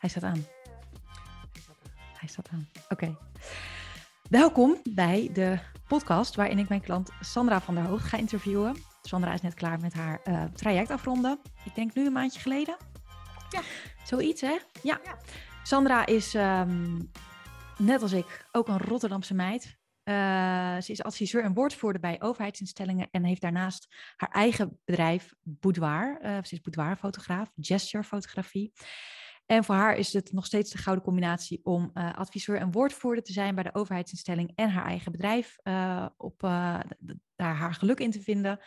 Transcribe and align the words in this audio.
Hij 0.00 0.10
staat 0.10 0.22
aan. 0.22 0.44
Hij 2.18 2.28
staat 2.28 2.48
aan. 2.48 2.68
Oké. 2.88 3.16
Welkom 4.28 4.76
bij 4.84 5.30
de 5.32 5.58
podcast 5.88 6.34
waarin 6.34 6.58
ik 6.58 6.68
mijn 6.68 6.80
klant 6.80 7.10
Sandra 7.20 7.60
van 7.60 7.74
der 7.74 7.84
Hoog 7.84 8.08
ga 8.08 8.16
interviewen. 8.16 8.76
Sandra 9.02 9.32
is 9.32 9.40
net 9.40 9.54
klaar 9.54 9.80
met 9.80 9.92
haar 9.92 10.20
uh, 10.24 10.44
traject 10.44 10.90
afronden. 10.90 11.40
Ik 11.64 11.74
denk 11.74 11.94
nu 11.94 12.06
een 12.06 12.12
maandje 12.12 12.40
geleden. 12.40 12.76
Ja. 13.50 13.60
Zoiets, 14.04 14.40
hè? 14.40 14.58
Ja. 14.82 15.00
Ja. 15.04 15.18
Sandra 15.62 16.06
is 16.06 16.34
um, 16.34 17.10
net 17.78 18.02
als 18.02 18.12
ik 18.12 18.46
ook 18.52 18.68
een 18.68 18.78
Rotterdamse 18.78 19.34
meid. 19.34 19.78
Uh, 20.04 20.14
ze 20.80 20.92
is 20.92 21.02
adviseur 21.02 21.44
en 21.44 21.54
woordvoerder 21.54 22.00
bij 22.00 22.20
overheidsinstellingen 22.20 23.08
en 23.10 23.24
heeft 23.24 23.40
daarnaast 23.40 23.86
haar 24.16 24.30
eigen 24.30 24.80
bedrijf 24.84 25.32
Boudoir. 25.42 26.18
Uh, 26.22 26.36
ze 26.42 26.54
is 26.54 26.60
boudoirfotograaf, 26.60 27.50
gesture-fotografie. 27.56 28.72
En 29.50 29.64
voor 29.64 29.74
haar 29.74 29.96
is 29.96 30.12
het 30.12 30.32
nog 30.32 30.46
steeds 30.46 30.70
de 30.70 30.78
gouden 30.78 31.04
combinatie 31.04 31.60
om 31.62 31.90
uh, 31.94 32.14
adviseur 32.14 32.56
en 32.56 32.70
woordvoerder 32.70 33.24
te 33.24 33.32
zijn 33.32 33.54
bij 33.54 33.64
de 33.64 33.74
overheidsinstelling 33.74 34.52
en 34.54 34.70
haar 34.70 34.84
eigen 34.84 35.12
bedrijf 35.12 35.56
op 36.16 36.40
daar 37.36 37.54
haar 37.54 37.74
geluk 37.74 38.00
in 38.00 38.10
te 38.10 38.20
vinden. 38.20 38.58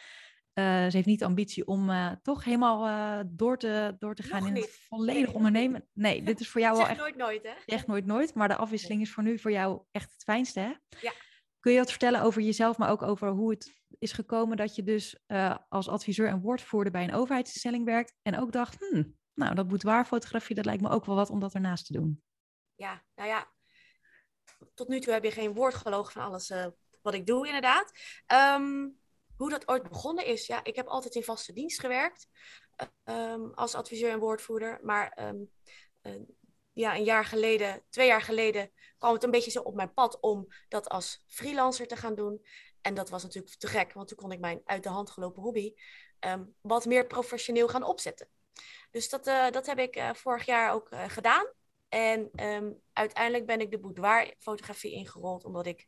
ze 0.53 0.89
heeft 0.89 1.05
niet 1.05 1.19
de 1.19 1.25
ambitie 1.25 1.67
om 1.67 1.91
toch 2.21 2.43
helemaal 2.43 3.23
door, 3.27 3.57
te, 3.57 3.95
door 3.99 4.15
te 4.15 4.23
gaan 4.23 4.39
Nog 4.39 4.47
in 4.47 4.53
niet. 4.53 4.63
het 4.63 4.85
volledig 4.87 5.33
ondernemen. 5.33 5.87
Nee, 5.93 6.23
dit 6.23 6.39
is 6.39 6.49
voor 6.49 6.61
jou 6.61 6.77
wel 6.77 6.87
echt 6.87 6.99
nooit 6.99 7.15
nooit, 7.15 7.43
hè? 7.43 7.53
echt 7.65 7.87
nooit 7.87 8.05
nooit, 8.05 8.33
maar 8.33 8.47
de 8.47 8.55
afwisseling 8.55 9.01
is 9.01 9.11
voor 9.11 9.23
nu 9.23 9.39
voor 9.39 9.51
jou 9.51 9.81
echt 9.91 10.11
het 10.13 10.23
fijnste, 10.23 10.59
hè? 10.59 10.73
Ja. 11.01 11.11
Kun 11.59 11.71
je 11.71 11.79
wat 11.79 11.89
vertellen 11.89 12.21
over 12.21 12.41
jezelf, 12.41 12.77
maar 12.77 12.89
ook 12.89 13.01
over 13.01 13.29
hoe 13.29 13.49
het 13.49 13.81
is 13.99 14.11
gekomen 14.11 14.57
dat 14.57 14.75
je 14.75 14.83
dus 14.83 15.17
eh, 15.25 15.55
als 15.69 15.87
adviseur 15.87 16.27
en 16.27 16.41
woordvoerder 16.41 16.91
bij 16.91 17.03
een 17.03 17.13
overheidsinstelling 17.13 17.85
werkt 17.85 18.13
en 18.21 18.39
ook 18.39 18.51
dacht, 18.51 18.77
hmm, 18.79 19.15
nou, 19.33 19.55
dat 19.55 19.67
boudoirfotografie, 19.67 20.55
dat 20.55 20.65
lijkt 20.65 20.81
me 20.81 20.89
ook 20.89 21.05
wel 21.05 21.15
wat 21.15 21.29
om 21.29 21.39
dat 21.39 21.53
ernaast 21.53 21.85
te 21.85 21.93
doen. 21.93 22.23
Ja, 22.75 23.03
nou 23.15 23.29
ja. 23.29 23.51
Tot 24.73 24.87
nu 24.87 24.99
toe 24.99 25.13
heb 25.13 25.23
je 25.23 25.31
geen 25.31 25.53
woord 25.53 25.73
gelogen 25.73 26.11
van 26.11 26.23
alles 26.23 26.49
eh, 26.49 26.67
wat 27.01 27.13
ik 27.13 27.25
doe, 27.25 27.45
inderdaad. 27.45 27.91
Ehm, 28.25 28.89
hoe 29.37 29.49
dat 29.49 29.67
ooit 29.67 29.89
begonnen 29.89 30.25
is, 30.25 30.45
ja, 30.45 30.63
ik 30.63 30.75
heb 30.75 30.87
altijd 30.87 31.15
in 31.15 31.23
vaste 31.23 31.53
dienst 31.53 31.79
gewerkt 31.79 32.27
eh, 32.75 32.87
ehm, 33.03 33.49
als 33.49 33.75
adviseur 33.75 34.11
en 34.11 34.19
woordvoerder. 34.19 34.79
Maar 34.83 35.09
ehm, 35.11 35.37
eh, 36.01 36.21
ja, 36.71 36.95
een 36.95 37.03
jaar 37.03 37.25
geleden, 37.25 37.83
twee 37.89 38.07
jaar 38.07 38.21
geleden, 38.21 38.71
kwam 38.97 39.13
het 39.13 39.23
een 39.23 39.31
beetje 39.31 39.51
zo 39.51 39.61
op 39.61 39.75
mijn 39.75 39.93
pad 39.93 40.19
om 40.19 40.47
dat 40.69 40.89
als 40.89 41.23
freelancer 41.27 41.87
te 41.87 41.95
gaan 41.95 42.15
doen. 42.15 42.45
En 42.81 42.93
dat 42.93 43.09
was 43.09 43.23
natuurlijk 43.23 43.55
te 43.55 43.67
gek, 43.67 43.93
want 43.93 44.07
toen 44.07 44.17
kon 44.17 44.31
ik 44.31 44.39
mijn 44.39 44.61
uit 44.65 44.83
de 44.83 44.89
hand 44.89 45.09
gelopen 45.09 45.41
hobby 45.41 45.73
wat 46.61 46.85
meer 46.85 47.07
professioneel 47.07 47.67
gaan 47.67 47.83
opzetten. 47.83 48.29
Dus 48.91 49.09
dat, 49.09 49.27
eh, 49.27 49.51
dat 49.51 49.65
heb 49.65 49.79
ik 49.79 49.95
eh, 49.95 50.13
vorig 50.13 50.45
jaar 50.45 50.73
ook 50.73 50.89
eh, 50.89 51.09
gedaan. 51.09 51.45
En 51.89 52.29
ehm, 52.35 52.71
uiteindelijk 52.93 53.45
ben 53.45 53.59
ik 53.61 53.71
de 53.71 53.79
boudoir-fotografie 53.79 54.91
ingerold, 54.91 55.45
omdat 55.45 55.65
ik 55.65 55.87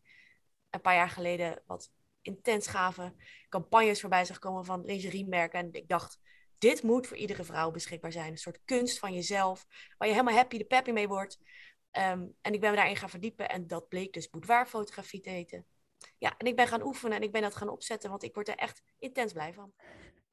een 0.69 0.81
paar 0.81 0.95
jaar 0.95 1.09
geleden 1.09 1.63
wat 1.65 1.91
intens 2.21 2.67
gave 2.67 3.15
campagnes 3.49 4.01
voorbij 4.01 4.25
zag 4.25 4.39
komen 4.39 4.65
van 4.65 4.85
lingeriemerken. 4.85 5.59
En 5.59 5.73
ik 5.73 5.87
dacht, 5.87 6.19
dit 6.57 6.83
moet 6.83 7.07
voor 7.07 7.17
iedere 7.17 7.43
vrouw 7.43 7.71
beschikbaar 7.71 8.11
zijn. 8.11 8.31
Een 8.31 8.37
soort 8.37 8.61
kunst 8.65 8.99
van 8.99 9.13
jezelf, 9.13 9.65
waar 9.97 10.07
je 10.07 10.13
helemaal 10.13 10.35
happy 10.35 10.57
de 10.57 10.65
peppy 10.65 10.91
mee 10.91 11.07
wordt. 11.07 11.39
Ehm, 11.91 12.27
en 12.41 12.53
ik 12.53 12.59
ben 12.59 12.69
me 12.69 12.75
daarin 12.75 12.95
gaan 12.95 13.09
verdiepen 13.09 13.49
en 13.49 13.67
dat 13.67 13.87
bleek 13.87 14.13
dus 14.13 14.29
boudoir-fotografie 14.29 15.21
te 15.21 15.29
heten. 15.29 15.65
Ja, 16.17 16.37
en 16.37 16.47
ik 16.47 16.55
ben 16.55 16.67
gaan 16.67 16.81
oefenen 16.81 17.17
en 17.17 17.23
ik 17.23 17.31
ben 17.31 17.41
dat 17.41 17.55
gaan 17.55 17.69
opzetten, 17.69 18.09
want 18.09 18.23
ik 18.23 18.33
word 18.33 18.47
er 18.47 18.55
echt 18.55 18.83
intens 18.99 19.33
blij 19.33 19.53
van. 19.53 19.73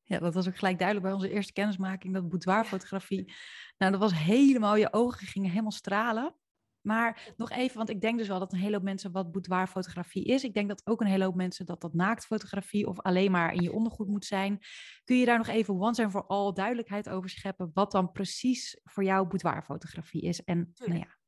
Ja, 0.05 0.19
dat 0.19 0.35
was 0.35 0.49
ook 0.49 0.57
gelijk 0.57 0.79
duidelijk 0.79 1.07
bij 1.07 1.17
onze 1.17 1.31
eerste 1.31 1.53
kennismaking, 1.53 2.15
dat 2.15 2.29
boudoirfotografie. 2.29 3.33
Nou, 3.79 3.93
dat 3.93 4.01
was 4.01 4.15
helemaal, 4.15 4.77
je 4.77 4.93
ogen 4.93 5.27
gingen 5.27 5.51
helemaal 5.51 5.71
stralen. 5.71 6.35
Maar 6.81 7.33
nog 7.37 7.51
even, 7.51 7.77
want 7.77 7.89
ik 7.89 8.01
denk 8.01 8.19
dus 8.19 8.29
wel 8.29 8.39
dat 8.39 8.53
een 8.53 8.59
hele 8.59 8.75
hoop 8.75 8.85
mensen 8.85 9.13
wat 9.13 9.33
boudoirfotografie 9.33 10.25
is. 10.25 10.45
Ik 10.45 10.55
denk 10.55 10.69
dat 10.69 10.87
ook 10.87 11.01
een 11.01 11.07
hele 11.07 11.25
hoop 11.25 11.35
mensen 11.35 11.67
dat 11.67 11.81
dat 11.81 11.95
naaktfotografie 11.95 12.87
of 12.87 13.01
alleen 13.01 13.31
maar 13.31 13.53
in 13.53 13.63
je 13.63 13.73
ondergoed 13.73 14.09
moet 14.09 14.25
zijn. 14.25 14.59
Kun 15.05 15.17
je 15.17 15.25
daar 15.25 15.39
nog 15.39 15.47
even 15.47 15.75
once 15.75 16.03
en 16.03 16.11
for 16.11 16.27
all 16.27 16.53
duidelijkheid 16.53 17.09
over 17.09 17.31
scheppen 17.31 17.71
wat 17.75 17.91
dan 17.91 18.13
precies 18.13 18.81
voor 18.85 19.05
jou 19.05 19.27
boudoirfotografie 19.27 20.23
is? 20.23 20.45
En 20.45 20.57
nou 20.57 20.73
Tuurlijk. 20.75 21.19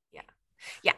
ja, 0.80 0.94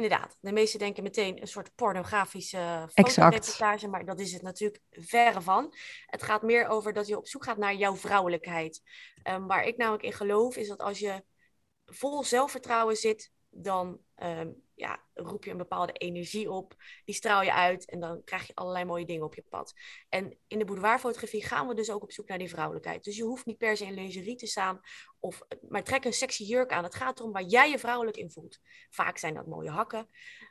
Inderdaad, 0.00 0.36
de 0.40 0.52
meesten 0.52 0.78
denken 0.78 1.02
meteen 1.02 1.40
een 1.40 1.48
soort 1.48 1.74
pornografische 1.74 2.88
fotoreportage, 2.92 3.88
maar 3.88 4.04
dat 4.04 4.20
is 4.20 4.32
het 4.32 4.42
natuurlijk 4.42 4.82
verre 4.90 5.40
van. 5.40 5.74
Het 6.06 6.22
gaat 6.22 6.42
meer 6.42 6.66
over 6.66 6.92
dat 6.92 7.06
je 7.06 7.16
op 7.16 7.26
zoek 7.26 7.44
gaat 7.44 7.56
naar 7.56 7.74
jouw 7.74 7.96
vrouwelijkheid. 7.96 8.82
Ehm, 9.22 9.46
waar 9.46 9.64
ik 9.64 9.76
namelijk 9.76 10.02
in 10.04 10.12
geloof 10.12 10.56
is 10.56 10.68
dat 10.68 10.78
als 10.80 10.98
je 10.98 11.24
vol 11.86 12.24
zelfvertrouwen 12.24 12.96
zit, 12.96 13.32
dan 13.50 14.00
ehm, 14.14 14.50
ja, 14.74 15.00
roep 15.14 15.44
je 15.44 15.50
een 15.50 15.56
bepaalde 15.56 15.92
energie 15.92 16.50
op, 16.50 16.74
die 17.04 17.14
straal 17.14 17.42
je 17.42 17.52
uit 17.52 17.90
en 17.90 18.00
dan 18.00 18.24
krijg 18.24 18.46
je 18.46 18.54
allerlei 18.54 18.84
mooie 18.84 19.06
dingen 19.06 19.24
op 19.24 19.34
je 19.34 19.44
pad. 19.48 19.74
En 20.08 20.38
in 20.46 20.58
de 20.58 20.64
boudoirfotografie 20.64 21.44
gaan 21.44 21.68
we 21.68 21.74
dus 21.74 21.90
ook 21.90 22.02
op 22.02 22.12
zoek 22.12 22.28
naar 22.28 22.38
die 22.38 22.48
vrouwelijkheid. 22.48 23.04
Dus 23.04 23.16
je 23.16 23.22
hoeft 23.22 23.46
niet 23.46 23.58
per 23.58 23.76
se 23.76 23.84
in 23.84 23.94
lingerie 23.94 24.36
te 24.36 24.46
staan, 24.46 24.80
of, 25.18 25.42
maar 25.68 25.84
trek 25.84 26.04
een 26.04 26.12
sexy 26.12 26.44
jurk 26.44 26.72
aan. 26.72 26.84
Het 26.84 26.94
gaat 26.94 27.18
erom 27.18 27.32
waar 27.32 27.42
jij 27.42 27.70
je 27.70 27.78
vrouwelijk 27.78 28.16
in 28.16 28.30
voelt. 28.30 28.58
Vaak 28.90 29.18
zijn 29.18 29.34
dat 29.34 29.46
mooie 29.46 29.70
hakken. 29.70 30.08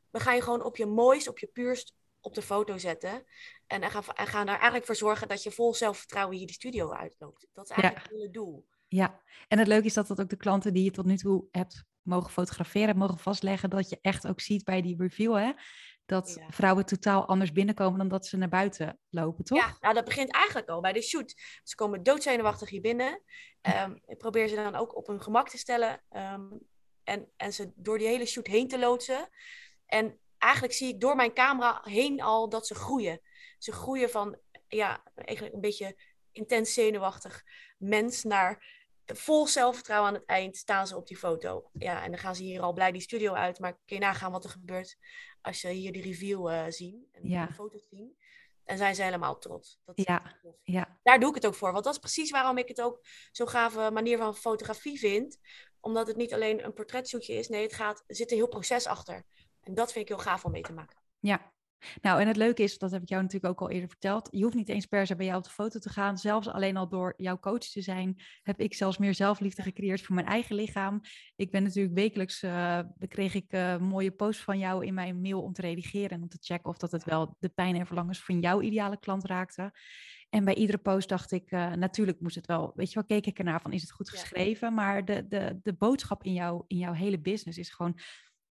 We 0.09 0.19
gaan 0.19 0.35
je 0.35 0.41
gewoon 0.41 0.63
op 0.63 0.77
je 0.77 0.85
mooist, 0.85 1.27
op 1.27 1.39
je 1.39 1.47
puurst 1.47 1.93
op 2.21 2.35
de 2.35 2.41
foto 2.41 2.77
zetten. 2.77 3.25
En, 3.67 3.81
en, 3.81 3.91
gaan, 3.91 4.03
en 4.15 4.27
gaan 4.27 4.47
er 4.47 4.53
eigenlijk 4.53 4.85
voor 4.85 4.95
zorgen 4.95 5.27
dat 5.27 5.43
je 5.43 5.51
vol 5.51 5.73
zelfvertrouwen 5.73 6.37
hier 6.37 6.45
die 6.45 6.55
studio 6.55 6.91
uitloopt. 6.91 7.47
Dat 7.53 7.69
is 7.69 7.69
eigenlijk 7.69 8.03
het 8.03 8.15
hele 8.15 8.31
doel. 8.31 8.67
ja. 8.87 9.21
En 9.47 9.59
het 9.59 9.67
leuke 9.67 9.85
is 9.85 9.93
dat 9.93 10.07
dat 10.07 10.21
ook 10.21 10.29
de 10.29 10.35
klanten 10.35 10.73
die 10.73 10.83
je 10.83 10.91
tot 10.91 11.05
nu 11.05 11.17
toe 11.17 11.47
hebt 11.51 11.87
mogen 12.09 12.31
fotograferen, 12.31 12.97
mogen 12.97 13.17
vastleggen, 13.19 13.69
dat 13.69 13.89
je 13.89 13.97
echt 14.01 14.27
ook 14.27 14.39
ziet 14.41 14.63
bij 14.63 14.81
die 14.81 14.95
review, 14.97 15.35
hè, 15.35 15.51
dat 16.05 16.35
Ja. 16.39 16.49
vrouwen 16.49 16.85
totaal 16.85 17.25
anders 17.27 17.51
binnenkomen 17.51 17.99
dan 17.99 18.07
dat 18.07 18.25
ze 18.25 18.37
naar 18.37 18.49
buiten 18.49 18.99
lopen, 19.09 19.43
toch? 19.43 19.57
Ja, 19.57 19.77
nou, 19.79 19.93
dat 19.93 20.05
begint 20.05 20.31
eigenlijk 20.31 20.69
al 20.69 20.81
bij 20.81 20.93
de 20.93 21.01
shoot. 21.01 21.35
Ze 21.63 21.75
komen 21.75 22.03
doodzenuwachtig 22.03 22.69
hier 22.69 22.81
binnen. 22.81 23.21
Ehm, 23.61 23.95
ik 24.05 24.17
probeer 24.17 24.47
ze 24.47 24.55
dan 24.55 24.75
ook 24.75 24.95
op 24.95 25.07
hun 25.07 25.21
gemak 25.21 25.49
te 25.49 25.57
stellen. 25.57 26.01
ehm, 26.09 26.47
en, 27.03 27.31
en 27.37 27.53
ze 27.53 27.71
door 27.75 27.97
die 27.97 28.07
hele 28.07 28.25
shoot 28.25 28.47
heen 28.47 28.67
te 28.67 28.79
loodsen. 28.79 29.29
En 29.85 30.19
eigenlijk 30.37 30.73
zie 30.73 30.93
ik 30.93 30.99
door 31.01 31.15
mijn 31.15 31.33
camera 31.33 31.81
heen 31.83 32.21
al 32.21 32.49
dat 32.49 32.67
ze 32.67 32.75
groeien. 32.75 33.21
Ze 33.57 33.71
groeien 33.71 34.09
van, 34.09 34.37
ja, 34.67 35.03
eigenlijk 35.15 35.55
een 35.55 35.61
beetje 35.61 36.01
intens 36.31 36.73
zenuwachtig 36.73 37.43
mens 37.77 38.23
naar 38.23 38.77
vol 39.17 39.47
zelfvertrouwen 39.47 40.07
aan 40.09 40.13
het 40.15 40.25
eind 40.25 40.57
staan 40.57 40.87
ze 40.87 40.95
op 40.97 41.07
die 41.07 41.17
foto. 41.17 41.69
Ja, 41.73 42.03
en 42.03 42.11
dan 42.11 42.19
gaan 42.19 42.35
ze 42.35 42.43
hier 42.43 42.61
al 42.61 42.73
blij 42.73 42.91
die 42.91 43.01
studio 43.01 43.33
uit. 43.33 43.59
Maar 43.59 43.71
kun 43.73 43.95
je 43.95 43.99
nagaan 43.99 44.31
wat 44.31 44.43
er 44.43 44.49
gebeurt 44.49 44.97
als 45.41 45.59
ze 45.59 45.69
hier 45.69 45.91
die 45.91 46.01
review 46.01 46.47
eh, 46.49 46.63
zien 46.69 47.07
en 47.11 47.29
Ja. 47.29 47.45
de 47.45 47.53
foto's 47.53 47.87
zien. 47.89 48.17
En 48.63 48.77
zijn 48.77 48.95
ze 48.95 49.03
helemaal 49.03 49.37
trots. 49.39 49.79
Dat 49.85 50.01
Ja. 50.05 50.35
Ja, 50.63 50.99
Daar 51.03 51.19
doe 51.19 51.29
ik 51.29 51.35
het 51.35 51.45
ook 51.45 51.55
voor. 51.55 51.71
Want 51.71 51.83
dat 51.83 51.93
is 51.93 51.99
precies 51.99 52.31
waarom 52.31 52.57
ik 52.57 52.67
het 52.67 52.81
ook 52.81 52.99
zo'n 53.31 53.49
gave 53.49 53.91
manier 53.91 54.17
van 54.17 54.35
fotografie 54.35 54.99
vind. 54.99 55.37
Omdat 55.79 56.07
het 56.07 56.15
niet 56.15 56.33
alleen 56.33 56.63
een 56.65 56.73
portretshootje 56.73 57.33
is. 57.33 57.47
Nee, 57.49 57.61
het 57.63 57.73
gaat, 57.73 58.03
er 58.07 58.15
zit 58.15 58.31
een 58.31 58.37
heel 58.37 58.47
proces 58.47 58.85
achter. 58.87 59.23
En 59.61 59.73
dat 59.73 59.91
vind 59.91 60.09
ik 60.09 60.15
heel 60.15 60.23
gaaf 60.25 60.45
om 60.45 60.51
mee 60.51 60.61
te 60.61 60.73
maken. 60.73 60.97
ja. 61.19 61.53
Nou, 62.01 62.21
en 62.21 62.27
het 62.27 62.37
leuke 62.37 62.63
is, 62.63 62.77
dat 62.77 62.91
heb 62.91 63.01
ik 63.01 63.09
jou 63.09 63.21
natuurlijk 63.21 63.53
ook 63.53 63.61
al 63.61 63.69
eerder 63.69 63.89
verteld, 63.89 64.27
je 64.31 64.43
hoeft 64.43 64.55
niet 64.55 64.69
eens 64.69 64.85
per 64.85 65.05
se 65.05 65.15
bij 65.15 65.25
jou 65.25 65.37
op 65.37 65.43
de 65.43 65.49
foto 65.49 65.79
te 65.79 65.89
gaan. 65.89 66.17
Zelfs 66.17 66.47
alleen 66.47 66.77
al 66.77 66.89
door 66.89 67.13
jouw 67.17 67.39
coach 67.39 67.59
te 67.59 67.81
zijn, 67.81 68.21
heb 68.43 68.59
ik 68.59 68.73
zelfs 68.73 68.97
meer 68.97 69.13
zelfliefde 69.13 69.61
gecreëerd 69.61 70.01
voor 70.01 70.15
mijn 70.15 70.27
eigen 70.27 70.55
lichaam. 70.55 71.01
Ik 71.35 71.51
ben 71.51 71.63
natuurlijk 71.63 71.95
wekelijks, 71.95 72.43
eh 72.43 72.79
kreeg 73.07 73.33
ik 73.33 73.51
eh, 73.51 73.77
mooie 73.77 74.11
posts 74.11 74.43
van 74.43 74.57
jou 74.57 74.85
in 74.85 74.93
mijn 74.93 75.21
mail 75.21 75.41
om 75.41 75.53
te 75.53 75.61
redigeren 75.61 76.09
en 76.09 76.21
om 76.21 76.29
te 76.29 76.37
checken 76.41 76.69
of 76.69 76.77
dat 76.77 76.91
het 76.91 77.03
wel 77.03 77.35
de 77.39 77.49
pijn 77.49 77.75
en 77.75 77.85
verlangens 77.85 78.23
van 78.23 78.39
jouw 78.39 78.61
ideale 78.61 78.99
klant 78.99 79.25
raakte. 79.25 79.71
En 80.29 80.45
bij 80.45 80.55
iedere 80.55 80.77
post 80.77 81.09
dacht 81.09 81.31
ik, 81.31 81.51
eh, 81.51 81.71
natuurlijk 81.73 82.19
moest 82.19 82.35
het 82.35 82.45
wel, 82.45 82.71
weet 82.75 82.87
je 82.87 82.93
wel, 82.93 83.03
keek 83.03 83.25
ik 83.25 83.37
ernaar 83.37 83.61
van, 83.61 83.71
is 83.71 83.81
het 83.81 83.91
goed 83.91 84.09
geschreven? 84.09 84.73
Maar 84.73 85.05
de, 85.05 85.27
de, 85.27 85.59
de 85.63 85.73
boodschap 85.73 86.23
in, 86.23 86.33
jou, 86.33 86.63
in 86.67 86.77
jouw 86.77 86.93
hele 86.93 87.19
business 87.19 87.57
is 87.57 87.69
gewoon, 87.69 87.99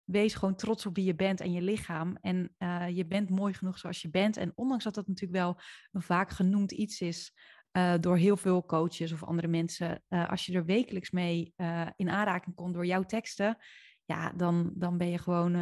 wees 0.06 0.34
gewoon 0.34 0.56
trots 0.56 0.86
op 0.86 0.96
wie 0.96 1.06
je 1.06 1.16
bent 1.16 1.42
en 1.42 1.52
je 1.52 1.62
lichaam. 1.62 2.18
En 2.22 2.56
eh, 2.58 2.90
je 2.90 3.06
bent 3.06 3.30
mooi 3.30 3.54
genoeg 3.54 3.78
zoals 3.78 4.02
je 4.02 4.10
bent. 4.10 4.38
En 4.38 4.52
ondanks 4.56 4.84
dat 4.84 4.94
dat 4.94 5.08
natuurlijk 5.08 5.40
wel 5.40 5.60
een 5.92 6.02
vaak 6.02 6.30
genoemd 6.30 6.72
iets 6.72 7.02
is 7.02 7.34
eh, 7.72 7.94
door 8.00 8.18
heel 8.18 8.38
veel 8.38 8.66
coaches 8.66 9.12
of 9.12 9.24
andere 9.24 9.48
mensen, 9.48 10.04
eh, 10.08 10.30
als 10.30 10.46
je 10.46 10.54
er 10.54 10.66
wekelijks 10.66 11.12
mee 11.12 11.54
in 11.96 12.10
aanraking 12.10 12.56
komt 12.56 12.74
door 12.74 12.86
jouw 12.86 13.04
teksten, 13.04 13.58
ja, 14.06 14.32
dan, 14.32 14.72
dan 14.76 14.98
ben 14.98 15.10
je 15.10 15.18
gewoon, 15.18 15.54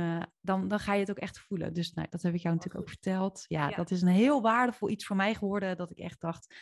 dan, 0.42 0.68
dan 0.68 0.80
ga 0.80 0.94
je 0.94 1.00
het 1.00 1.10
ook 1.10 1.18
echt 1.18 1.40
voelen. 1.40 1.74
Dus 1.74 1.94
nou, 1.94 2.08
dat 2.10 2.22
heb 2.22 2.34
ik 2.34 2.42
jou 2.42 2.56
natuurlijk 2.56 2.84
ook 2.84 2.90
verteld. 2.90 3.46
Ja, 3.48 3.70
Ja. 3.70 3.76
dat 3.76 3.92
is 3.92 4.02
een 4.02 4.08
heel 4.08 4.42
waardevol 4.42 4.90
iets 4.90 5.06
voor 5.06 5.16
mij 5.16 5.36
geworden, 5.36 5.78
dat 5.78 5.92
ik 5.92 5.98
echt 5.98 6.22
dacht, 6.22 6.56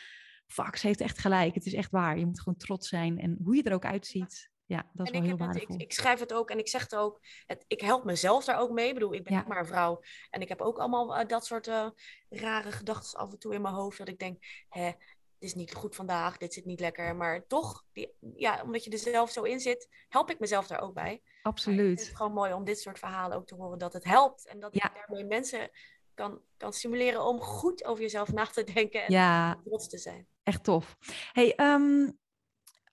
fuck, 0.46 0.76
ze 0.76 0.86
heeft 0.86 1.00
echt 1.00 1.18
gelijk. 1.18 1.54
Het 1.54 1.66
is 1.66 1.74
echt 1.74 1.90
waar. 1.90 2.18
Je 2.18 2.26
moet 2.26 2.40
gewoon 2.40 2.58
trots 2.58 2.88
zijn. 2.88 3.18
En 3.18 3.38
hoe 3.42 3.56
je 3.56 3.62
er 3.62 3.74
ook 3.74 3.84
uitziet, 3.84 4.50
ja, 4.70 4.90
dat 4.92 5.06
is 5.06 5.12
en 5.12 5.22
wel 5.22 5.30
ik, 5.30 5.38
heel 5.38 5.46
het, 5.46 5.56
ik, 5.56 5.62
waardevol. 5.62 5.80
ik 5.86 5.92
schrijf 5.92 6.20
het 6.20 6.32
ook 6.32 6.50
en 6.50 6.58
ik 6.58 6.68
zeg 6.68 6.82
het 6.82 6.94
ook. 6.94 7.20
Het, 7.46 7.64
ik 7.66 7.80
help 7.80 8.04
mezelf 8.04 8.44
daar 8.44 8.58
ook 8.58 8.70
mee. 8.70 8.88
Ik 8.88 8.94
bedoel, 8.94 9.14
ik 9.14 9.24
ben 9.24 9.32
Ja. 9.32 9.40
ook 9.40 9.46
maar 9.46 9.58
een 9.58 9.66
vrouw. 9.66 10.00
En 10.30 10.40
ik 10.40 10.48
heb 10.48 10.60
ook 10.60 10.78
allemaal 10.78 11.16
eh, 11.16 11.28
dat 11.28 11.46
soort 11.46 11.66
eh, 11.66 11.86
rare 12.28 12.72
gedachten 12.72 13.18
af 13.18 13.32
en 13.32 13.38
toe 13.38 13.54
in 13.54 13.62
mijn 13.62 13.74
hoofd. 13.74 13.98
Dat 13.98 14.08
ik 14.08 14.18
denk, 14.18 14.44
hè, 14.68 14.90
is 15.38 15.54
niet 15.54 15.74
goed 15.74 15.94
vandaag, 15.94 16.36
dit 16.36 16.54
zit 16.54 16.64
niet 16.64 16.80
lekker. 16.80 17.16
Maar 17.16 17.46
toch, 17.46 17.84
die, 17.92 18.14
ja, 18.36 18.62
omdat 18.62 18.84
je 18.84 18.90
er 18.90 18.98
zelf 18.98 19.30
zo 19.30 19.42
in 19.42 19.60
zit, 19.60 19.88
help 20.08 20.30
ik 20.30 20.38
mezelf 20.38 20.66
daar 20.66 20.80
ook 20.80 20.94
bij. 20.94 21.22
Absoluut. 21.42 21.98
Het 21.98 22.08
is 22.08 22.14
gewoon 22.14 22.32
mooi 22.32 22.52
om 22.52 22.64
dit 22.64 22.80
soort 22.80 22.98
verhalen 22.98 23.36
ook 23.36 23.46
te 23.46 23.54
horen, 23.54 23.78
dat 23.78 23.92
het 23.92 24.04
helpt. 24.04 24.46
En 24.46 24.60
dat 24.60 24.74
ja. 24.74 24.92
daarmee 24.94 25.24
mensen 25.24 25.70
kan, 26.14 26.40
kan 26.56 26.72
stimuleren 26.72 27.24
om 27.24 27.40
goed 27.40 27.84
over 27.84 28.02
jezelf 28.02 28.32
na 28.32 28.46
te 28.46 28.64
denken 28.64 29.02
en 29.04 29.12
ja. 29.12 29.60
trots 29.64 29.88
te 29.88 29.98
zijn. 29.98 30.26
Echt 30.42 30.64
tof. 30.64 30.96
Hey, 31.32 31.54
um, 31.56 32.18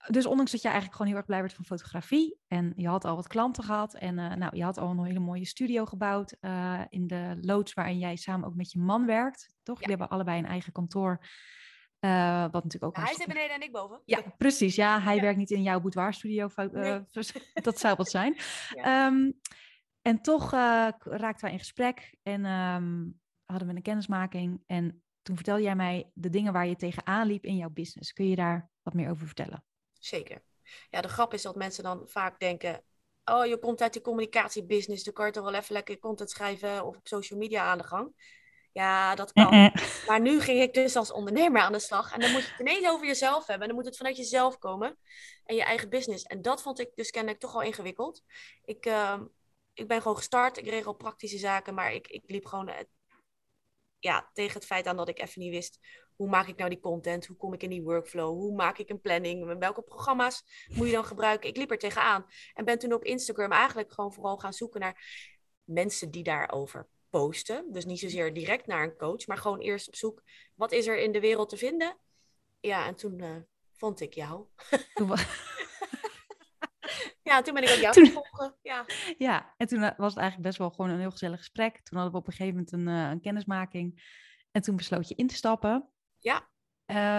dus 0.06 0.26
ondanks 0.26 0.50
dat 0.50 0.62
je 0.62 0.68
eigenlijk 0.68 0.96
gewoon 0.96 1.10
heel 1.10 1.20
erg 1.20 1.30
blij 1.30 1.40
werd 1.40 1.54
van 1.54 1.64
fotografie 1.64 2.38
en 2.46 2.72
je 2.76 2.88
had 2.88 3.04
al 3.04 3.16
wat 3.16 3.26
klanten 3.26 3.64
gehad 3.64 3.94
en 3.94 4.18
uh, 4.18 4.34
nou, 4.34 4.56
je 4.56 4.64
had 4.64 4.78
al 4.78 4.90
een 4.90 5.04
hele 5.04 5.18
mooie 5.18 5.46
studio 5.46 5.84
gebouwd 5.84 6.36
uh, 6.40 6.80
in 6.88 7.06
de 7.06 7.38
loods 7.40 7.74
waarin 7.74 7.98
jij 7.98 8.16
samen 8.16 8.48
ook 8.48 8.54
met 8.54 8.72
je 8.72 8.78
man 8.78 9.06
werkt, 9.06 9.54
toch? 9.62 9.74
Ja. 9.74 9.80
Jullie 9.80 9.96
hebben 9.96 10.08
allebei 10.08 10.38
een 10.38 10.46
eigen 10.46 10.72
kantoor. 10.72 11.26
Uh, 12.00 12.40
wat 12.40 12.64
natuurlijk 12.64 12.84
ook. 12.84 12.96
Ja, 12.96 13.02
hij 13.02 13.14
zit 13.14 13.26
beneden 13.26 13.54
en 13.54 13.62
ik 13.62 13.72
boven. 13.72 14.02
Ja, 14.04 14.20
precies. 14.38 14.74
Ja, 14.74 15.00
hij 15.00 15.14
ja. 15.14 15.20
werkt 15.20 15.38
niet 15.38 15.50
in 15.50 15.62
jouw 15.62 15.80
boudoir-studio. 15.80 16.48
Nee. 16.72 17.00
dat 17.62 17.78
zou 17.78 17.96
wat 17.96 18.10
zijn. 18.10 18.36
Um, 18.86 19.40
en 20.02 20.22
toch 20.22 20.50
raakten 20.50 21.40
wij 21.40 21.52
in 21.52 21.58
gesprek 21.58 22.14
en 22.22 22.44
um, 22.44 23.20
hadden 23.44 23.68
we 23.68 23.74
een 23.74 23.82
kennismaking. 23.82 24.62
En 24.66 25.02
toen 25.22 25.36
vertelde 25.36 25.62
jij 25.62 25.76
mij 25.76 26.10
de 26.14 26.28
dingen 26.28 26.52
waar 26.52 26.66
je 26.66 26.76
tegenaan 26.76 27.26
liep 27.26 27.44
in 27.44 27.56
jouw 27.56 27.70
business. 27.70 28.12
Kun 28.12 28.28
je 28.28 28.36
daar 28.36 28.70
wat 28.82 28.94
meer 28.94 29.10
over 29.10 29.26
vertellen? 29.26 29.64
Zeker. 30.08 30.42
Ja, 30.90 31.00
de 31.00 31.08
grap 31.08 31.34
is 31.34 31.42
dat 31.42 31.56
mensen 31.56 31.82
dan 31.82 32.02
vaak 32.08 32.38
denken: 32.38 32.84
Oh, 33.24 33.46
je 33.46 33.58
komt 33.58 33.82
uit 33.82 33.92
die 33.92 34.02
communicatiebusiness, 34.02 35.04
dan 35.04 35.14
kan 35.14 35.26
je 35.26 35.32
toch 35.32 35.44
wel 35.44 35.54
even 35.54 35.72
lekker 35.72 35.98
content 35.98 36.30
schrijven 36.30 36.84
of 36.84 36.96
op 36.96 37.08
social 37.08 37.38
media 37.38 37.62
aan 37.62 37.78
de 37.78 37.84
gang. 37.84 38.36
Ja, 38.72 39.14
dat 39.14 39.32
kan. 39.32 39.54
Uh 39.54 39.68
-uh. 39.74 40.06
Maar 40.06 40.20
nu 40.20 40.40
ging 40.40 40.60
ik 40.60 40.74
dus 40.74 40.96
als 40.96 41.12
ondernemer 41.12 41.60
aan 41.60 41.72
de 41.72 41.78
slag. 41.78 42.12
En 42.12 42.20
dan 42.20 42.30
moet 42.30 42.42
je 42.42 42.50
het 42.50 42.60
ineens 42.60 42.88
over 42.88 43.06
jezelf 43.06 43.46
hebben. 43.46 43.60
En 43.60 43.66
dan 43.66 43.76
moet 43.76 43.86
het 43.86 43.96
vanuit 43.96 44.16
jezelf 44.16 44.58
komen. 44.58 44.98
En 45.44 45.56
je 45.56 45.62
eigen 45.62 45.88
business. 45.88 46.24
En 46.24 46.42
dat 46.42 46.62
vond 46.62 46.80
ik 46.80 46.90
dus 46.94 47.10
kennelijk 47.10 47.40
toch 47.40 47.52
wel 47.52 47.62
ingewikkeld. 47.62 48.22
Ik, 48.64 48.86
uh, 48.86 49.20
ik 49.74 49.88
ben 49.88 50.02
gewoon 50.02 50.16
gestart. 50.16 50.56
Ik 50.56 50.68
regel 50.68 50.92
praktische 50.92 51.38
zaken. 51.38 51.74
Maar 51.74 51.92
ik, 51.92 52.08
ik 52.08 52.22
liep 52.26 52.46
gewoon 52.46 52.68
ja, 53.98 54.30
tegen 54.32 54.54
het 54.54 54.66
feit 54.66 54.86
aan 54.86 54.96
dat 54.96 55.08
ik 55.08 55.20
even 55.20 55.40
niet 55.40 55.50
wist 55.50 55.78
hoe 56.18 56.28
maak 56.28 56.46
ik 56.46 56.56
nou 56.56 56.70
die 56.70 56.80
content? 56.80 57.26
Hoe 57.26 57.36
kom 57.36 57.52
ik 57.52 57.62
in 57.62 57.70
die 57.70 57.82
workflow? 57.82 58.38
Hoe 58.38 58.54
maak 58.54 58.78
ik 58.78 58.88
een 58.88 59.00
planning? 59.00 59.58
Welke 59.58 59.82
programma's 59.82 60.44
moet 60.68 60.86
je 60.86 60.92
dan 60.92 61.04
gebruiken? 61.04 61.48
Ik 61.48 61.56
liep 61.56 61.70
er 61.70 61.78
tegenaan. 61.78 62.26
En 62.54 62.64
ben 62.64 62.78
toen 62.78 62.92
op 62.92 63.04
Instagram 63.04 63.52
eigenlijk 63.52 63.92
gewoon 63.92 64.12
vooral 64.12 64.36
gaan 64.36 64.52
zoeken 64.52 64.80
naar 64.80 65.26
mensen 65.64 66.10
die 66.10 66.22
daarover 66.22 66.88
posten. 67.10 67.72
Dus 67.72 67.84
niet 67.84 67.98
zozeer 67.98 68.34
direct 68.34 68.66
naar 68.66 68.82
een 68.82 68.96
coach, 68.96 69.26
maar 69.26 69.36
gewoon 69.36 69.58
eerst 69.58 69.88
op 69.88 69.94
zoek. 69.94 70.22
Wat 70.54 70.72
is 70.72 70.86
er 70.86 70.98
in 70.98 71.12
de 71.12 71.20
wereld 71.20 71.48
te 71.48 71.56
vinden? 71.56 71.98
Ja, 72.60 72.86
en 72.86 72.94
toen 72.94 73.22
uh, 73.22 73.36
vond 73.72 74.00
ik 74.00 74.14
jou. 74.14 74.46
ja, 77.22 77.42
toen 77.42 77.54
ben 77.54 77.62
ik 77.62 77.70
ook 77.70 77.76
jou 77.76 77.94
toen... 77.94 78.06
volgen. 78.06 78.56
Ja. 78.62 78.84
ja, 79.18 79.54
en 79.56 79.66
toen 79.66 79.80
was 79.80 80.12
het 80.12 80.22
eigenlijk 80.22 80.40
best 80.40 80.58
wel 80.58 80.70
gewoon 80.70 80.90
een 80.90 81.00
heel 81.00 81.10
gezellig 81.10 81.38
gesprek. 81.38 81.80
Toen 81.80 81.98
hadden 81.98 82.12
we 82.12 82.18
op 82.18 82.26
een 82.26 82.32
gegeven 82.32 82.54
moment 82.54 82.72
een, 82.72 82.88
uh, 82.88 83.10
een 83.10 83.20
kennismaking. 83.20 84.16
En 84.50 84.62
toen 84.62 84.76
besloot 84.76 85.08
je 85.08 85.14
in 85.14 85.26
te 85.26 85.34
stappen. 85.34 85.88
Ja. 86.18 86.48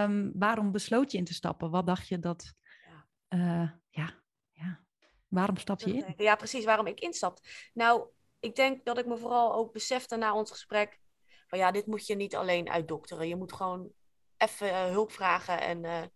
Um, 0.04 0.32
waarom 0.34 0.72
besloot 0.72 1.12
je 1.12 1.18
in 1.18 1.24
te 1.24 1.34
stappen? 1.34 1.70
Wat 1.70 1.86
dacht 1.86 2.08
je 2.08 2.18
dat... 2.18 2.54
Ja, 2.88 3.06
uh, 3.38 3.70
ja, 3.88 4.22
ja. 4.52 4.84
waarom 5.28 5.56
stap 5.56 5.80
je 5.80 5.92
in? 5.92 6.14
Ja, 6.16 6.34
precies, 6.34 6.64
waarom 6.64 6.86
ik 6.86 7.00
instap. 7.00 7.38
Nou, 7.72 8.08
ik 8.40 8.56
denk 8.56 8.84
dat 8.84 8.98
ik 8.98 9.06
me 9.06 9.18
vooral 9.18 9.54
ook 9.54 9.72
besefte 9.72 10.16
na 10.16 10.34
ons 10.34 10.50
gesprek... 10.50 11.00
van 11.46 11.58
ja, 11.58 11.70
dit 11.70 11.86
moet 11.86 12.06
je 12.06 12.16
niet 12.16 12.36
alleen 12.36 12.70
uitdokteren. 12.70 13.28
Je 13.28 13.36
moet 13.36 13.52
gewoon 13.52 13.92
even 14.36 14.66
uh, 14.66 14.84
hulp 14.84 15.12
vragen 15.12 15.60
en 15.60 16.10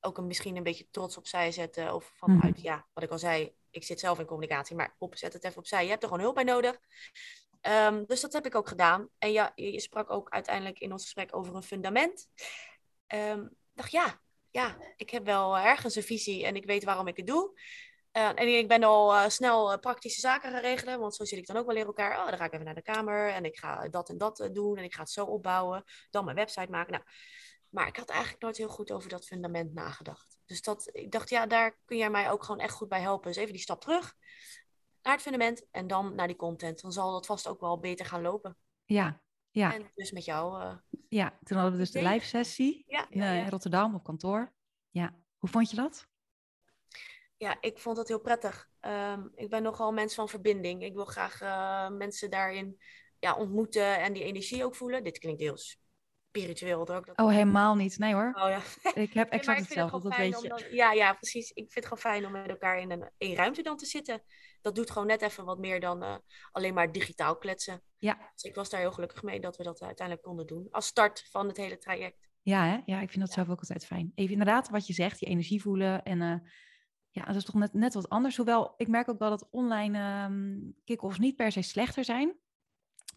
ook 0.00 0.18
een, 0.18 0.26
misschien 0.26 0.56
een 0.56 0.62
beetje 0.62 0.90
trots 0.90 1.16
opzij 1.16 1.52
zetten. 1.52 1.94
Of 1.94 2.12
vanuit, 2.16 2.42
mm 2.42 2.52
-hmm. 2.52 2.62
ja, 2.62 2.86
wat 2.92 3.04
ik 3.04 3.10
al 3.10 3.18
zei, 3.18 3.54
ik 3.70 3.84
zit 3.84 4.00
zelf 4.00 4.18
in 4.18 4.26
communicatie, 4.26 4.76
maar 4.76 4.94
op, 4.98 5.16
zet 5.16 5.32
het 5.32 5.44
even 5.44 5.58
opzij. 5.58 5.84
Je 5.84 5.90
hebt 5.90 6.02
er 6.02 6.08
gewoon 6.08 6.22
hulp 6.22 6.34
bij 6.34 6.44
nodig. 6.44 6.78
Um, 7.62 8.04
dus 8.06 8.20
dat 8.20 8.32
heb 8.32 8.46
ik 8.46 8.54
ook 8.54 8.68
gedaan. 8.68 9.08
En 9.18 9.32
ja, 9.32 9.52
je, 9.54 9.80
sprak 9.80 10.10
ook 10.10 10.28
uiteindelijk 10.30 10.78
in 10.78 10.92
ons 10.92 11.02
gesprek 11.02 11.36
over 11.36 11.54
een 11.54 11.62
fundament. 11.62 12.28
Um, 13.14 13.56
dacht 13.74 13.90
ja, 13.90 14.20
ja, 14.50 14.76
ik 14.96 15.10
heb 15.10 15.24
wel 15.24 15.58
ergens 15.58 15.94
een 15.96 16.02
visie 16.02 16.46
en 16.46 16.56
ik 16.56 16.66
weet 16.66 16.84
waarom 16.84 17.06
ik 17.06 17.16
het 17.16 17.26
doe. 17.26 17.60
Uh, 18.12 18.28
en 18.28 18.58
ik 18.58 18.68
ben 18.68 18.82
al 18.82 19.14
uh, 19.14 19.28
snel 19.28 19.72
uh, 19.72 19.78
praktische 19.78 20.20
zaken 20.20 20.50
gaan 20.50 20.60
regelen, 20.60 20.98
want 21.00 21.14
zo 21.14 21.24
zit 21.24 21.38
ik 21.38 21.46
dan 21.46 21.56
ook 21.56 21.66
wel 21.66 21.74
leren 21.74 21.88
elkaar. 21.88 22.18
Oh, 22.18 22.28
dan 22.28 22.38
ga 22.38 22.44
ik 22.44 22.52
even 22.52 22.64
naar 22.64 22.74
de 22.74 22.82
kamer 22.82 23.28
en 23.28 23.44
ik 23.44 23.58
ga 23.58 23.88
dat 23.88 24.08
en 24.08 24.18
dat 24.18 24.48
doen 24.52 24.76
en 24.76 24.84
ik 24.84 24.94
ga 24.94 25.00
het 25.00 25.10
zo 25.10 25.24
opbouwen. 25.24 25.84
Dan 26.10 26.24
mijn 26.24 26.36
website 26.36 26.70
maken. 26.70 26.92
Nou, 26.92 27.04
maar 27.76 27.86
ik 27.86 27.96
had 27.96 28.08
eigenlijk 28.08 28.42
nooit 28.42 28.56
heel 28.56 28.68
goed 28.68 28.92
over 28.92 29.08
dat 29.08 29.26
fundament 29.26 29.74
nagedacht. 29.74 30.38
Dus 30.44 30.62
dat, 30.62 30.88
ik 30.92 31.10
dacht, 31.10 31.28
ja, 31.28 31.46
daar 31.46 31.78
kun 31.84 31.96
jij 31.96 32.10
mij 32.10 32.30
ook 32.30 32.42
gewoon 32.44 32.60
echt 32.60 32.74
goed 32.74 32.88
bij 32.88 33.00
helpen. 33.00 33.26
Dus 33.26 33.36
even 33.36 33.52
die 33.52 33.62
stap 33.62 33.80
terug 33.80 34.14
naar 35.02 35.12
het 35.12 35.22
fundament 35.22 35.66
en 35.70 35.86
dan 35.86 36.14
naar 36.14 36.26
die 36.26 36.36
content. 36.36 36.80
Dan 36.80 36.92
zal 36.92 37.12
dat 37.12 37.26
vast 37.26 37.48
ook 37.48 37.60
wel 37.60 37.78
beter 37.78 38.06
gaan 38.06 38.22
lopen. 38.22 38.56
Ja, 38.84 39.20
ja. 39.50 39.74
En 39.74 39.90
dus 39.94 40.10
met 40.10 40.24
jou. 40.24 40.62
Uh, 40.62 40.76
ja, 41.08 41.38
toen 41.42 41.56
hadden 41.56 41.74
we 41.74 41.78
dus 41.78 41.90
de 41.90 42.02
live 42.02 42.26
sessie 42.26 42.84
ja, 42.86 43.06
in, 43.10 43.22
in 43.22 43.48
Rotterdam 43.48 43.94
op 43.94 44.04
kantoor. 44.04 44.52
Ja, 44.90 45.14
hoe 45.38 45.48
vond 45.48 45.70
je 45.70 45.76
dat? 45.76 46.06
Ja, 47.36 47.56
ik 47.60 47.78
vond 47.78 47.96
dat 47.96 48.08
heel 48.08 48.20
prettig. 48.20 48.68
Um, 48.80 49.32
ik 49.34 49.50
ben 49.50 49.62
nogal 49.62 49.92
mens 49.92 50.14
van 50.14 50.28
verbinding. 50.28 50.82
Ik 50.82 50.94
wil 50.94 51.04
graag 51.04 51.42
uh, 51.42 51.88
mensen 51.88 52.30
daarin 52.30 52.80
ja, 53.18 53.34
ontmoeten 53.34 53.98
en 53.98 54.12
die 54.12 54.24
energie 54.24 54.64
ook 54.64 54.74
voelen. 54.74 55.04
Dit 55.04 55.18
klinkt 55.18 55.40
heel 55.40 55.56
spiritueel. 56.36 56.80
Ook 56.80 57.06
dat 57.06 57.18
oh, 57.18 57.30
helemaal 57.30 57.74
niet. 57.74 57.98
Nee 57.98 58.14
hoor. 58.14 58.32
Oh, 58.34 58.48
ja. 58.48 58.60
Ik 59.02 59.12
heb 59.12 59.30
exact 59.30 59.58
nee, 59.58 59.66
hetzelfde, 59.66 60.08
dat 60.08 60.16
weet 60.16 60.40
je. 60.40 60.48
Dan, 60.48 60.60
ja, 60.70 60.92
ja, 60.92 61.12
precies. 61.12 61.50
Ik 61.50 61.54
vind 61.54 61.74
het 61.74 61.84
gewoon 61.84 62.14
fijn 62.14 62.26
om 62.26 62.32
met 62.32 62.48
elkaar 62.48 62.78
in 62.78 62.90
een, 63.18 63.34
ruimte 63.34 63.62
dan 63.62 63.76
te 63.76 63.86
zitten. 63.86 64.22
Dat 64.60 64.74
doet 64.74 64.90
gewoon 64.90 65.06
net 65.06 65.22
even 65.22 65.44
wat 65.44 65.58
meer 65.58 65.80
dan 65.80 66.02
uh, 66.02 66.16
alleen 66.52 66.74
maar 66.74 66.92
digitaal 66.92 67.36
kletsen. 67.36 67.82
Ja. 67.98 68.30
Dus 68.34 68.42
ik 68.42 68.54
was 68.54 68.70
daar 68.70 68.80
heel 68.80 68.92
gelukkig 68.92 69.22
mee 69.22 69.40
dat 69.40 69.56
we 69.56 69.62
dat 69.62 69.82
uiteindelijk 69.82 70.26
konden 70.26 70.46
doen. 70.46 70.68
Als 70.70 70.86
start 70.86 71.28
van 71.30 71.46
het 71.46 71.56
hele 71.56 71.78
traject. 71.78 72.28
Ja, 72.42 72.64
hè? 72.64 72.78
ja 72.84 73.00
ik 73.00 73.10
vind 73.10 73.20
dat 73.20 73.28
ja. 73.28 73.34
zelf 73.34 73.48
ook 73.48 73.60
altijd 73.60 73.86
fijn. 73.86 74.12
Even 74.14 74.32
inderdaad 74.32 74.68
wat 74.68 74.86
je 74.86 74.92
zegt, 74.92 75.18
die 75.18 75.28
energie 75.28 75.62
voelen. 75.62 76.02
En 76.02 76.20
uh, 76.20 76.34
ja, 77.10 77.24
dat 77.24 77.34
is 77.34 77.44
toch 77.44 77.54
net, 77.54 77.72
net 77.72 77.94
wat 77.94 78.08
anders. 78.08 78.36
Hoewel, 78.36 78.74
ik 78.76 78.88
merk 78.88 79.08
ook 79.08 79.18
wel 79.18 79.30
dat 79.30 79.48
online 79.50 80.24
um, 80.24 80.74
kick-offs 80.84 81.18
niet 81.18 81.36
per 81.36 81.52
se 81.52 81.62
slechter 81.62 82.04
zijn. 82.04 82.36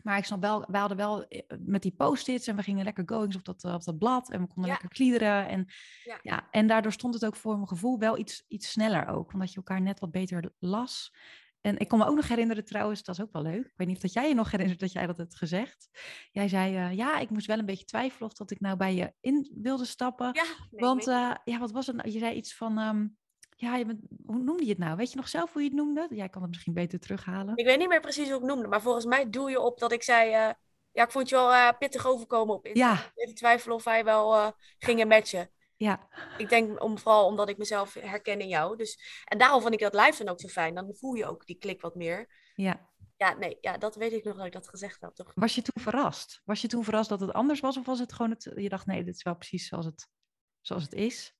Maar 0.03 0.17
ik 0.17 0.25
snap 0.25 0.41
wel, 0.41 0.65
we 0.67 0.77
hadden 0.77 0.97
wel 0.97 1.25
met 1.59 1.81
die 1.81 1.91
post-its 1.91 2.47
en 2.47 2.55
we 2.55 2.63
gingen 2.63 2.83
lekker 2.83 3.03
goings 3.05 3.35
op 3.35 3.45
dat, 3.45 3.63
op 3.63 3.83
dat 3.83 3.97
blad 3.97 4.31
en 4.31 4.41
we 4.41 4.47
konden 4.47 4.65
ja. 4.65 4.71
lekker 4.71 4.89
kliederen. 4.89 5.47
En, 5.47 5.65
ja. 6.03 6.19
ja. 6.21 6.47
en 6.51 6.67
daardoor 6.67 6.91
stond 6.91 7.13
het 7.13 7.25
ook 7.25 7.35
voor 7.35 7.55
mijn 7.55 7.67
gevoel 7.67 7.99
wel 7.99 8.17
iets, 8.17 8.45
iets 8.47 8.71
sneller 8.71 9.07
ook, 9.07 9.33
omdat 9.33 9.49
je 9.49 9.55
elkaar 9.55 9.81
net 9.81 9.99
wat 9.99 10.11
beter 10.11 10.53
las. 10.59 11.13
En 11.61 11.77
ik 11.77 11.87
kon 11.87 11.99
me 11.99 12.05
ook 12.05 12.15
nog 12.15 12.27
herinneren 12.27 12.65
trouwens, 12.65 13.03
dat 13.03 13.15
is 13.15 13.21
ook 13.21 13.31
wel 13.31 13.41
leuk. 13.41 13.65
Ik 13.65 13.73
weet 13.75 13.87
niet 13.87 13.95
of 13.95 14.01
dat 14.01 14.13
jij 14.13 14.27
je 14.27 14.35
nog 14.35 14.51
herinnert 14.51 14.79
dat 14.79 14.91
jij 14.91 15.07
dat 15.07 15.17
hebt 15.17 15.35
gezegd. 15.35 15.89
Jij 16.31 16.47
zei, 16.47 16.75
uh, 16.75 16.95
ja, 16.95 17.19
ik 17.19 17.29
moest 17.29 17.47
wel 17.47 17.59
een 17.59 17.65
beetje 17.65 17.85
twijfelen 17.85 18.29
of 18.29 18.33
dat 18.33 18.51
ik 18.51 18.59
nou 18.59 18.77
bij 18.77 18.95
je 18.95 19.13
in 19.19 19.51
wilde 19.61 19.85
stappen. 19.85 20.29
Ja, 20.33 20.43
nee, 20.43 20.81
Want 20.81 21.07
uh, 21.07 21.35
ja, 21.43 21.59
wat 21.59 21.71
was 21.71 21.87
het 21.87 21.95
nou? 21.95 22.09
Je 22.09 22.19
zei 22.19 22.35
iets 22.35 22.55
van, 22.55 22.77
um, 22.77 23.17
ja, 23.61 23.75
je 23.75 23.85
bent, 23.85 24.01
hoe 24.25 24.39
noemde 24.39 24.63
je 24.63 24.69
het 24.69 24.77
nou? 24.77 24.95
Weet 24.95 25.11
je 25.11 25.17
nog 25.17 25.27
zelf 25.27 25.53
hoe 25.53 25.61
je 25.61 25.67
het 25.67 25.77
noemde? 25.77 26.07
Jij 26.09 26.29
kan 26.29 26.41
het 26.41 26.51
misschien 26.51 26.73
beter 26.73 26.99
terughalen. 26.99 27.57
Ik 27.57 27.65
weet 27.65 27.77
niet 27.77 27.87
meer 27.87 27.99
precies 27.99 28.29
hoe 28.29 28.39
ik 28.39 28.45
noemde, 28.45 28.67
maar 28.67 28.81
volgens 28.81 29.05
mij 29.05 29.29
doe 29.29 29.49
je 29.49 29.59
op 29.59 29.79
dat 29.79 29.91
ik 29.91 30.03
zei, 30.03 30.27
uh, 30.27 30.53
ja, 30.91 31.03
ik 31.03 31.11
vond 31.11 31.29
je 31.29 31.35
wel 31.35 31.51
uh, 31.51 31.69
pittig 31.79 32.07
overkomen 32.07 32.55
op 32.55 32.65
Instagram. 32.65 32.97
Ja. 32.97 33.11
Even 33.15 33.35
twijfelen 33.35 33.75
of 33.75 33.83
wij 33.83 34.03
wel 34.03 34.35
uh, 34.35 34.47
gingen 34.77 35.07
matchen. 35.07 35.51
Ja. 35.75 36.09
Ik 36.37 36.49
denk 36.49 36.83
om, 36.83 36.97
vooral 36.97 37.25
omdat 37.25 37.49
ik 37.49 37.57
mezelf 37.57 37.93
herken 37.93 38.39
in 38.39 38.47
jou. 38.47 38.77
Dus, 38.77 39.23
en 39.25 39.37
daarom 39.37 39.61
vond 39.61 39.73
ik 39.73 39.79
dat 39.79 39.93
live 39.93 40.23
dan 40.23 40.33
ook 40.33 40.39
zo 40.39 40.47
fijn. 40.47 40.75
Dan 40.75 40.95
voel 40.95 41.13
je 41.13 41.25
ook 41.25 41.45
die 41.45 41.57
klik 41.57 41.81
wat 41.81 41.95
meer. 41.95 42.27
Ja. 42.55 42.89
Ja, 43.17 43.33
nee, 43.33 43.57
ja, 43.61 43.77
dat 43.77 43.95
weet 43.95 44.13
ik 44.13 44.23
nog 44.23 44.37
dat 44.37 44.45
ik 44.45 44.51
dat 44.51 44.69
gezegd 44.69 45.01
heb. 45.01 45.13
Toch? 45.13 45.31
Was 45.35 45.55
je 45.55 45.61
toen 45.61 45.83
verrast? 45.83 46.41
Was 46.45 46.61
je 46.61 46.67
toen 46.67 46.83
verrast 46.83 47.09
dat 47.09 47.19
het 47.19 47.33
anders 47.33 47.59
was? 47.59 47.77
Of 47.77 47.85
was 47.85 47.99
het 47.99 48.13
gewoon 48.13 48.31
het, 48.31 48.51
je 48.55 48.69
dacht, 48.69 48.85
nee, 48.85 49.03
dit 49.03 49.15
is 49.15 49.23
wel 49.23 49.35
precies 49.35 49.67
zoals 49.67 49.85
het, 49.85 50.07
zoals 50.61 50.83
het 50.83 50.93
is? 50.93 51.35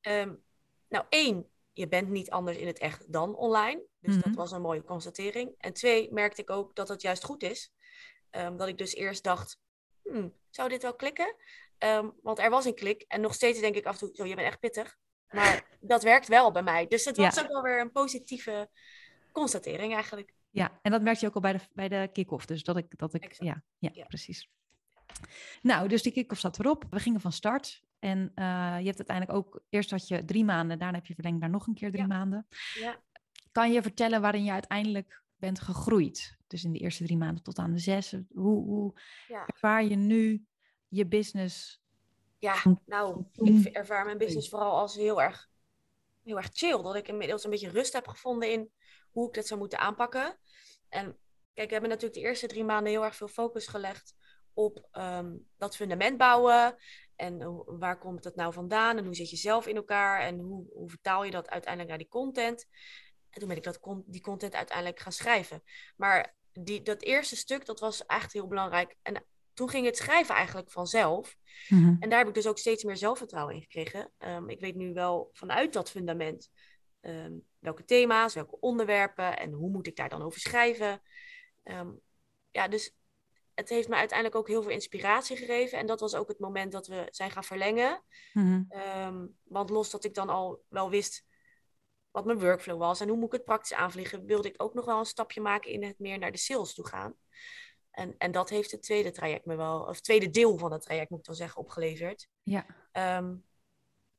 Um, 0.00 0.42
nou, 0.88 1.04
één, 1.08 1.46
je 1.72 1.88
bent 1.88 2.08
niet 2.08 2.30
anders 2.30 2.56
in 2.56 2.66
het 2.66 2.78
echt 2.78 3.12
dan 3.12 3.36
online. 3.36 3.82
Dus 4.00 4.22
dat 4.22 4.34
was 4.34 4.52
een 4.52 4.60
mooie 4.60 4.84
constatering. 4.84 5.54
En 5.58 5.72
twee, 5.72 6.12
merkte 6.12 6.42
ik 6.42 6.50
ook 6.50 6.74
dat 6.74 6.88
het 6.88 7.02
juist 7.02 7.24
goed 7.24 7.42
is. 7.42 7.72
Um, 8.30 8.56
dat 8.56 8.68
ik 8.68 8.78
dus 8.78 8.94
eerst 8.94 9.24
dacht, 9.24 9.58
hmm, 10.02 10.34
zou 10.50 10.68
dit 10.68 10.82
wel 10.82 10.94
klikken? 10.94 11.34
Um, 11.78 12.12
want 12.22 12.38
er 12.38 12.50
was 12.50 12.64
een 12.64 12.74
klik. 12.74 13.04
En 13.08 13.20
nog 13.20 13.34
steeds 13.34 13.60
denk 13.60 13.74
ik 13.74 13.86
af 13.86 13.92
en 13.92 13.98
toe, 13.98 14.16
zo, 14.16 14.24
je 14.24 14.34
bent 14.34 14.46
echt 14.46 14.60
pittig. 14.60 14.96
Maar 15.30 15.64
dat 15.80 16.02
werkt 16.02 16.28
wel 16.28 16.52
bij 16.52 16.62
mij. 16.62 16.86
Dus 16.86 17.04
het 17.04 17.16
was 17.16 17.34
ja. 17.34 17.42
ook 17.42 17.48
wel 17.48 17.62
weer 17.62 17.80
een 17.80 17.92
positieve 17.92 18.70
constatering 19.32 19.94
eigenlijk. 19.94 20.34
Ja, 20.50 20.78
en 20.82 20.90
dat 20.90 21.02
merkte 21.02 21.20
je 21.20 21.28
ook 21.28 21.34
al 21.34 21.40
bij 21.40 21.52
de, 21.52 21.60
bij 21.72 21.88
de 21.88 22.08
kick-off. 22.12 22.46
Dus 22.46 22.62
dat 22.62 22.76
ik, 22.76 22.98
dat 22.98 23.14
ik 23.14 23.32
ja, 23.32 23.62
ja, 23.78 23.90
ja, 23.92 24.04
precies. 24.04 24.48
Nou, 25.62 25.88
dus 25.88 26.02
die 26.02 26.12
kick-off 26.12 26.40
zat 26.40 26.58
erop. 26.58 26.84
We 26.90 27.00
gingen 27.00 27.20
van 27.20 27.32
start. 27.32 27.82
En 27.98 28.18
uh, 28.18 28.76
je 28.78 28.86
hebt 28.86 29.08
uiteindelijk 29.08 29.38
ook, 29.38 29.62
eerst 29.68 29.90
had 29.90 30.08
je 30.08 30.24
drie 30.24 30.44
maanden, 30.44 30.78
daarna 30.78 30.96
heb 30.96 31.06
je 31.06 31.14
verlengd 31.14 31.40
naar 31.40 31.50
nog 31.50 31.66
een 31.66 31.74
keer 31.74 31.90
drie 31.90 32.02
ja. 32.02 32.08
maanden. 32.08 32.46
Ja. 32.74 33.02
Kan 33.52 33.72
je 33.72 33.82
vertellen 33.82 34.20
waarin 34.20 34.44
je 34.44 34.52
uiteindelijk 34.52 35.22
bent 35.36 35.60
gegroeid? 35.60 36.36
Dus 36.46 36.64
in 36.64 36.72
de 36.72 36.78
eerste 36.78 37.04
drie 37.04 37.16
maanden 37.16 37.42
tot 37.42 37.58
aan 37.58 37.72
de 37.72 37.78
zes. 37.78 38.10
Hoe, 38.28 38.64
hoe 38.64 39.00
ja. 39.26 39.46
ervaar 39.46 39.84
je 39.84 39.96
nu 39.96 40.46
je 40.88 41.06
business 41.06 41.82
Ja, 42.38 42.54
nou, 42.86 43.24
ik 43.32 43.66
ervaar 43.66 44.04
mijn 44.04 44.18
business 44.18 44.48
vooral 44.48 44.78
als 44.78 44.94
heel 44.94 45.22
erg, 45.22 45.50
heel 46.22 46.36
erg 46.36 46.48
chill. 46.52 46.82
Dat 46.82 46.94
ik 46.94 47.08
inmiddels 47.08 47.44
een 47.44 47.50
beetje 47.50 47.70
rust 47.70 47.92
heb 47.92 48.08
gevonden 48.08 48.52
in 48.52 48.70
hoe 49.10 49.28
ik 49.28 49.34
dat 49.34 49.46
zou 49.46 49.60
moeten 49.60 49.78
aanpakken. 49.78 50.38
En 50.88 51.16
kijk, 51.54 51.66
we 51.66 51.72
hebben 51.72 51.90
natuurlijk 51.90 52.20
de 52.20 52.26
eerste 52.26 52.46
drie 52.46 52.64
maanden 52.64 52.92
heel 52.92 53.04
erg 53.04 53.16
veel 53.16 53.28
focus 53.28 53.66
gelegd 53.66 54.16
op 54.52 54.88
ehm, 54.90 55.36
dat 55.56 55.76
fundament 55.76 56.18
bouwen. 56.18 56.76
En 57.18 57.62
waar 57.78 57.98
komt 57.98 58.24
het 58.24 58.36
nou 58.36 58.52
vandaan? 58.52 58.96
En 58.96 59.04
hoe 59.04 59.14
zit 59.14 59.30
je 59.30 59.36
zelf 59.36 59.66
in 59.66 59.76
elkaar? 59.76 60.20
En 60.20 60.38
hoe, 60.38 60.66
hoe 60.72 60.88
vertaal 60.88 61.24
je 61.24 61.30
dat 61.30 61.48
uiteindelijk 61.48 61.88
naar 61.88 61.98
die 61.98 62.08
content? 62.08 62.66
En 63.30 63.38
toen 63.40 63.48
ben 63.48 63.56
ik 63.56 63.62
dat, 63.62 63.80
die 64.06 64.20
content 64.20 64.54
uiteindelijk 64.54 65.00
gaan 65.00 65.12
schrijven. 65.12 65.62
Maar 65.96 66.36
die, 66.52 66.82
dat 66.82 67.02
eerste 67.02 67.36
stuk, 67.36 67.66
dat 67.66 67.80
was 67.80 68.06
echt 68.06 68.32
heel 68.32 68.46
belangrijk. 68.46 68.96
En 69.02 69.24
toen 69.52 69.68
ging 69.68 69.86
het 69.86 69.96
schrijven 69.96 70.34
eigenlijk 70.34 70.70
vanzelf. 70.70 71.36
Mhm. 71.68 71.96
En 72.00 72.08
daar 72.08 72.18
heb 72.18 72.28
ik 72.28 72.34
dus 72.34 72.46
ook 72.46 72.58
steeds 72.58 72.84
meer 72.84 72.96
zelfvertrouwen 72.96 73.54
in 73.54 73.60
gekregen. 73.60 74.12
Ehm, 74.18 74.48
ik 74.48 74.60
weet 74.60 74.74
nu 74.74 74.92
wel 74.92 75.30
vanuit 75.32 75.72
dat 75.72 75.90
fundament 75.90 76.50
ehm, 77.00 77.32
welke 77.58 77.84
thema's, 77.84 78.34
welke 78.34 78.60
onderwerpen 78.60 79.38
en 79.38 79.52
hoe 79.52 79.70
moet 79.70 79.86
ik 79.86 79.96
daar 79.96 80.08
dan 80.08 80.22
over 80.22 80.40
schrijven. 80.40 81.02
Ehm, 81.62 81.90
ja, 82.50 82.68
dus 82.68 82.94
het 83.58 83.68
heeft 83.68 83.88
me 83.88 83.94
uiteindelijk 83.94 84.38
ook 84.38 84.48
heel 84.48 84.62
veel 84.62 84.70
inspiratie 84.70 85.36
gegeven. 85.36 85.78
En 85.78 85.86
dat 85.86 86.00
was 86.00 86.14
ook 86.14 86.28
het 86.28 86.38
moment 86.38 86.72
dat 86.72 86.86
we 86.86 87.06
zijn 87.10 87.30
gaan 87.30 87.44
verlengen. 87.44 88.02
Mhm. 88.32 89.26
want 89.42 89.70
los 89.70 89.90
dat 89.90 90.04
ik 90.04 90.14
dan 90.14 90.28
al 90.28 90.62
wel 90.68 90.90
wist 90.90 91.26
wat 92.10 92.24
mijn 92.24 92.38
workflow 92.38 92.78
was 92.78 93.00
en 93.00 93.08
hoe 93.08 93.16
moet 93.16 93.26
ik 93.26 93.32
het 93.32 93.44
praktisch 93.44 93.76
aanvliegen, 93.76 94.24
wilde 94.24 94.48
ik 94.48 94.62
ook 94.62 94.74
nog 94.74 94.84
wel 94.84 94.98
een 94.98 95.04
stapje 95.04 95.40
maken 95.40 95.70
in 95.70 95.82
het 95.82 95.98
meer 95.98 96.18
naar 96.18 96.32
de 96.32 96.38
sales 96.38 96.74
toe 96.74 96.86
gaan. 96.86 97.14
En, 97.90 98.14
en 98.18 98.32
dat 98.32 98.48
heeft 98.48 98.70
het 98.70 98.82
tweede 98.82 99.10
traject 99.10 99.44
me 99.44 99.56
wel, 99.56 99.80
of 99.80 99.94
het 99.94 100.04
tweede 100.04 100.30
deel 100.30 100.58
van 100.58 100.72
het 100.72 100.82
traject 100.82 101.10
moet 101.10 101.18
ik 101.18 101.26
wel 101.26 101.34
zeggen, 101.34 101.60
opgeleverd. 101.60 102.28
Ja. 102.42 102.66
Ehm, 102.92 103.36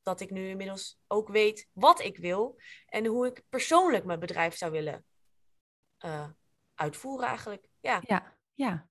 dat 0.02 0.20
ik 0.20 0.30
nu 0.30 0.50
inmiddels 0.50 1.00
ook 1.08 1.30
weet 1.30 1.68
wat 1.74 2.02
ik 2.02 2.18
wil 2.18 2.62
en 2.86 3.06
hoe 3.06 3.28
ik 3.28 3.44
persoonlijk 3.50 4.06
mijn 4.06 4.20
bedrijf 4.20 4.58
zou 4.58 4.72
willen 4.72 5.06
uh, 6.06 6.30
uitvoeren 6.76 7.28
eigenlijk. 7.28 7.68
Ja, 7.80 8.02
ja, 8.06 8.38
ja. 8.54 8.90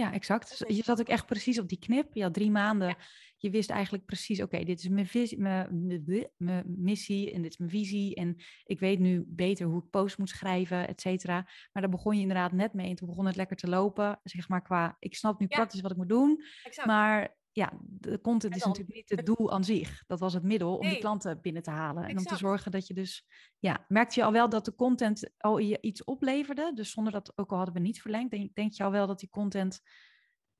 Ja 0.00 0.12
exact. 0.12 0.64
Je 0.68 0.82
zat 0.82 1.00
ook 1.00 1.08
echt 1.08 1.26
precies 1.26 1.58
op 1.58 1.68
die 1.68 1.78
knip. 1.78 2.14
Je 2.14 2.22
had 2.22 2.34
drie 2.34 2.50
maanden 2.50 2.96
je 3.40 3.50
wist 3.50 3.70
eigenlijk 3.70 4.04
precies, 4.04 4.42
oké, 4.42 4.64
dit 4.64 4.78
is 4.78 4.88
mijn, 4.88 5.06
visie, 5.06 5.38
mijn, 5.38 6.30
mijn, 6.36 6.64
missie 6.66 7.32
en 7.32 7.42
dit 7.42 7.50
is 7.50 7.58
mijn 7.58 7.70
visie. 7.70 8.14
En 8.14 8.36
ik 8.64 8.80
weet 8.80 8.98
nu 8.98 9.24
beter 9.26 9.66
hoe 9.66 9.82
ik 9.82 9.90
post 9.90 10.18
moet 10.18 10.28
schrijven, 10.28 10.88
et 10.88 11.00
cetera. 11.00 11.42
Maar 11.72 11.82
daar 11.82 11.90
begon 11.90 12.14
je 12.14 12.20
inderdaad 12.20 12.52
net 12.52 12.72
mee 12.72 12.88
en 12.88 12.94
toen 12.94 13.08
begon 13.08 13.26
het 13.26 13.36
lekker 13.36 13.56
te 13.56 13.68
lopen. 13.68 14.20
Zeg 14.22 14.48
maar 14.48 14.62
qua, 14.62 14.96
ik 14.98 15.14
snap 15.14 15.40
nu 15.40 15.46
praktisch 15.46 15.80
wat 15.80 15.90
ik 15.90 15.96
moet 15.96 16.08
doen. 16.08 16.44
Exact. 16.62 16.86
Maar 16.86 17.36
ja, 17.52 17.72
de 17.82 18.20
content 18.20 18.56
is 18.56 18.64
natuurlijk 18.64 18.94
niet 18.96 19.10
het 19.10 19.26
doel 19.26 19.52
aan 19.52 19.64
zich. 19.64 20.02
Dat 20.06 20.20
was 20.20 20.34
het 20.34 20.42
middel 20.42 20.76
om 20.76 20.88
die 20.88 20.98
klanten 20.98 21.40
binnen 21.40 21.62
te 21.62 21.70
halen. 21.70 22.04
En 22.04 22.18
om 22.18 22.24
te 22.24 22.36
zorgen 22.36 22.70
dat 22.70 22.86
je 22.86 22.94
dus, 22.94 23.26
ja, 23.58 23.84
merkte 23.88 24.20
je 24.20 24.26
al 24.26 24.32
wel 24.32 24.48
dat 24.48 24.64
de 24.64 24.74
content 24.74 25.30
al 25.38 25.58
je 25.58 25.78
iets 25.80 26.04
opleverde? 26.04 26.72
Dus 26.74 26.90
zonder 26.90 27.12
dat, 27.12 27.32
ook 27.36 27.50
al 27.50 27.56
hadden 27.56 27.74
we 27.74 27.80
niet 27.80 28.00
verlengd, 28.00 28.30
denk, 28.30 28.54
denk 28.54 28.72
je 28.72 28.84
al 28.84 28.90
wel 28.90 29.06
dat 29.06 29.18
die 29.18 29.30
content 29.30 29.80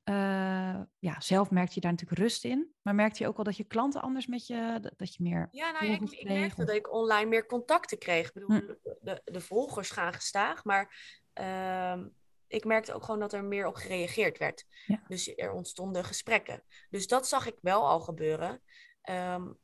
uh, 0.04 0.80
ja, 0.98 1.20
zelf 1.20 1.50
merkte 1.50 1.74
je 1.74 1.80
daar 1.80 1.90
natuurlijk 1.90 2.20
rust 2.20 2.44
in. 2.44 2.74
Maar 2.82 2.94
merkte 2.94 3.22
je 3.22 3.28
ook 3.28 3.36
wel 3.36 3.44
dat 3.44 3.56
je 3.56 3.64
klanten 3.64 4.02
anders 4.02 4.26
met 4.26 4.46
je, 4.46 4.92
dat, 4.96 5.14
je 5.14 5.22
meer... 5.22 5.48
Ja, 5.50 5.70
nou 5.70 5.86
ja, 5.86 5.92
ik, 5.92 6.10
ik 6.10 6.28
merkte 6.28 6.64
dat 6.64 6.74
ik 6.74 6.92
online 6.92 7.28
meer 7.28 7.46
contacten 7.46 7.98
kreeg. 7.98 8.26
Ik 8.26 8.32
bedoel, 8.32 8.56
hm. 8.56 8.74
de, 9.00 9.20
de 9.24 9.40
volgers 9.40 9.90
gaan 9.90 10.12
gestaag, 10.12 10.64
maar 10.64 11.18
uh, 11.40 12.04
ik 12.50 12.64
merkte 12.64 12.94
ook 12.94 13.04
gewoon 13.04 13.20
dat 13.20 13.32
er 13.32 13.44
meer 13.44 13.66
op 13.66 13.74
gereageerd 13.74 14.38
werd. 14.38 14.66
Ja. 14.86 15.02
Dus 15.08 15.32
er 15.36 15.52
ontstonden 15.52 16.04
gesprekken. 16.04 16.62
Dus 16.90 17.06
dat 17.06 17.28
zag 17.28 17.46
ik 17.46 17.56
wel 17.60 17.88
al 17.88 18.00
gebeuren. 18.00 18.62
Um, 19.10 19.58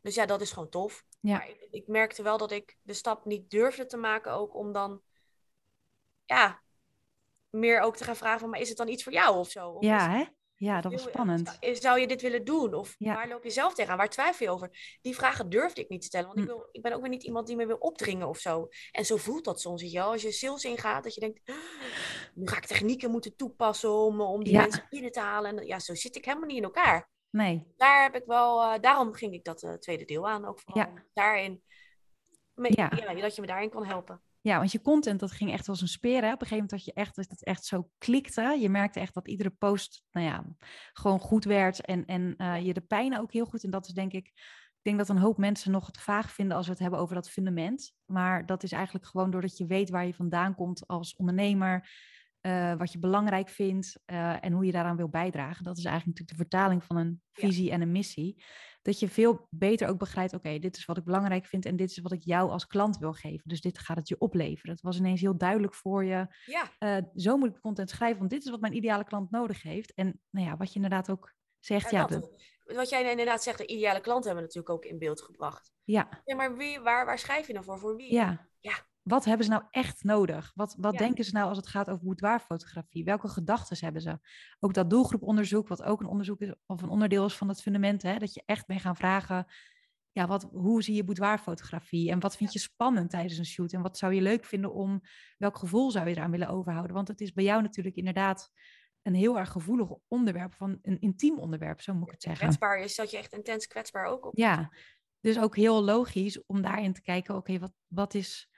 dus 0.00 0.14
ja, 0.14 0.26
dat 0.26 0.40
is 0.40 0.52
gewoon 0.52 0.68
tof. 0.68 1.04
Ja. 1.20 1.36
Maar 1.36 1.48
ik, 1.48 1.68
ik 1.70 1.86
merkte 1.86 2.22
wel 2.22 2.38
dat 2.38 2.50
ik 2.50 2.76
de 2.82 2.92
stap 2.92 3.24
niet 3.24 3.50
durfde 3.50 3.86
te 3.86 3.96
maken 3.96 4.32
ook 4.32 4.54
om 4.54 4.72
dan... 4.72 5.02
Ja, 6.24 6.62
meer 7.48 7.80
ook 7.80 7.96
te 7.96 8.04
gaan 8.04 8.16
vragen 8.16 8.40
van, 8.40 8.50
maar 8.50 8.60
is 8.60 8.68
het 8.68 8.78
dan 8.78 8.88
iets 8.88 9.02
voor 9.02 9.12
jou 9.12 9.36
of 9.36 9.50
zo? 9.50 9.70
Of 9.70 9.84
ja, 9.84 10.10
hè? 10.10 10.24
Ja, 10.60 10.80
dat 10.80 10.92
was 10.92 11.02
spannend. 11.02 11.58
Zou 11.60 12.00
je 12.00 12.06
dit 12.06 12.22
willen 12.22 12.44
doen? 12.44 12.74
Of 12.74 12.94
waar 12.98 13.28
loop 13.28 13.44
je 13.44 13.50
zelf 13.50 13.74
tegenaan? 13.74 13.96
Waar 13.98 14.08
twijfel 14.08 14.46
je 14.46 14.52
over? 14.52 14.98
Die 15.00 15.14
vragen 15.14 15.48
durfde 15.48 15.80
ik 15.80 15.88
niet 15.88 16.00
te 16.00 16.06
stellen. 16.06 16.26
Want 16.26 16.38
ik, 16.38 16.44
hm. 16.44 16.50
wil, 16.50 16.68
ik 16.72 16.82
ben 16.82 16.92
ook 16.92 17.00
weer 17.00 17.10
niet 17.10 17.22
iemand 17.22 17.46
die 17.46 17.56
me 17.56 17.66
wil 17.66 17.76
opdringen 17.76 18.28
of 18.28 18.38
zo. 18.38 18.68
En 18.90 19.04
zo 19.04 19.16
voelt 19.16 19.44
dat 19.44 19.60
soms, 19.60 19.82
je. 19.82 20.00
Als 20.00 20.22
je 20.22 20.32
sales 20.32 20.64
ingaat, 20.64 21.04
dat 21.04 21.14
je 21.14 21.20
denkt... 21.20 21.40
Ah, 21.44 21.56
nu 22.34 22.46
ga 22.46 22.56
ik 22.56 22.66
technieken 22.66 23.10
moeten 23.10 23.36
toepassen 23.36 23.92
om, 23.92 24.20
om 24.20 24.44
die 24.44 24.56
mensen 24.56 24.86
binnen 24.90 25.12
te 25.12 25.20
halen. 25.20 25.58
En 25.58 25.66
ja, 25.66 25.78
zo 25.78 25.94
zit 25.94 26.16
ik 26.16 26.24
helemaal 26.24 26.48
niet 26.48 26.56
in 26.56 26.64
elkaar. 26.64 27.10
Nee. 27.30 27.72
Daar 27.76 28.02
heb 28.02 28.14
ik 28.14 28.24
wel... 28.26 28.62
Uh, 28.62 28.78
daarom 28.80 29.14
ging 29.14 29.34
ik 29.34 29.44
dat 29.44 29.62
uh, 29.62 29.72
tweede 29.72 30.04
deel 30.04 30.28
aan. 30.28 30.44
Ook 30.44 30.60
vooral 30.60 30.88
daarin... 31.12 31.62
ja. 32.54 32.88
dat 32.88 33.34
je 33.34 33.40
me 33.40 33.46
daarin 33.46 33.70
kan 33.70 33.86
helpen. 33.86 34.22
Ja, 34.42 34.58
want 34.58 34.72
je 34.72 34.80
content, 34.80 35.20
dat 35.20 35.32
ging 35.32 35.52
echt 35.52 35.68
als 35.68 35.80
een 35.80 35.88
speer. 35.88 36.22
Hè? 36.22 36.32
Op 36.32 36.40
een 36.40 36.46
gegeven 36.46 36.56
moment 36.56 36.70
dat 36.70 36.84
je 36.84 36.92
echt, 36.92 37.16
dat 37.16 37.28
het 37.28 37.44
echt 37.44 37.64
zo 37.64 37.90
klikte. 37.98 38.56
Je 38.60 38.68
merkte 38.68 39.00
echt 39.00 39.14
dat 39.14 39.28
iedere 39.28 39.50
post, 39.50 40.02
nou 40.10 40.26
ja, 40.26 40.44
gewoon 40.92 41.18
goed 41.18 41.44
werd. 41.44 41.80
En, 41.80 42.06
en 42.06 42.34
uh, 42.36 42.64
je 42.64 42.72
de 42.72 42.80
pijn 42.80 43.18
ook 43.18 43.32
heel 43.32 43.44
goed. 43.44 43.64
En 43.64 43.70
dat 43.70 43.86
is 43.86 43.92
denk 43.92 44.12
ik, 44.12 44.26
ik 44.26 44.82
denk 44.82 44.98
dat 44.98 45.08
een 45.08 45.18
hoop 45.18 45.38
mensen 45.38 45.70
nog 45.70 45.86
het 45.86 46.00
vaag 46.00 46.32
vinden 46.32 46.56
als 46.56 46.66
we 46.66 46.72
het 46.72 46.80
hebben 46.80 47.00
over 47.00 47.14
dat 47.14 47.30
fundament. 47.30 47.92
Maar 48.04 48.46
dat 48.46 48.62
is 48.62 48.72
eigenlijk 48.72 49.06
gewoon 49.06 49.30
doordat 49.30 49.56
je 49.56 49.66
weet 49.66 49.90
waar 49.90 50.06
je 50.06 50.14
vandaan 50.14 50.54
komt 50.54 50.86
als 50.86 51.16
ondernemer. 51.16 51.88
Uh, 52.42 52.74
wat 52.74 52.92
je 52.92 52.98
belangrijk 52.98 53.48
vindt 53.48 54.00
uh, 54.06 54.44
en 54.44 54.52
hoe 54.52 54.64
je 54.64 54.72
daaraan 54.72 54.96
wil 54.96 55.08
bijdragen. 55.08 55.64
Dat 55.64 55.78
is 55.78 55.84
eigenlijk 55.84 56.18
natuurlijk 56.18 56.38
de 56.38 56.56
vertaling 56.56 56.84
van 56.84 56.96
een 56.96 57.22
visie 57.32 57.64
ja. 57.64 57.72
en 57.72 57.80
een 57.80 57.92
missie 57.92 58.42
dat 58.82 58.98
je 58.98 59.08
veel 59.08 59.46
beter 59.50 59.88
ook 59.88 59.98
begrijpt, 59.98 60.34
oké, 60.34 60.58
dit 60.58 60.76
is 60.76 60.84
wat 60.84 60.96
ik 60.96 61.04
belangrijk 61.04 61.46
vind 61.46 61.64
en 61.64 61.76
dit 61.76 61.90
is 61.90 61.98
wat 61.98 62.12
ik 62.12 62.22
jou 62.22 62.50
als 62.50 62.66
klant 62.66 62.98
wil 62.98 63.12
geven. 63.12 63.48
Dus 63.48 63.60
dit 63.60 63.78
gaat 63.78 63.96
het 63.96 64.08
je 64.08 64.18
opleveren. 64.18 64.72
Het 64.72 64.82
was 64.82 64.98
ineens 64.98 65.20
heel 65.20 65.36
duidelijk 65.36 65.74
voor 65.74 66.04
je. 66.04 66.26
Ja. 66.46 66.70
Uh, 66.78 67.04
zo 67.14 67.36
moet 67.36 67.48
ik 67.48 67.60
content 67.60 67.90
schrijven, 67.90 68.18
want 68.18 68.30
dit 68.30 68.44
is 68.44 68.50
wat 68.50 68.60
mijn 68.60 68.76
ideale 68.76 69.04
klant 69.04 69.30
nodig 69.30 69.62
heeft. 69.62 69.94
En 69.94 70.20
nou 70.30 70.46
ja, 70.46 70.56
wat 70.56 70.68
je 70.68 70.74
inderdaad 70.74 71.10
ook 71.10 71.34
zegt, 71.58 71.90
ja. 71.90 72.08
Wat 72.64 72.88
jij 72.88 73.10
inderdaad 73.10 73.42
zegt, 73.42 73.58
de 73.58 73.66
ideale 73.66 74.00
klant 74.00 74.24
hebben 74.24 74.42
we 74.42 74.48
natuurlijk 74.48 74.74
ook 74.74 74.84
in 74.84 74.98
beeld 74.98 75.22
gebracht. 75.22 75.72
Ja. 75.84 76.22
Ja, 76.24 76.36
maar 76.36 76.56
wie, 76.56 76.80
waar, 76.80 77.06
waar 77.06 77.18
schrijf 77.18 77.46
je 77.46 77.52
dan 77.52 77.64
voor? 77.64 77.78
Voor 77.78 77.96
wie? 77.96 78.12
Ja. 78.12 78.48
Ja, 78.60 78.74
wat 79.02 79.24
hebben 79.24 79.46
ze 79.46 79.52
nou 79.52 79.62
echt 79.70 80.04
nodig? 80.04 80.52
Wat, 80.54 80.74
wat 80.78 80.98
denken 80.98 81.24
ze 81.24 81.32
nou 81.32 81.48
als 81.48 81.56
het 81.56 81.66
gaat 81.66 81.90
over 81.90 82.04
boudoirfotografie? 82.04 83.04
Welke 83.04 83.28
gedachten 83.28 83.76
hebben 83.80 84.02
ze? 84.02 84.18
Ook 84.58 84.74
dat 84.74 84.90
doelgroeponderzoek, 84.90 85.68
wat 85.68 85.82
ook 85.82 86.00
een 86.00 86.06
onderzoek 86.06 86.40
is 86.40 86.54
of 86.66 86.82
een 86.82 86.88
onderdeel 86.88 87.24
is 87.24 87.36
van 87.36 87.48
het 87.48 87.62
fundament, 87.62 88.02
hè, 88.02 88.18
dat 88.18 88.34
je 88.34 88.42
echt 88.46 88.66
bent 88.66 88.80
gaan 88.80 88.96
vragen, 88.96 89.46
ja, 90.12 90.26
wat, 90.26 90.48
hoe 90.52 90.82
zie 90.82 90.94
je 90.94 91.04
boudoirfotografie 91.04 92.10
en 92.10 92.20
wat 92.20 92.36
vind 92.36 92.52
je 92.52 92.58
spannend 92.58 93.10
tijdens 93.10 93.38
een 93.38 93.46
shoot 93.46 93.72
en 93.72 93.82
wat 93.82 93.98
zou 93.98 94.14
je 94.14 94.20
leuk 94.20 94.44
vinden 94.44 94.72
om, 94.72 95.00
welk 95.38 95.56
gevoel 95.56 95.90
zou 95.90 96.08
je 96.08 96.16
eraan 96.16 96.30
willen 96.30 96.48
overhouden? 96.48 96.94
Want 96.94 97.08
het 97.08 97.20
is 97.20 97.32
bij 97.32 97.44
jou 97.44 97.62
natuurlijk 97.62 97.96
inderdaad 97.96 98.50
een 99.02 99.14
heel 99.14 99.38
erg 99.38 99.50
gevoelig 99.50 99.88
onderwerp, 100.08 100.54
van 100.54 100.78
een 100.82 101.00
intiem 101.00 101.38
onderwerp, 101.38 101.80
zo 101.80 101.94
moet 101.94 102.06
ik 102.06 102.12
het 102.12 102.22
zeggen. 102.22 102.42
Kwetsbaar 102.42 102.78
is 102.78 102.96
dat 102.96 103.10
je 103.10 103.16
echt 103.16 103.32
intens 103.32 103.66
kwetsbaar 103.66 104.04
ook 104.04 104.26
op. 104.26 104.38
Ja, 104.38 104.72
dus 105.20 105.38
ook 105.38 105.56
heel 105.56 105.84
logisch 105.84 106.46
om 106.46 106.62
daarin 106.62 106.92
te 106.92 107.02
kijken, 107.02 107.34
oké, 107.34 107.58
wat, 107.58 107.72
wat 107.86 108.14
is 108.14 108.49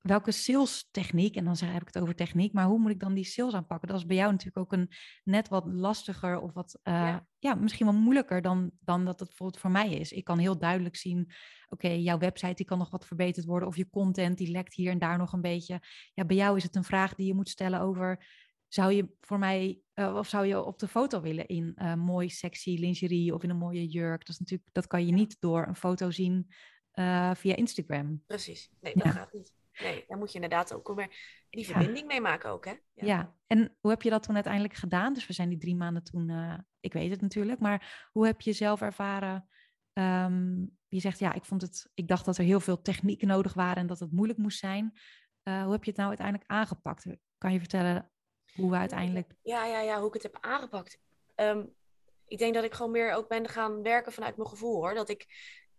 welke 0.00 0.30
sales 0.30 0.88
techniek, 0.90 1.36
en 1.36 1.44
dan 1.44 1.56
zeg, 1.56 1.72
heb 1.72 1.80
ik 1.80 1.94
het 1.94 2.02
over 2.02 2.14
techniek, 2.14 2.52
maar 2.52 2.66
hoe 2.66 2.78
moet 2.78 2.90
ik 2.90 3.00
dan 3.00 3.14
die 3.14 3.24
sales 3.24 3.54
aanpakken? 3.54 3.88
Dat 3.88 3.96
is 3.96 4.06
bij 4.06 4.16
jou 4.16 4.30
natuurlijk 4.30 4.58
ook 4.58 4.72
een 4.72 4.90
net 5.24 5.48
wat 5.48 5.66
lastiger 5.66 6.40
of 6.40 6.52
wat, 6.52 6.78
uh, 6.84 7.16
ja. 7.38 7.54
misschien 7.54 7.86
wel 7.86 7.94
moeilijker 7.94 8.42
dan, 8.42 8.70
dan 8.80 9.04
dat 9.04 9.18
het 9.20 9.28
bijvoorbeeld 9.28 9.60
voor 9.60 9.70
mij 9.70 9.90
is. 9.90 10.12
Ik 10.12 10.24
kan 10.24 10.38
heel 10.38 10.58
duidelijk 10.58 10.96
zien, 10.96 11.30
oké, 11.68 11.88
jouw 11.88 12.18
website 12.18 12.54
die 12.54 12.66
kan 12.66 12.78
nog 12.78 12.90
wat 12.90 13.06
verbeterd 13.06 13.46
worden 13.46 13.68
of 13.68 13.76
je 13.76 13.90
content 13.90 14.38
die 14.38 14.50
lekt 14.50 14.74
hier 14.74 14.90
en 14.90 14.98
daar 14.98 15.18
nog 15.18 15.32
een 15.32 15.40
beetje. 15.40 15.80
Ja, 16.14 16.24
bij 16.24 16.36
jou 16.36 16.56
is 16.56 16.62
het 16.62 16.76
een 16.76 16.84
vraag 16.84 17.14
die 17.14 17.26
je 17.26 17.34
moet 17.34 17.48
stellen 17.48 17.80
over, 17.80 18.26
zou 18.68 18.92
je 18.92 19.08
voor 19.20 19.38
mij, 19.38 19.80
uh, 19.94 20.14
of 20.14 20.28
zou 20.28 20.46
je 20.46 20.62
op 20.62 20.78
de 20.78 20.88
foto 20.88 21.20
willen 21.20 21.46
in 21.46 21.72
uh, 21.76 21.94
mooi 21.94 22.28
sexy 22.28 22.76
lingerie 22.78 23.34
of 23.34 23.42
in 23.42 23.50
een 23.50 23.56
mooie 23.56 23.86
jurk? 23.86 24.18
Dat 24.18 24.28
is 24.28 24.38
natuurlijk, 24.38 24.68
dat 24.72 24.86
kan 24.86 25.06
je 25.06 25.12
niet 25.12 25.36
door 25.40 25.66
een 25.66 25.76
foto 25.76 26.10
zien 26.10 26.46
via 27.32 27.56
Instagram. 27.56 28.22
Precies, 28.26 28.70
nee, 28.80 28.94
dat 28.96 29.12
gaat 29.12 29.32
niet. 29.32 29.58
Nee, 29.82 30.04
daar 30.06 30.18
moet 30.18 30.28
je 30.28 30.40
inderdaad 30.40 30.72
ook 30.72 30.94
weer 30.94 31.44
die 31.50 31.66
verbinding 31.66 32.06
mee 32.06 32.20
maken 32.20 32.50
ook, 32.50 32.64
hè? 32.64 32.70
Ja. 32.70 33.06
ja. 33.06 33.34
en 33.46 33.76
hoe 33.80 33.90
heb 33.90 34.02
je 34.02 34.10
dat 34.10 34.22
toen 34.22 34.34
uiteindelijk 34.34 34.74
gedaan? 34.74 35.12
Dus 35.12 35.26
we 35.26 35.32
zijn 35.32 35.48
die 35.48 35.58
drie 35.58 35.76
maanden 35.76 36.04
toen, 36.04 36.28
uh, 36.28 36.58
ik 36.80 36.92
weet 36.92 37.10
het 37.10 37.20
natuurlijk, 37.20 37.60
maar 37.60 38.08
hoe 38.12 38.26
heb 38.26 38.40
je 38.40 38.52
zelf 38.52 38.80
ervaren? 38.80 39.48
Um, 39.92 40.78
je 40.88 41.00
zegt, 41.00 41.18
ja, 41.18 41.32
ik 41.32 41.44
vond 41.44 41.62
het, 41.62 41.90
ik 41.94 42.08
dacht 42.08 42.24
dat 42.24 42.38
er 42.38 42.44
heel 42.44 42.60
veel 42.60 42.82
technieken 42.82 43.28
nodig 43.28 43.54
waren 43.54 43.76
en 43.76 43.86
dat 43.86 43.98
het 44.00 44.12
moeilijk 44.12 44.38
moest 44.38 44.58
zijn. 44.58 44.92
Uh, 45.44 45.62
hoe 45.62 45.72
heb 45.72 45.84
je 45.84 45.90
het 45.90 45.98
nou 45.98 46.08
uiteindelijk 46.08 46.50
aangepakt? 46.50 47.06
Kan 47.38 47.52
je 47.52 47.58
vertellen 47.58 48.10
hoe 48.54 48.70
we 48.70 48.76
uiteindelijk... 48.76 49.34
Ja, 49.42 49.66
ja, 49.66 49.80
ja, 49.80 49.98
hoe 49.98 50.08
ik 50.08 50.14
het 50.14 50.22
heb 50.22 50.38
aangepakt. 50.40 51.00
Um, 51.36 51.74
ik 52.26 52.38
denk 52.38 52.54
dat 52.54 52.64
ik 52.64 52.74
gewoon 52.74 52.90
meer 52.90 53.12
ook 53.12 53.28
ben 53.28 53.48
gaan 53.48 53.82
werken 53.82 54.12
vanuit 54.12 54.36
mijn 54.36 54.48
gevoel, 54.48 54.74
hoor. 54.74 54.94
Dat 54.94 55.08
ik 55.08 55.26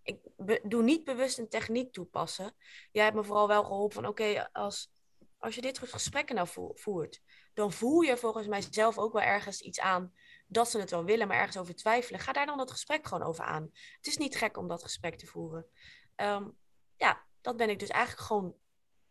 ik 0.03 0.19
doe 0.63 0.83
niet 0.83 1.03
bewust 1.03 1.37
een 1.37 1.49
techniek 1.49 1.93
toepassen. 1.93 2.55
Jij 2.91 3.03
hebt 3.03 3.15
me 3.15 3.23
vooral 3.23 3.47
wel 3.47 3.63
geholpen 3.63 3.95
van 3.95 4.05
oké, 4.07 4.49
als, 4.53 4.91
als 5.37 5.55
je 5.55 5.61
dit 5.61 5.77
soort 5.77 5.91
gesprekken 5.91 6.35
nou 6.35 6.47
voert, 6.73 7.21
dan 7.53 7.71
voel 7.71 8.01
je 8.01 8.17
volgens 8.17 8.47
mij 8.47 8.63
zelf 8.69 8.97
ook 8.97 9.13
wel 9.13 9.21
ergens 9.21 9.61
iets 9.61 9.79
aan 9.79 10.13
dat 10.47 10.69
ze 10.69 10.79
het 10.79 10.91
wel 10.91 11.03
willen, 11.03 11.27
maar 11.27 11.37
ergens 11.37 11.57
over 11.57 11.75
twijfelen, 11.75 12.19
ga 12.19 12.31
daar 12.31 12.45
dan 12.45 12.59
het 12.59 12.71
gesprek 12.71 13.07
gewoon 13.07 13.27
over 13.27 13.43
aan. 13.43 13.69
Het 13.97 14.07
is 14.07 14.17
niet 14.17 14.35
gek 14.35 14.57
om 14.57 14.67
dat 14.67 14.83
gesprek 14.83 15.17
te 15.17 15.27
voeren. 15.27 15.65
Ehm, 16.15 16.49
ja, 16.97 17.25
dat 17.41 17.57
ben 17.57 17.69
ik 17.69 17.79
dus 17.79 17.89
eigenlijk 17.89 18.27
gewoon 18.27 18.55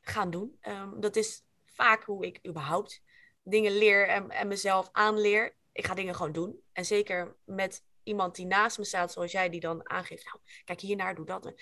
gaan 0.00 0.30
doen. 0.30 0.56
Ehm, 0.60 1.00
dat 1.00 1.16
is 1.16 1.44
vaak 1.64 2.04
hoe 2.04 2.26
ik 2.26 2.46
überhaupt 2.46 3.02
dingen 3.42 3.72
leer 3.72 4.08
en, 4.08 4.30
en 4.30 4.48
mezelf 4.48 4.88
aanleer. 4.92 5.56
Ik 5.72 5.86
ga 5.86 5.94
dingen 5.94 6.14
gewoon 6.14 6.32
doen. 6.32 6.62
En 6.72 6.84
zeker 6.84 7.36
met 7.44 7.84
iemand 8.10 8.34
die 8.34 8.46
naast 8.46 8.78
me 8.78 8.84
staat, 8.84 9.12
zoals 9.12 9.32
jij, 9.32 9.48
die 9.48 9.60
dan 9.60 9.90
aangeeft, 9.90 10.24
nou, 10.24 10.38
kijk 10.64 10.80
hiernaar, 10.80 11.14
doe 11.14 11.26
dat. 11.26 11.42
Dan 11.42 11.52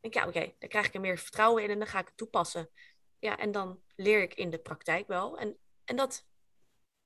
denk 0.00 0.14
ik, 0.14 0.14
ja, 0.14 0.26
oké, 0.26 0.52
dan 0.58 0.68
krijg 0.68 0.86
ik 0.86 0.94
er 0.94 1.00
meer 1.00 1.18
vertrouwen 1.18 1.62
in 1.62 1.70
en 1.70 1.78
dan 1.78 1.86
ga 1.86 1.98
ik 1.98 2.06
het 2.06 2.16
toepassen. 2.16 2.70
Ja, 3.18 3.38
en 3.38 3.52
dan 3.52 3.80
leer 3.96 4.22
ik 4.22 4.34
in 4.34 4.50
de 4.50 4.58
praktijk 4.58 5.06
wel. 5.06 5.38
En, 5.38 5.56
en 5.84 5.96
dat 5.96 6.26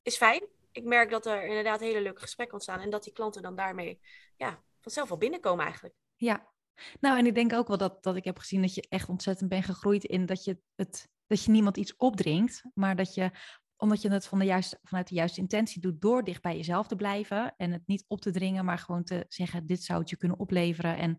is 0.03 0.17
fijn. 0.17 0.43
Ik 0.73 0.85
merk 0.85 1.11
dat 1.11 1.27
er 1.27 1.45
inderdaad 1.45 1.81
hele 1.81 2.01
leuke 2.01 2.21
gesprekken 2.21 2.55
ontstaan 2.55 2.81
en 2.81 2.91
dat 2.91 3.05
die 3.05 3.13
klanten 3.13 3.43
dan 3.43 3.57
daarmee 3.57 4.01
ja, 4.37 4.63
vanzelf 4.81 5.09
wel 5.09 5.19
binnenkomen 5.19 5.65
eigenlijk. 5.65 5.95
Ja, 6.17 6.53
nou 7.01 7.19
en 7.19 7.27
ik 7.27 7.35
denk 7.35 7.53
ook 7.53 7.69
wel 7.69 7.77
dat, 7.77 8.03
dat 8.03 8.17
ik 8.17 8.25
heb 8.25 8.39
gezien 8.39 8.61
dat 8.61 8.75
je 8.75 8.87
echt 8.89 9.09
ontzettend 9.09 9.49
bent 9.49 9.65
gegroeid 9.65 10.05
in 10.05 10.27
dat 10.27 10.45
je, 10.45 10.59
het, 10.75 11.09
dat 11.27 11.45
je 11.45 11.51
niemand 11.51 11.77
iets 11.77 11.97
opdringt, 11.97 12.63
maar 12.75 12.97
dat 12.97 13.15
je 13.15 13.31
omdat 13.81 14.03
je 14.03 14.11
het 14.11 14.27
van 14.27 14.39
de 14.39 14.45
juiste, 14.45 14.79
vanuit 14.83 15.09
de 15.09 15.15
juiste 15.15 15.41
intentie 15.41 15.81
doet 15.81 16.01
door 16.01 16.25
dicht 16.25 16.43
bij 16.43 16.57
jezelf 16.57 16.87
te 16.87 16.97
blijven 16.97 17.55
en 17.57 17.73
het 17.73 17.87
niet 17.87 18.05
op 18.09 18.21
te 18.21 18.31
dringen, 18.31 18.65
maar 18.65 18.79
gewoon 18.79 19.05
te 19.05 19.25
zeggen, 19.29 19.67
dit 19.67 19.85
zou 19.85 20.01
het 20.01 20.11
je 20.11 20.17
kunnen 20.17 20.39
opleveren. 20.39 20.97
En 20.97 21.19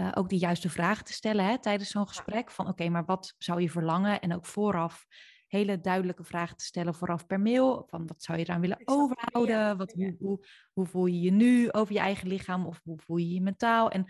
uh, 0.00 0.08
ook 0.14 0.28
die 0.28 0.38
juiste 0.38 0.70
vragen 0.70 1.04
te 1.04 1.12
stellen 1.12 1.44
hè, 1.44 1.60
tijdens 1.60 1.90
zo'n 1.90 2.08
gesprek. 2.08 2.50
Van 2.50 2.68
oké, 2.68 2.88
maar 2.88 3.04
wat 3.04 3.34
zou 3.38 3.60
je 3.60 3.70
verlangen? 3.70 4.20
En 4.20 4.34
ook 4.34 4.46
vooraf 4.46 5.06
hele 5.46 5.80
duidelijke 5.80 6.24
vragen 6.24 6.56
te 6.56 6.64
stellen 6.64 6.94
vooraf 6.94 7.26
per 7.26 7.40
mail. 7.40 7.86
Van 7.86 8.06
wat 8.06 8.22
zou 8.22 8.38
je 8.38 8.44
eraan 8.44 8.60
willen 8.60 8.80
overhouden? 8.84 9.76
Wat, 9.76 9.92
hoe, 9.92 10.16
hoe, 10.18 10.46
hoe 10.72 10.86
voel 10.86 11.06
je 11.06 11.20
je 11.20 11.30
nu 11.30 11.72
over 11.72 11.94
je 11.94 12.00
eigen 12.00 12.28
lichaam? 12.28 12.66
Of 12.66 12.80
hoe 12.84 13.00
voel 13.00 13.16
je 13.16 13.34
je 13.34 13.40
mentaal? 13.40 13.90
En 13.90 14.06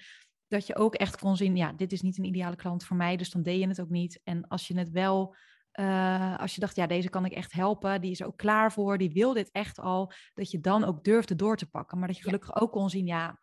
dat 0.48 0.66
je 0.66 0.76
ook 0.76 0.94
echt 0.94 1.18
kon 1.18 1.36
zien, 1.36 1.56
ja, 1.56 1.72
dit 1.72 1.92
is 1.92 2.00
niet 2.00 2.18
een 2.18 2.24
ideale 2.24 2.56
klant 2.56 2.84
voor 2.84 2.96
mij, 2.96 3.16
dus 3.16 3.30
dan 3.30 3.42
deed 3.42 3.60
je 3.60 3.68
het 3.68 3.80
ook 3.80 3.88
niet. 3.88 4.20
En 4.24 4.48
als 4.48 4.68
je 4.68 4.78
het 4.78 4.90
wel 4.90 5.36
uh, 5.80 6.38
als 6.38 6.54
je 6.54 6.60
dacht, 6.60 6.76
ja, 6.76 6.86
deze 6.86 7.08
kan 7.08 7.24
ik 7.24 7.32
echt 7.32 7.52
helpen, 7.52 8.00
die 8.00 8.10
is 8.10 8.22
ook 8.22 8.36
klaar 8.36 8.72
voor, 8.72 8.98
die 8.98 9.12
wil 9.12 9.32
dit 9.32 9.50
echt 9.50 9.78
al, 9.78 10.12
dat 10.34 10.50
je 10.50 10.60
dan 10.60 10.84
ook 10.84 11.04
durfde 11.04 11.36
door 11.36 11.56
te 11.56 11.70
pakken. 11.70 11.98
Maar 11.98 12.08
dat 12.08 12.16
je 12.16 12.22
gelukkig 12.22 12.60
ook 12.60 12.72
kon 12.72 12.90
zien, 12.90 13.06
ja, 13.06 13.40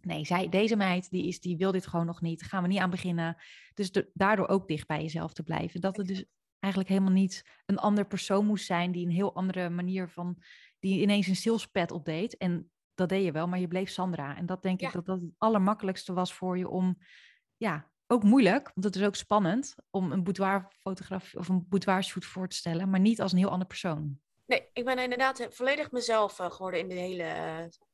nee, 0.00 0.24
zij, 0.24 0.48
deze 0.48 0.76
meid, 0.76 1.10
die, 1.10 1.26
is, 1.26 1.40
die 1.40 1.56
wil 1.56 1.72
dit 1.72 1.86
gewoon 1.86 2.06
nog 2.06 2.20
niet, 2.20 2.42
gaan 2.42 2.62
we 2.62 2.68
niet 2.68 2.78
aan 2.78 2.90
beginnen. 2.90 3.36
Dus 3.74 3.90
daardoor 4.12 4.48
ook 4.48 4.68
dicht 4.68 4.86
bij 4.86 5.02
jezelf 5.02 5.32
te 5.32 5.42
blijven. 5.42 5.80
Dat 5.80 5.96
het 5.96 6.06
dus 6.06 6.24
eigenlijk 6.58 6.92
helemaal 6.92 7.12
niet 7.12 7.50
een 7.66 7.78
ander 7.78 8.06
persoon 8.06 8.46
moest 8.46 8.66
zijn 8.66 8.92
die 8.92 9.06
een 9.06 9.12
heel 9.12 9.34
andere 9.34 9.70
manier 9.70 10.08
van, 10.08 10.42
die 10.78 11.00
ineens 11.00 11.26
een 11.26 11.36
salespad 11.36 11.90
opdeed. 11.90 12.36
En 12.36 12.70
dat 12.94 13.08
deed 13.08 13.24
je 13.24 13.32
wel, 13.32 13.48
maar 13.48 13.58
je 13.58 13.68
bleef 13.68 13.90
Sandra. 13.90 14.36
En 14.36 14.46
dat 14.46 14.62
denk 14.62 14.80
ik 14.80 14.92
dat 14.92 15.06
dat 15.06 15.20
het 15.20 15.30
allermakkelijkste 15.38 16.12
was 16.12 16.34
voor 16.34 16.58
je 16.58 16.68
om, 16.68 16.98
ja, 17.56 17.90
ook 18.06 18.22
moeilijk, 18.22 18.70
want 18.74 18.84
het 18.84 18.96
is 18.96 19.02
ook 19.02 19.16
spannend 19.16 19.74
om 19.90 20.12
een 20.12 20.24
boudoirfotografie 20.24 21.38
of 21.38 21.48
een 21.48 21.66
boudoirshoot 21.68 22.24
voor 22.24 22.48
te 22.48 22.56
stellen, 22.56 22.90
maar 22.90 23.00
niet 23.00 23.20
als 23.20 23.32
een 23.32 23.38
heel 23.38 23.50
ander 23.50 23.66
persoon. 23.66 24.20
Nee, 24.46 24.68
ik 24.72 24.84
ben 24.84 24.98
inderdaad 24.98 25.46
volledig 25.50 25.90
mezelf 25.90 26.38
uh, 26.38 26.50
geworden 26.50 26.80
in, 26.80 26.88
de 26.88 26.94
hele, 26.94 27.24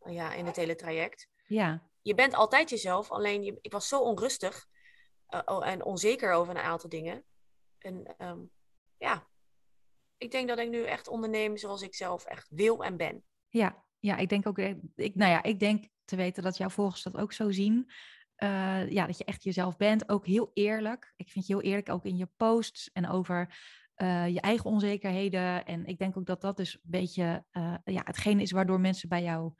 uh, 0.06 0.14
ja, 0.14 0.34
in 0.34 0.46
het 0.46 0.56
hele 0.56 0.74
traject. 0.74 1.28
Ja. 1.46 1.90
Je 2.02 2.14
bent 2.14 2.34
altijd 2.34 2.70
jezelf, 2.70 3.10
alleen 3.10 3.42
je, 3.42 3.58
ik 3.60 3.72
was 3.72 3.88
zo 3.88 4.00
onrustig 4.00 4.66
uh, 5.30 5.60
en 5.62 5.84
onzeker 5.84 6.32
over 6.32 6.56
een 6.56 6.62
aantal 6.62 6.88
dingen. 6.88 7.24
En 7.78 8.14
um, 8.18 8.50
ja, 8.96 9.28
ik 10.16 10.30
denk 10.30 10.48
dat 10.48 10.58
ik 10.58 10.68
nu 10.68 10.84
echt 10.84 11.08
onderneem 11.08 11.56
zoals 11.56 11.82
ik 11.82 11.94
zelf 11.94 12.24
echt 12.24 12.48
wil 12.50 12.84
en 12.84 12.96
ben. 12.96 13.24
Ja, 13.48 13.84
ja 13.98 14.16
ik 14.16 14.28
denk 14.28 14.46
ook, 14.46 14.58
ik, 14.58 15.14
nou 15.14 15.30
ja, 15.30 15.42
ik 15.42 15.58
denk 15.58 15.88
te 16.04 16.16
weten 16.16 16.42
dat 16.42 16.56
jouw 16.56 16.68
volgers 16.68 17.02
dat 17.02 17.16
ook 17.16 17.32
zo 17.32 17.50
zien. 17.50 17.90
Uh, 18.42 18.90
ja, 18.90 19.06
dat 19.06 19.18
je 19.18 19.24
echt 19.24 19.42
jezelf 19.42 19.76
bent. 19.76 20.08
Ook 20.08 20.26
heel 20.26 20.50
eerlijk. 20.54 21.12
Ik 21.16 21.30
vind 21.30 21.46
je 21.46 21.52
heel 21.52 21.62
eerlijk 21.62 21.88
ook 21.88 22.04
in 22.04 22.16
je 22.16 22.28
posts 22.36 22.92
en 22.92 23.08
over 23.08 23.54
uh, 23.96 24.28
je 24.28 24.40
eigen 24.40 24.70
onzekerheden. 24.70 25.64
En 25.64 25.86
ik 25.86 25.98
denk 25.98 26.16
ook 26.16 26.26
dat 26.26 26.40
dat 26.40 26.56
dus 26.56 26.74
een 26.74 26.80
beetje 26.82 27.44
uh, 27.52 27.74
ja, 27.84 28.02
hetgeen 28.04 28.40
is 28.40 28.50
waardoor 28.50 28.80
mensen 28.80 29.08
bij 29.08 29.22
jou 29.22 29.52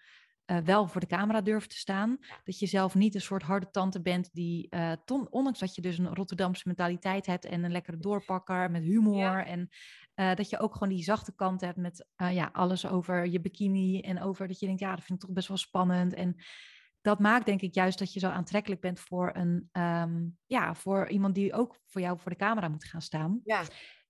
wel 0.65 0.87
voor 0.87 1.01
de 1.01 1.07
camera 1.07 1.41
durven 1.41 1.69
te 1.69 1.77
staan. 1.77 2.19
Dat 2.45 2.59
je 2.59 2.67
zelf 2.67 2.95
niet 2.95 3.15
een 3.15 3.21
soort 3.21 3.43
harde 3.43 3.71
tante 3.71 4.03
bent 4.03 4.29
die, 4.33 4.69
ton, 5.05 5.31
ondanks 5.31 5.59
dat 5.59 5.75
je 5.75 5.83
dus 5.83 5.99
een 5.99 6.15
Rotterdamse 6.15 6.63
mentaliteit 6.67 7.27
hebt 7.27 7.45
en 7.45 7.65
een 7.65 7.73
lekkere 7.73 7.99
doorpakker 7.99 8.71
met 8.71 8.83
humor. 8.83 9.17
Ja. 9.17 9.47
En 9.47 9.69
dat 10.15 10.51
je 10.51 10.59
ook 10.59 10.73
gewoon 10.73 10.95
die 10.95 11.03
zachte 11.03 11.35
kant 11.35 11.61
hebt 11.61 11.77
met 11.77 12.07
ja, 12.17 12.51
alles 12.53 12.87
over 12.87 13.27
je 13.27 13.41
bikini 13.41 14.01
en 14.01 14.23
over 14.23 14.49
dat 14.49 14.61
je 14.61 14.67
denkt, 14.67 14.81
ja, 14.81 14.95
dat 14.95 15.05
vind 15.05 15.19
ik 15.19 15.27
toch 15.27 15.35
best 15.35 15.49
wel 15.49 15.57
spannend. 15.57 16.15
En 16.15 16.37
dat 17.03 17.19
maakt 17.19 17.47
denk 17.47 17.61
ik 17.61 17.75
juist 17.75 17.99
dat 17.99 18.13
je 18.13 18.21
zo 18.21 18.29
aantrekkelijk 18.29 18.81
bent 18.81 19.01
voor, 19.01 19.31
een, 19.35 19.69
um, 19.73 20.39
ja, 20.47 20.75
voor 20.75 21.09
iemand 21.09 21.35
die 21.35 21.53
ook 21.53 21.79
voor 21.87 22.01
jou 22.01 22.19
voor 22.19 22.31
de 22.31 22.37
camera 22.37 22.69
moet 22.69 22.85
gaan 22.85 23.03
staan. 23.03 23.41
Ja. 23.45 23.63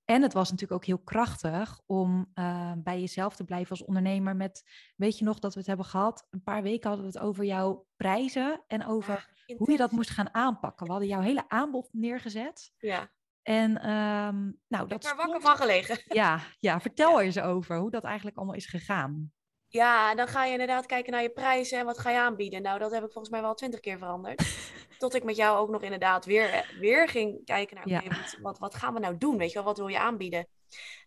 En 0.04 0.22
het 0.22 0.32
was 0.32 0.50
natuurlijk 0.50 0.80
ook 0.80 0.86
heel 0.86 1.02
krachtig 1.02 1.80
om 1.86 2.30
uh, 2.34 2.72
bij 2.76 3.00
jezelf 3.00 3.36
te 3.36 3.44
blijven 3.44 3.70
als 3.70 3.84
ondernemer. 3.84 4.36
Met, 4.36 4.70
weet 4.96 5.18
je 5.18 5.24
nog 5.24 5.38
dat 5.38 5.52
we 5.52 5.58
het 5.58 5.68
hebben 5.68 5.86
gehad? 5.86 6.26
Een 6.30 6.42
paar 6.42 6.62
weken 6.62 6.88
hadden 6.88 7.06
we 7.06 7.18
het 7.18 7.26
over 7.26 7.44
jouw 7.44 7.86
prijzen 7.96 8.64
en 8.66 8.86
over 8.86 9.32
ja, 9.46 9.56
hoe 9.56 9.70
je 9.70 9.76
dat 9.76 9.90
moest 9.90 10.10
gaan 10.10 10.34
aanpakken. 10.34 10.86
We 10.86 10.92
hadden 10.92 11.10
jouw 11.10 11.20
hele 11.20 11.48
aanbod 11.48 11.88
neergezet. 11.92 12.72
Ja. 12.78 13.10
En 13.42 13.70
um, 13.90 14.60
nou, 14.68 14.88
dat. 14.88 15.04
Ik 15.04 15.08
heb 15.08 15.10
er 15.10 15.16
wakker 15.16 15.40
van 15.40 15.56
gelegen. 15.56 15.98
Ja, 16.06 16.40
ja 16.58 16.80
vertel 16.80 17.18
ja. 17.18 17.24
eens 17.24 17.40
over 17.40 17.78
hoe 17.78 17.90
dat 17.90 18.04
eigenlijk 18.04 18.36
allemaal 18.36 18.56
is 18.56 18.66
gegaan. 18.66 19.32
Ja, 19.72 20.14
dan 20.14 20.28
ga 20.28 20.44
je 20.44 20.52
inderdaad 20.52 20.86
kijken 20.86 21.12
naar 21.12 21.22
je 21.22 21.30
prijzen 21.30 21.78
en 21.78 21.84
wat 21.84 21.98
ga 21.98 22.10
je 22.10 22.18
aanbieden. 22.18 22.62
Nou, 22.62 22.78
dat 22.78 22.90
heb 22.90 23.04
ik 23.04 23.12
volgens 23.12 23.32
mij 23.32 23.42
wel 23.42 23.54
twintig 23.54 23.80
keer 23.80 23.98
veranderd. 23.98 24.44
Tot 24.98 25.14
ik 25.14 25.24
met 25.24 25.36
jou 25.36 25.58
ook 25.58 25.68
nog 25.68 25.82
inderdaad 25.82 26.24
weer, 26.24 26.74
weer 26.80 27.08
ging 27.08 27.44
kijken 27.44 27.76
naar, 27.76 27.88
ja. 27.88 28.02
wat, 28.42 28.58
wat 28.58 28.74
gaan 28.74 28.94
we 28.94 29.00
nou 29.00 29.18
doen? 29.18 29.38
Weet 29.38 29.48
je 29.48 29.54
wel, 29.54 29.64
wat 29.64 29.76
wil 29.78 29.88
je 29.88 29.98
aanbieden? 29.98 30.48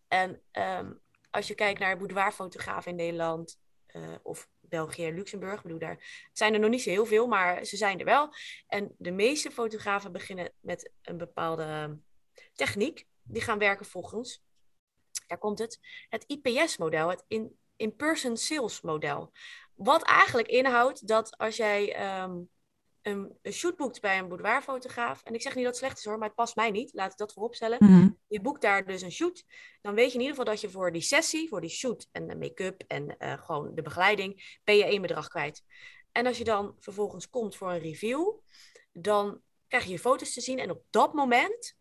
En 0.08 0.42
um, 0.52 1.02
als 1.30 1.48
je 1.48 1.56
kijkt 1.56 1.80
naar 1.80 1.98
boudoirfotografen 1.98 2.92
in 2.92 2.98
Nederland 2.98 3.60
uh, 3.88 4.16
of 4.24 4.48
België 4.60 5.06
en 5.06 5.16
Luxemburg, 5.16 5.62
bedoel, 5.62 5.80
daar 5.80 6.30
zijn 6.34 6.54
er 6.54 6.60
nog 6.60 6.70
niet 6.70 6.82
zo 6.82 6.90
heel 6.90 7.06
veel, 7.06 7.28
maar 7.28 7.66
ze 7.66 7.78
zijn 7.78 8.00
er 8.00 8.06
wel. 8.06 8.30
En 8.68 8.96
de 8.98 9.12
meeste 9.12 9.52
fotografen 9.52 10.12
beginnen 10.12 10.52
met 10.60 10.92
een 11.02 11.18
bepaalde 11.18 11.98
techniek. 12.54 13.08
Die 13.24 13.42
gaan 13.42 13.60
werken 13.60 13.86
volgens, 13.86 14.44
daar 15.28 15.38
komt 15.38 15.60
het, 15.60 15.80
het 16.10 16.24
IPS-model, 16.28 17.10
het 17.10 17.24
in, 17.28 17.58
in-person 17.76 18.38
sales 18.38 18.82
model. 18.82 19.32
Wat 19.76 20.04
eigenlijk 20.04 20.48
inhoudt 20.48 21.08
dat 21.08 21.38
als 21.38 21.56
jij 21.56 22.14
um, 22.22 22.50
een, 23.02 23.38
een, 23.42 23.54
shoot 23.54 23.76
boekt 23.76 24.02
bij 24.02 24.18
een 24.18 24.28
boudoirfotograaf, 24.28 25.24
en 25.24 25.34
ik 25.34 25.42
zeg 25.42 25.56
niet 25.56 25.64
dat 25.64 25.74
het 25.74 25.84
slecht 25.84 25.98
is 25.98 26.06
hoor, 26.06 26.18
maar 26.18 26.28
het 26.28 26.36
past 26.36 26.56
mij 26.56 26.72
niet, 26.72 26.94
laat 26.94 27.12
ik 27.12 27.18
dat 27.18 27.34
vooropstellen. 27.34 27.78
Mm 27.82 27.88
-hmm. 27.88 28.18
Je 28.28 28.42
boekt 28.42 28.62
daar 28.62 28.86
dus 28.86 29.02
een 29.02 29.12
shoot, 29.12 29.44
dan 29.82 29.94
weet 29.94 30.08
je 30.08 30.14
in 30.14 30.20
ieder 30.20 30.36
geval 30.36 30.52
dat 30.52 30.62
je 30.62 30.70
voor 30.70 30.92
die 30.92 31.02
sessie, 31.02 31.50
voor 31.50 31.62
die 31.62 31.70
shoot 31.70 32.08
en 32.12 32.28
de 32.28 32.36
make-up 32.36 32.84
en 32.88 33.16
uh, 33.20 33.34
gewoon 33.44 33.76
de 33.76 33.82
begeleiding, 33.82 34.60
ben 34.64 34.78
je 34.78 34.84
één 34.84 35.02
bedrag 35.02 35.28
kwijt. 35.28 35.64
En 36.12 36.26
als 36.26 36.38
je 36.38 36.44
dan 36.44 36.76
vervolgens 36.80 37.30
komt 37.30 37.56
voor 37.56 37.72
een 37.72 37.80
review, 37.80 38.34
dan 38.92 39.42
krijg 39.68 39.84
je 39.84 39.92
je 39.92 40.00
foto's 40.00 40.34
te 40.34 40.42
zien 40.42 40.60
en 40.60 40.72
op 40.72 40.84
dat 40.90 41.14
moment 41.14 41.76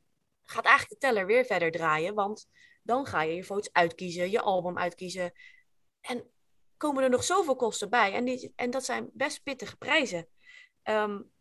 gaat 0.44 0.64
eigenlijk 0.64 1.00
de 1.00 1.06
teller 1.06 1.26
weer 1.26 1.44
verder 1.44 1.70
draaien, 1.70 2.14
want 2.14 2.48
dan 2.82 3.06
ga 3.06 3.22
je 3.22 3.34
je 3.34 3.44
foto's 3.44 3.72
uitkiezen, 3.72 4.30
je 4.30 4.40
album 4.40 4.78
uitkiezen, 4.78 5.32
en 6.06 6.30
komen 6.76 7.02
er 7.02 7.10
nog 7.10 7.24
zoveel 7.24 7.56
kosten 7.56 7.90
bij. 7.90 8.12
En, 8.12 8.24
die, 8.24 8.52
en 8.56 8.70
dat 8.70 8.84
zijn 8.84 9.10
best 9.12 9.42
pittige 9.42 9.76
prijzen. 9.76 10.28
Um, 10.82 11.32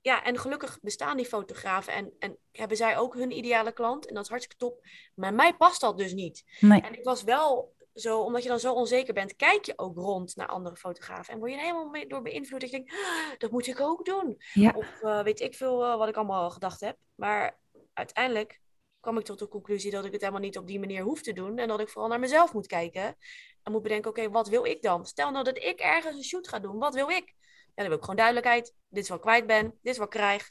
ja, 0.00 0.24
en 0.24 0.38
gelukkig 0.38 0.78
bestaan 0.80 1.16
die 1.16 1.26
fotografen 1.26 1.92
en, 1.92 2.12
en 2.18 2.38
hebben 2.52 2.76
zij 2.76 2.98
ook 2.98 3.14
hun 3.14 3.30
ideale 3.30 3.72
klant. 3.72 4.06
En 4.06 4.14
dat 4.14 4.22
is 4.22 4.30
hartstikke 4.30 4.64
top. 4.64 4.86
Maar 5.14 5.34
mij 5.34 5.54
past 5.54 5.80
dat 5.80 5.98
dus 5.98 6.12
niet. 6.12 6.44
Nee. 6.60 6.80
En 6.80 6.98
ik 6.98 7.04
was 7.04 7.22
wel 7.22 7.74
zo, 7.94 8.20
omdat 8.20 8.42
je 8.42 8.48
dan 8.48 8.60
zo 8.60 8.72
onzeker 8.72 9.14
bent, 9.14 9.36
kijk 9.36 9.64
je 9.64 9.72
ook 9.76 9.96
rond 9.96 10.36
naar 10.36 10.46
andere 10.46 10.76
fotografen. 10.76 11.32
En 11.32 11.38
word 11.38 11.50
je 11.50 11.56
er 11.56 11.62
helemaal 11.62 11.88
mee, 11.88 12.06
door 12.06 12.22
beïnvloed. 12.22 12.60
Dat 12.60 12.70
je 12.70 12.76
denkt, 12.76 12.92
ah, 12.92 13.38
dat 13.38 13.50
moet 13.50 13.66
ik 13.66 13.80
ook 13.80 14.04
doen. 14.04 14.42
Ja. 14.52 14.72
Of 14.76 15.00
uh, 15.02 15.22
weet 15.22 15.40
ik 15.40 15.54
veel 15.54 15.84
uh, 15.86 15.96
wat 15.96 16.08
ik 16.08 16.16
allemaal 16.16 16.50
gedacht 16.50 16.80
heb. 16.80 16.96
Maar 17.14 17.58
uiteindelijk 17.92 18.60
kwam 19.00 19.18
ik 19.18 19.24
tot 19.24 19.38
de 19.38 19.48
conclusie 19.48 19.90
dat 19.90 20.04
ik 20.04 20.12
het 20.12 20.20
helemaal 20.20 20.42
niet 20.42 20.58
op 20.58 20.66
die 20.66 20.78
manier 20.78 21.02
hoef 21.02 21.22
te 21.22 21.32
doen. 21.32 21.58
En 21.58 21.68
dat 21.68 21.80
ik 21.80 21.88
vooral 21.88 22.10
naar 22.10 22.20
mezelf 22.20 22.52
moet 22.52 22.66
kijken. 22.66 23.16
En 23.62 23.72
moet 23.72 23.82
bedenken, 23.82 24.10
oké, 24.10 24.20
okay, 24.20 24.32
wat 24.32 24.48
wil 24.48 24.64
ik 24.64 24.82
dan? 24.82 25.06
Stel 25.06 25.30
nou 25.30 25.44
dat 25.44 25.56
ik 25.56 25.80
ergens 25.80 26.16
een 26.16 26.24
shoot 26.24 26.48
ga 26.48 26.58
doen. 26.58 26.78
Wat 26.78 26.94
wil 26.94 27.08
ik? 27.08 27.34
Ja, 27.66 27.72
dan 27.74 27.86
wil 27.86 27.96
ik 27.96 28.00
gewoon 28.00 28.16
duidelijkheid. 28.16 28.74
Dit 28.88 29.02
is 29.02 29.08
wat 29.08 29.18
ik 29.18 29.24
kwijt 29.24 29.46
ben. 29.46 29.78
Dit 29.82 29.92
is 29.92 29.98
wat 29.98 30.14
ik 30.14 30.20
krijg. 30.20 30.50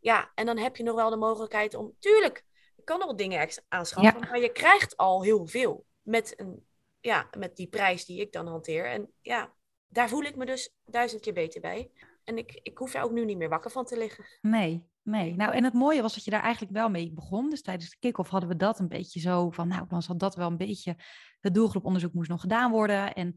Ja, 0.00 0.32
en 0.34 0.46
dan 0.46 0.58
heb 0.58 0.76
je 0.76 0.82
nog 0.82 0.94
wel 0.94 1.10
de 1.10 1.16
mogelijkheid 1.16 1.74
om... 1.74 1.94
Tuurlijk, 1.98 2.44
je 2.76 2.82
kan 2.82 2.98
nog 2.98 3.06
wat 3.06 3.18
dingen 3.18 3.40
extra 3.40 3.64
aanschaffen. 3.68 4.20
Ja. 4.20 4.28
Maar 4.28 4.40
je 4.40 4.52
krijgt 4.52 4.96
al 4.96 5.22
heel 5.22 5.46
veel. 5.46 5.86
Met, 6.02 6.40
een, 6.40 6.66
ja, 7.00 7.28
met 7.38 7.56
die 7.56 7.68
prijs 7.68 8.04
die 8.04 8.20
ik 8.20 8.32
dan 8.32 8.46
hanteer. 8.46 8.86
En 8.86 9.12
ja, 9.20 9.54
daar 9.86 10.08
voel 10.08 10.22
ik 10.22 10.36
me 10.36 10.46
dus 10.46 10.74
duizend 10.84 11.20
keer 11.20 11.32
beter 11.32 11.60
bij. 11.60 11.90
En 12.24 12.38
ik, 12.38 12.60
ik 12.62 12.78
hoef 12.78 12.94
er 12.94 13.02
ook 13.02 13.10
nu 13.10 13.24
niet 13.24 13.36
meer 13.36 13.48
wakker 13.48 13.70
van 13.70 13.84
te 13.84 13.96
liggen. 13.96 14.24
Nee, 14.40 14.88
Nee, 15.04 15.34
nou 15.34 15.52
en 15.52 15.64
het 15.64 15.72
mooie 15.72 16.02
was 16.02 16.14
dat 16.14 16.24
je 16.24 16.30
daar 16.30 16.42
eigenlijk 16.42 16.72
wel 16.72 16.88
mee 16.88 17.12
begon. 17.12 17.50
Dus 17.50 17.62
tijdens 17.62 17.90
de 17.90 17.96
kick-off 17.98 18.30
hadden 18.30 18.48
we 18.48 18.56
dat 18.56 18.78
een 18.78 18.88
beetje 18.88 19.20
zo 19.20 19.50
van, 19.50 19.68
nou 19.68 19.86
dan 19.88 20.02
zal 20.02 20.16
dat 20.16 20.34
wel 20.34 20.50
een 20.50 20.56
beetje, 20.56 20.96
het 21.40 21.54
doelgroeponderzoek 21.54 22.12
moest 22.12 22.28
nog 22.30 22.40
gedaan 22.40 22.70
worden. 22.70 23.14
En 23.14 23.34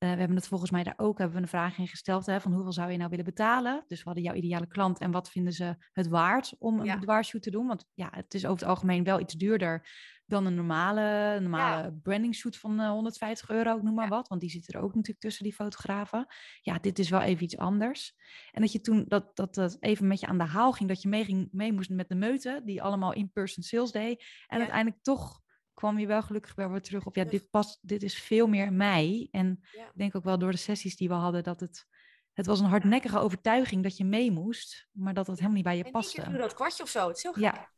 we 0.00 0.06
hebben 0.06 0.36
het 0.36 0.48
volgens 0.48 0.70
mij 0.70 0.82
daar 0.82 0.94
ook, 0.96 1.18
hebben 1.18 1.36
we 1.36 1.42
een 1.42 1.48
vraag 1.48 1.78
in 1.78 1.88
gesteld, 1.88 2.26
hè, 2.26 2.40
van 2.40 2.52
hoeveel 2.52 2.72
zou 2.72 2.90
je 2.90 2.96
nou 2.96 3.10
willen 3.10 3.24
betalen? 3.24 3.84
Dus 3.86 3.98
we 3.98 4.04
hadden 4.04 4.22
jouw 4.22 4.34
ideale 4.34 4.66
klant 4.66 4.98
en 4.98 5.10
wat 5.10 5.30
vinden 5.30 5.52
ze 5.52 5.76
het 5.92 6.08
waard 6.08 6.54
om 6.58 6.78
een 6.80 6.84
Ja. 6.84 6.92
boudoirshoot 6.98 7.42
te 7.42 7.50
doen? 7.50 7.66
Want 7.66 7.86
ja, 7.94 8.08
het 8.10 8.34
is 8.34 8.46
over 8.46 8.58
het 8.60 8.68
algemeen 8.68 9.04
wel 9.04 9.20
iets 9.20 9.34
duurder 9.34 9.88
dan 10.26 10.46
een 10.46 10.54
normale, 10.54 11.38
normale 11.40 11.98
branding 12.02 12.34
shoot 12.34 12.56
van 12.56 12.80
eh, 12.80 12.90
150 12.90 13.50
euro, 13.50 13.76
ik 13.76 13.82
noem 13.82 13.94
maar 13.94 14.04
Ja. 14.04 14.10
wat. 14.10 14.28
Want 14.28 14.40
die 14.40 14.50
zitten 14.50 14.74
er 14.74 14.80
ook 14.80 14.94
natuurlijk 14.94 15.20
tussen, 15.20 15.44
die 15.44 15.54
fotografen. 15.54 16.26
Ja, 16.60 16.78
dit 16.78 16.98
is 16.98 17.10
wel 17.10 17.20
even 17.20 17.44
iets 17.44 17.56
anders. 17.56 18.14
En 18.52 18.60
dat 18.60 18.72
je 18.72 18.80
toen 18.80 19.04
dat, 19.08 19.36
dat, 19.36 19.54
dat 19.54 19.76
even 19.80 20.06
met 20.06 20.20
je 20.20 20.26
aan 20.26 20.38
de 20.38 20.44
haal 20.44 20.72
ging, 20.72 20.88
dat 20.88 21.02
je 21.02 21.08
mee, 21.08 21.24
ging, 21.24 21.48
mee 21.52 21.72
moest 21.72 21.90
met 21.90 22.08
de 22.08 22.14
meute, 22.14 22.60
die 22.64 22.82
allemaal 22.82 23.12
in-person 23.12 23.62
sales 23.62 23.92
deed. 23.92 24.24
En 24.46 24.58
uiteindelijk 24.60 25.02
toch 25.02 25.40
kwam 25.80 25.98
je 25.98 26.06
wel 26.06 26.22
gelukkig 26.22 26.54
wel 26.54 26.70
weer 26.70 26.80
terug 26.82 27.06
op, 27.06 27.16
ja, 27.16 27.24
dit 27.24 27.50
past, 27.50 27.78
dit 27.82 28.02
is 28.02 28.14
veel 28.22 28.46
meer 28.46 28.72
mij. 28.72 29.28
En 29.30 29.60
Ja. 29.72 29.84
ik 29.84 29.92
denk 29.94 30.16
ook 30.16 30.24
wel 30.24 30.38
door 30.38 30.50
de 30.50 30.56
sessies 30.56 30.96
die 30.96 31.08
we 31.08 31.14
hadden, 31.14 31.42
dat 31.42 31.60
het, 31.60 31.86
het 32.32 32.46
was 32.46 32.60
een 32.60 32.66
hardnekkige 32.66 33.18
overtuiging 33.18 33.82
dat 33.82 33.96
je 33.96 34.04
mee 34.04 34.30
moest, 34.30 34.88
maar 34.92 35.14
dat 35.14 35.26
het 35.26 35.36
helemaal 35.36 35.56
niet 35.56 35.64
bij 35.66 35.76
je 35.76 35.84
En 35.84 35.90
paste. 35.90 36.22
viel 36.22 36.38
dat 36.38 36.54
kwartje 36.54 36.82
of 36.82 36.88
zo. 36.88 37.08
Het 37.08 37.16
is 37.16 37.22
heel 37.22 37.32
gek. 37.32 37.42
Ja. 37.42 37.70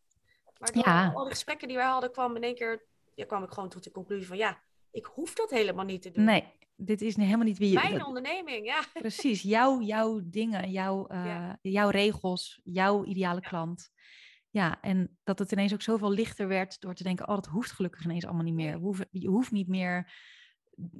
Maar 0.58 0.72
door 0.72 0.84
Ja. 0.86 1.10
al 1.14 1.22
die 1.22 1.30
gesprekken 1.32 1.68
die 1.68 1.76
wij 1.76 1.86
hadden, 1.86 2.12
kwam 2.12 2.36
in 2.36 2.42
één 2.42 2.54
keer, 2.54 2.86
ja, 3.14 3.24
kwam 3.24 3.42
ik 3.42 3.50
gewoon 3.50 3.68
tot 3.68 3.84
de 3.84 3.90
conclusie 3.90 4.26
van 4.26 4.36
ja, 4.36 4.62
ik 4.90 5.04
hoef 5.06 5.34
dat 5.34 5.50
helemaal 5.50 5.84
niet 5.84 6.02
te 6.02 6.10
doen. 6.10 6.24
Nee, 6.24 6.44
dit 6.76 7.00
is 7.00 7.16
helemaal 7.16 7.46
niet 7.46 7.58
wie 7.58 7.68
je... 7.68 7.74
Mijn 7.74 7.98
dat- 7.98 8.06
onderneming, 8.06 8.66
ja. 8.66 8.82
Precies, 8.92 9.42
jouw, 9.42 9.80
jouw 9.80 10.20
dingen, 10.24 10.70
jouw, 10.70 11.06
eh, 11.06 11.24
Ja. 11.24 11.58
jouw 11.62 11.88
regels, 11.88 12.60
jouw 12.64 13.04
ideale 13.04 13.40
klant. 13.40 13.90
Ja, 14.52 14.80
en 14.80 15.18
dat 15.22 15.38
het 15.38 15.52
ineens 15.52 15.72
ook 15.72 15.82
zoveel 15.82 16.10
lichter 16.10 16.48
werd 16.48 16.80
door 16.80 16.94
te 16.94 17.02
denken, 17.02 17.28
oh, 17.28 17.34
dat 17.34 17.46
hoeft 17.46 17.72
gelukkig 17.72 18.04
ineens 18.04 18.24
allemaal 18.24 18.44
niet 18.44 18.54
meer. 18.54 19.06
Je 19.10 19.28
hoeft 19.28 19.50
niet 19.50 19.68
meer 19.68 20.12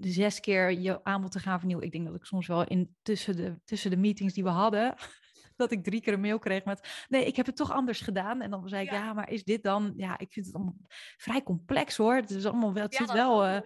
zes 0.01 0.41
keer 0.41 0.71
je 0.71 1.05
aanbod 1.05 1.33
te 1.33 1.39
gaan 1.39 1.59
vernieuwen. 1.59 1.87
Ik 1.87 1.93
denk 1.93 2.07
dat 2.07 2.15
ik 2.15 2.25
soms 2.25 2.47
wel 2.47 2.65
in 2.65 2.97
tussen 3.03 3.37
de, 3.37 3.61
tussen 3.65 3.91
de 3.91 3.97
meetings 3.97 4.35
die 4.35 4.45
we 4.45 4.51
hadden, 4.51 4.95
dat 5.57 5.73
ik 5.73 5.85
drie 5.85 6.01
keer 6.01 6.13
een 6.13 6.21
mail 6.21 6.39
kreeg 6.39 6.65
met, 6.65 7.07
nee, 7.09 7.27
ik 7.27 7.37
heb 7.37 7.47
het 7.47 7.57
toch 7.57 7.73
anders 7.73 8.01
gedaan. 8.01 8.41
En 8.41 8.51
dan 8.51 8.69
zei 8.69 8.85
ik, 8.85 8.91
Ja. 8.91 8.97
ja, 8.97 9.13
maar 9.13 9.31
is 9.31 9.45
dit 9.45 9.63
dan, 9.63 9.93
ja, 9.97 10.19
ik 10.19 10.33
vind 10.33 10.47
het 10.47 10.55
allemaal 10.55 10.77
vrij 11.17 11.43
complex 11.43 11.97
hoor. 11.97 12.15
Het 12.15 12.31
is 12.31 12.47
allemaal 12.47 12.73
wel, 12.73 12.83
het 12.83 12.93
Ja, 12.93 12.99
zit 12.99 13.13
wel. 13.13 13.63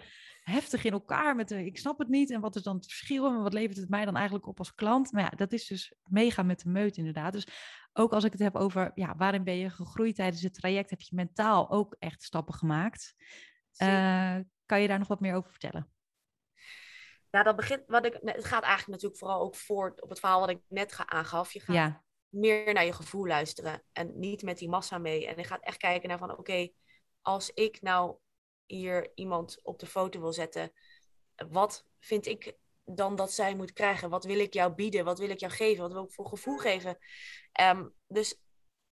Heftig 0.50 0.85
in 0.85 0.92
elkaar. 0.92 1.37
Met 1.37 1.48
de, 1.48 1.64
ik 1.64 1.78
snap 1.78 1.98
het 1.98 2.09
niet. 2.09 2.30
En 2.30 2.40
wat 2.40 2.56
is 2.56 2.62
dan 2.62 2.76
het 2.76 2.87
verschil? 2.87 3.26
En 3.26 3.42
wat 3.42 3.52
levert 3.52 3.76
het 3.76 3.88
mij 3.88 4.04
dan 4.04 4.16
eigenlijk 4.16 4.46
op 4.46 4.59
als 4.59 4.74
klant? 4.74 5.12
Maar 5.12 5.22
ja, 5.22 5.28
dat 5.28 5.52
is 5.52 5.66
dus 5.66 5.94
mega 6.04 6.42
met 6.42 6.61
de 6.61 6.68
meut 6.68 6.96
inderdaad. 6.96 7.32
Dus 7.32 7.46
ook 7.92 8.12
als 8.12 8.24
ik 8.24 8.32
het 8.32 8.40
heb 8.40 8.56
over 8.56 8.90
ja, 8.94 9.14
waarin 9.16 9.44
ben 9.44 9.56
je 9.56 9.70
gegroeid 9.70 10.14
tijdens 10.14 10.42
het 10.42 10.54
traject, 10.54 10.90
heb 10.90 11.00
je 11.00 11.14
mentaal 11.14 11.70
ook 11.70 11.96
echt 11.98 12.22
stappen 12.22 12.54
gemaakt. 12.54 13.14
Eh, 13.76 14.37
kan 14.66 14.80
je 14.80 14.88
daar 14.88 14.98
nog 14.98 15.09
wat 15.09 15.20
meer 15.20 15.35
over 15.35 15.50
vertellen? 15.50 15.90
Ja, 17.30 17.42
dat 17.42 17.56
begint, 17.56 17.82
wat 17.87 18.06
ik, 18.06 18.18
het 18.22 18.44
gaat 18.44 18.62
eigenlijk 18.62 18.87
natuurlijk 18.87 19.18
vooral 19.18 19.40
ook 19.40 19.54
voort 19.54 20.02
op 20.02 20.09
het 20.09 20.18
verhaal 20.18 20.40
wat 20.40 20.50
ik 20.50 20.61
net 20.68 20.92
ga 20.92 21.06
aangaf. 21.06 21.52
Je 21.52 21.61
gaat 21.61 21.76
Ja, 21.76 22.04
meer 22.28 22.72
naar 22.72 22.85
je 22.85 22.92
gevoel 22.92 23.26
luisteren 23.26 23.82
en 23.92 24.18
niet 24.18 24.42
met 24.42 24.59
die 24.59 24.68
massa 24.68 24.98
mee. 24.98 25.26
En 25.26 25.37
je 25.37 25.44
gaat 25.44 25.64
echt 25.64 25.76
kijken 25.76 26.09
naar 26.09 26.18
van, 26.18 26.38
oké, 26.38 26.68
als 27.20 27.50
ik 27.50 27.82
nou 27.82 28.16
hier 28.66 29.12
iemand 29.14 29.61
op 29.62 29.79
de 29.79 29.87
foto 29.87 30.20
wil 30.20 30.33
zetten, 30.33 30.72
wat 31.48 31.87
vind 31.98 32.26
ik 32.26 32.57
dan 32.85 33.16
dat 33.16 33.33
zij 33.33 33.57
moet 33.57 33.72
krijgen? 33.72 34.11
Wat 34.11 34.24
wil 34.24 34.38
ik 34.38 34.55
jou 34.55 34.74
bieden? 34.74 35.05
Wat 35.05 35.18
wil 35.18 35.31
ik 35.31 35.40
jou 35.40 35.52
geven? 35.52 35.83
Wat 35.83 35.92
wil 35.92 36.05
ik 36.05 36.12
voor 36.12 36.26
gevoel 36.26 36.59
geven? 36.59 36.98
Ehm, 37.52 37.88
dus 38.07 38.40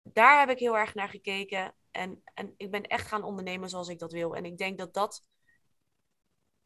daar 0.03 0.39
heb 0.39 0.49
ik 0.49 0.59
heel 0.59 0.77
erg 0.79 0.95
naar 0.95 1.09
gekeken. 1.09 1.75
En, 1.91 2.23
en 2.35 2.55
ik 2.57 2.71
ben 2.71 2.83
echt 2.83 3.07
gaan 3.07 3.23
ondernemen 3.23 3.69
zoals 3.69 3.89
ik 3.89 3.99
dat 3.99 4.13
wil. 4.13 4.37
En 4.37 4.45
ik 4.45 4.59
denk 4.59 4.79
dat 4.79 4.95
dat 4.95 5.25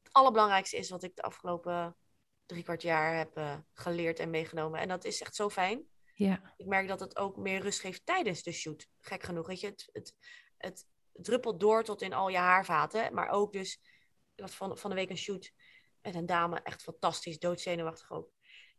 het 0.03 0.12
allerbelangrijkste 0.12 0.77
is 0.77 0.90
wat 0.90 1.03
ik 1.03 1.16
de 1.16 1.23
afgelopen 1.23 1.97
drie 2.47 2.62
kwart 2.62 2.83
jaar 2.83 3.16
heb 3.16 3.37
eh, 3.37 3.59
geleerd 3.73 4.19
en 4.19 4.31
meegenomen. 4.31 4.81
En 4.81 4.88
dat 4.88 5.05
is 5.05 5.21
echt 5.21 5.35
zo 5.35 5.51
fijn 5.51 5.87
ja, 6.16 6.55
ik 6.57 6.66
merk 6.66 6.88
dat 6.88 7.01
het 7.01 7.16
ook 7.16 7.37
meer 7.37 7.61
rust 7.61 7.81
geeft 7.81 8.07
tijdens 8.07 8.42
de 8.42 8.53
shoot. 8.53 8.88
Gek 9.01 9.23
genoeg, 9.23 9.47
weet 9.47 9.61
je. 9.61 9.66
Het, 9.66 9.88
het, 9.92 10.14
het 10.57 10.87
druppelt 11.20 11.61
door 11.61 11.85
tot 11.85 12.02
in 12.02 12.12
al 12.12 12.29
je 12.29 12.37
haarvaten. 12.37 13.14
Maar 13.14 13.29
ook 13.29 13.52
dus, 13.52 13.81
ik 14.35 14.40
had 14.40 14.55
van, 14.55 14.79
van 14.79 14.90
de 14.90 14.96
week 14.96 15.11
een 15.11 15.16
shoot 15.18 15.52
met 16.02 16.14
een 16.14 16.26
dame. 16.26 16.61
Echt 16.62 16.83
fantastisch, 16.83 17.38
doodzenuwachtig 17.38 18.11
ook. 18.11 18.31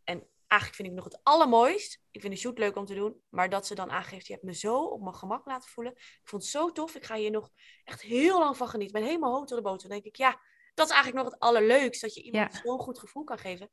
En 0.04 0.28
eigenlijk 0.48 0.82
vind 0.82 0.88
ik 0.88 0.94
nog 1.04 1.04
het 1.14 1.20
allermooist. 1.24 2.02
Ik 2.12 2.22
vind 2.22 2.34
de 2.34 2.40
shoot 2.40 2.58
leuk 2.58 2.76
om 2.76 2.86
te 2.86 2.94
doen. 2.96 3.22
Maar 3.30 3.50
dat 3.50 3.68
ze 3.68 3.76
dan 3.76 3.92
aangeeft, 3.92 4.28
je 4.28 4.34
hebt 4.34 4.46
me 4.46 4.54
zo 4.54 4.84
op 4.84 5.02
mijn 5.02 5.16
gemak 5.16 5.46
laten 5.46 5.70
voelen. 5.70 5.94
Ik 5.94 6.22
vond 6.24 6.42
het 6.42 6.52
zo 6.52 6.72
tof. 6.72 6.96
Ik 6.96 7.04
ga 7.04 7.16
hier 7.16 7.32
nog 7.32 7.50
echt 7.84 8.02
heel 8.02 8.40
lang 8.40 8.58
van 8.58 8.68
genieten. 8.68 8.96
Ik 8.96 9.02
ben 9.02 9.12
helemaal 9.12 9.34
hoog 9.36 9.46
tot 9.46 9.58
de 9.58 9.64
boter. 9.64 9.90
Dan 9.90 9.98
denk 9.98 10.04
ik, 10.04 10.16
ja, 10.16 10.42
dat 10.74 10.88
is 10.88 10.94
eigenlijk 10.94 11.24
nog 11.24 11.34
het 11.34 11.42
allerleukst. 11.42 12.02
Dat 12.02 12.14
je 12.14 12.22
iemand 12.22 12.54
Ja. 12.54 12.60
zo'n 12.64 12.80
goed 12.80 13.00
gevoel 13.00 13.24
kan 13.24 13.38
geven. 13.38 13.70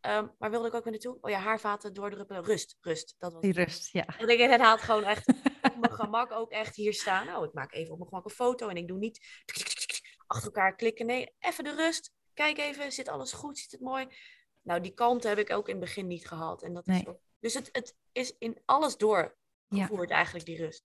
Ehm, 0.00 0.26
maar 0.38 0.50
wilde 0.50 0.68
ik 0.68 0.74
ook 0.74 0.82
weer 0.84 0.92
naartoe? 0.92 1.18
Oh 1.20 1.30
ja, 1.30 1.38
haarvaten 1.38 1.94
doordruppelen. 1.94 2.44
Rust, 2.44 2.76
rust. 2.80 3.14
Dat 3.18 3.32
was 3.32 3.42
die 3.42 3.52
rust, 3.52 3.92
ja. 3.92 4.04
want 4.18 4.30
ik 4.30 4.38
het 4.38 4.60
haalt 4.60 4.80
gewoon 4.80 5.04
echt 5.04 5.26
op 5.62 5.76
mijn 5.80 5.92
gemak 5.92 6.32
ook 6.32 6.50
echt 6.50 6.76
hier 6.76 6.94
staan. 6.94 7.26
Nou, 7.26 7.44
ik 7.46 7.52
maak 7.52 7.72
even 7.72 7.92
op 7.92 7.98
mijn 7.98 8.08
gemak 8.10 8.24
een 8.24 8.30
foto 8.30 8.68
en 8.68 8.76
ik 8.76 8.88
doe 8.88 8.98
niet 8.98 9.26
achter 10.26 10.46
elkaar 10.46 10.74
klikken. 10.74 11.06
Nee, 11.06 11.34
even 11.38 11.64
de 11.64 11.74
rust. 11.74 12.12
Kijk 12.34 12.58
even, 12.58 12.92
zit 12.92 13.08
alles 13.08 13.32
goed? 13.32 13.58
Zit 13.58 13.70
het 13.70 13.80
mooi? 13.80 14.06
Nou, 14.62 14.80
die 14.80 14.94
kalmte 14.94 15.28
heb 15.28 15.38
ik 15.38 15.50
ook 15.52 15.66
in 15.68 15.74
het 15.74 15.84
begin 15.84 16.06
niet 16.06 16.26
gehad. 16.28 16.62
En 16.62 16.74
dat 16.74 16.86
is 16.88 17.06
ook- 17.06 17.20
dus 17.40 17.54
het, 17.54 17.68
het 17.72 17.96
is 18.12 18.34
in 18.38 18.58
alles 18.64 18.96
doorgevoerd 18.96 20.10
eigenlijk, 20.10 20.46
die 20.46 20.56
rust. 20.56 20.84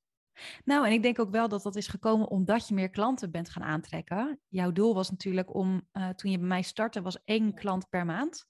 Nou, 0.65 0.85
en 0.85 0.91
ik 0.91 1.01
denk 1.03 1.19
ook 1.19 1.31
wel 1.31 1.47
dat 1.49 1.63
dat 1.63 1.75
is 1.75 1.87
gekomen 1.87 2.27
omdat 2.27 2.67
je 2.67 2.73
meer 2.73 2.89
klanten 2.89 3.31
bent 3.31 3.49
gaan 3.49 3.63
aantrekken. 3.63 4.41
Jouw 4.47 4.71
doel 4.71 4.93
was 4.93 5.09
natuurlijk 5.09 5.53
om, 5.55 5.87
eh, 5.91 6.09
toen 6.09 6.31
je 6.31 6.37
bij 6.37 6.47
mij 6.47 6.61
startte, 6.61 7.01
was 7.01 7.23
één 7.23 7.53
klant 7.53 7.89
per 7.89 8.05
maand. 8.05 8.45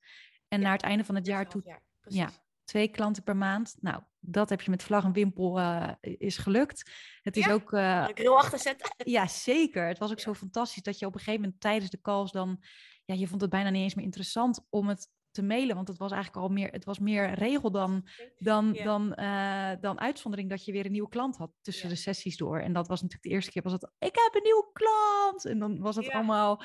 En 0.47 0.57
Ja, 0.59 0.63
naar 0.63 0.73
het 0.73 0.81
einde 0.81 1.03
van 1.03 1.15
het 1.15 1.25
jaar 1.25 1.49
toe 1.49 1.61
jaar, 1.63 1.81
ja. 2.07 2.29
Twee 2.63 2.87
klanten 2.87 3.23
per 3.23 3.37
maand. 3.37 3.75
Nou, 3.81 4.01
dat 4.19 4.49
heb 4.49 4.61
je 4.61 4.69
met 4.69 4.83
vlag 4.83 5.03
en 5.03 5.11
wimpel 5.13 5.59
eh, 5.59 5.89
is 6.01 6.37
gelukt. 6.37 6.91
Het 7.21 7.37
is 7.37 7.45
Ja, 7.45 7.51
ook, 7.53 7.73
eh, 7.73 7.99
Kan 7.99 8.09
ik 8.09 8.17
er 8.17 8.23
heel 8.23 8.37
achter 8.37 8.59
zetten? 8.59 8.93
ja 9.17 9.27
zeker. 9.27 9.87
Het 9.87 9.97
was 9.97 10.11
ook 10.11 10.17
Ja. 10.17 10.23
zo 10.23 10.33
fantastisch 10.33 10.83
dat 10.83 10.99
je 10.99 11.05
op 11.05 11.13
een 11.13 11.19
gegeven 11.19 11.41
moment 11.41 11.59
tijdens 11.61 11.89
de 11.91 12.01
calls 12.01 12.31
dan, 12.31 12.63
ja, 13.05 13.15
je 13.15 13.27
vond 13.27 13.41
het 13.41 13.49
bijna 13.49 13.69
niet 13.69 13.81
eens 13.81 13.95
meer 13.95 14.05
interessant 14.05 14.65
om 14.69 14.87
het 14.87 15.07
te 15.31 15.43
mailen, 15.43 15.75
want 15.75 15.87
het 15.87 15.97
was 15.97 16.11
eigenlijk 16.11 16.43
al 16.43 16.49
meer, 16.49 16.71
het 16.71 16.85
was 16.85 16.99
meer 16.99 17.33
regel 17.33 17.71
dan, 17.71 18.07
dan, 18.37 18.73
Ja. 18.73 18.83
dan, 18.83 19.13
eh, 19.13 19.81
dan 19.81 19.99
uitzondering 19.99 20.49
dat 20.49 20.65
je 20.65 20.71
weer 20.71 20.85
een 20.85 20.91
nieuwe 20.91 21.09
klant 21.09 21.37
had 21.37 21.51
tussen 21.61 21.87
Ja. 21.87 21.93
de 21.93 21.99
sessies 21.99 22.37
door. 22.37 22.59
En 22.59 22.73
dat 22.73 22.87
was 22.87 23.01
natuurlijk 23.01 23.29
de 23.29 23.33
eerste 23.35 23.51
keer 23.51 23.61
was 23.61 23.71
het, 23.71 23.83
ik 23.99 24.15
heb 24.15 24.35
een 24.35 24.43
nieuwe 24.43 24.69
klant. 24.73 25.45
En 25.45 25.59
dan 25.59 25.79
was 25.79 25.95
het 25.95 26.05
Ja. 26.05 26.11
allemaal, 26.11 26.63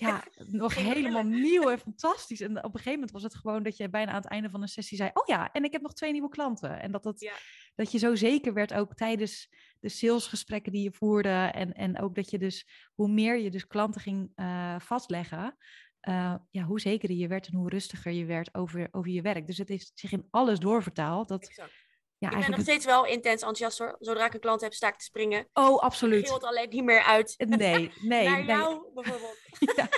ja, 0.00 0.24
nog 0.62 0.74
helemaal 0.74 1.22
nieuw 1.22 1.70
en 1.70 1.78
fantastisch. 1.78 2.40
En 2.40 2.56
op 2.56 2.64
een 2.64 2.70
gegeven 2.70 2.92
moment 2.92 3.10
was 3.10 3.22
het 3.22 3.34
gewoon 3.34 3.62
dat 3.62 3.76
je 3.76 3.88
bijna 3.88 4.10
aan 4.10 4.20
het 4.20 4.30
einde 4.30 4.50
van 4.50 4.62
een 4.62 4.68
sessie 4.68 4.96
zei, 4.96 5.10
oh 5.12 5.26
ja, 5.26 5.52
en 5.52 5.64
ik 5.64 5.72
heb 5.72 5.82
nog 5.82 5.94
twee 5.94 6.12
nieuwe 6.12 6.28
klanten. 6.28 6.80
En 6.80 6.92
dat, 6.92 7.02
dat, 7.02 7.20
Ja. 7.20 7.32
dat 7.74 7.92
je 7.92 7.98
zo 7.98 8.14
zeker 8.14 8.52
werd 8.52 8.74
ook 8.74 8.94
tijdens 8.94 9.48
de 9.80 9.88
salesgesprekken 9.88 10.72
die 10.72 10.82
je 10.82 10.92
voerde. 10.92 11.50
En, 11.52 11.72
en 11.72 12.00
ook 12.00 12.14
dat 12.14 12.30
je 12.30 12.38
dus, 12.38 12.68
hoe 12.94 13.08
meer 13.08 13.38
je 13.38 13.50
dus 13.50 13.66
klanten 13.66 14.00
ging 14.00 14.32
eh, 14.34 14.78
vastleggen, 14.80 15.56
eh, 16.00 16.34
ja, 16.50 16.62
hoe 16.62 16.80
zekerder 16.80 17.16
je 17.16 17.28
werd 17.28 17.46
en 17.46 17.54
hoe 17.54 17.68
rustiger 17.68 18.12
je 18.12 18.24
werd 18.24 18.54
over, 18.54 18.88
over 18.90 19.10
je 19.10 19.22
werk. 19.22 19.46
Dus 19.46 19.58
het 19.58 19.68
heeft 19.68 19.90
zich 19.94 20.12
in 20.12 20.26
alles 20.30 20.58
doorvertaald. 20.58 21.28
Dat, 21.28 21.48
Exact. 21.48 21.86
Ja, 22.18 22.30
ik 22.30 22.38
ben 22.40 22.50
nog 22.50 22.60
steeds 22.60 22.84
wel 22.84 23.06
intens 23.06 23.34
enthousiast 23.42 23.78
hoor. 23.78 23.96
Zodra 24.00 24.26
ik 24.26 24.34
een 24.34 24.40
klant 24.40 24.60
heb, 24.60 24.72
sta 24.72 24.88
ik 24.88 24.96
te 24.96 25.04
springen. 25.04 25.48
Oh, 25.52 25.72
Het 25.72 25.80
absoluut. 25.80 26.28
gilt 26.28 26.44
alleen 26.44 26.68
niet 26.68 26.84
meer 26.84 27.02
uit 27.02 27.34
Nee, 27.38 27.58
nee. 28.02 28.24
naar 28.28 28.36
nee. 28.36 28.46
jou 28.46 28.82
bijvoorbeeld. 28.94 29.36
Ja. 29.76 29.88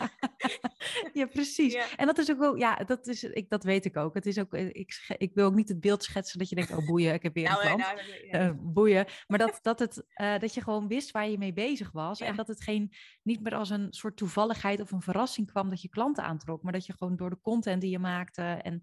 ja, 1.12 1.26
precies. 1.26 1.72
Ja. 1.72 1.84
En 1.96 2.06
dat 2.06 2.18
is 2.18 2.30
ook 2.30 2.38
wel, 2.38 2.54
ja, 2.54 2.74
dat, 2.76 3.06
is, 3.06 3.22
ik, 3.24 3.48
dat 3.48 3.64
weet 3.64 3.84
ik 3.84 3.96
ook. 3.96 4.14
Het 4.14 4.26
is 4.26 4.38
ook 4.38 4.54
eh, 4.54 4.66
ik, 4.66 5.14
ik 5.18 5.30
wil 5.34 5.46
ook 5.46 5.54
niet 5.54 5.68
het 5.68 5.80
beeld 5.80 6.02
schetsen 6.04 6.38
dat 6.38 6.48
je 6.48 6.54
denkt, 6.54 6.70
oh 6.76 6.86
boeien, 6.86 7.14
ik 7.14 7.22
heb 7.22 7.34
weer 7.34 7.44
Nou, 7.44 7.60
een 7.62 7.68
eh, 7.68 7.74
klant. 7.74 7.96
nou, 7.96 8.08
eh, 8.10 8.30
ja. 8.30 8.38
Eh, 8.38 8.50
boeien. 8.56 9.06
Maar 9.26 9.38
dat, 9.38 9.58
dat, 9.62 9.78
het, 9.78 10.04
eh, 10.12 10.38
dat 10.38 10.54
je 10.54 10.60
gewoon 10.60 10.88
wist 10.88 11.10
waar 11.10 11.28
je 11.28 11.38
mee 11.38 11.52
bezig 11.52 11.90
was. 11.92 12.20
En 12.20 12.36
dat 12.36 12.48
het 12.48 12.62
geen, 12.62 12.92
niet 13.22 13.42
meer 13.42 13.54
als 13.54 13.70
een 13.70 13.86
soort 13.90 14.16
toevalligheid 14.16 14.80
of 14.80 14.90
een 14.90 15.00
verrassing 15.02 15.50
kwam 15.50 15.68
dat 15.68 15.82
je 15.82 15.88
klanten 15.88 16.24
aantrok. 16.24 16.62
Maar 16.62 16.72
dat 16.72 16.86
je 16.86 16.92
gewoon 16.96 17.16
door 17.16 17.30
de 17.30 17.40
content 17.42 17.80
die 17.80 17.90
je 17.90 17.98
maakte 17.98 18.42
en 18.42 18.82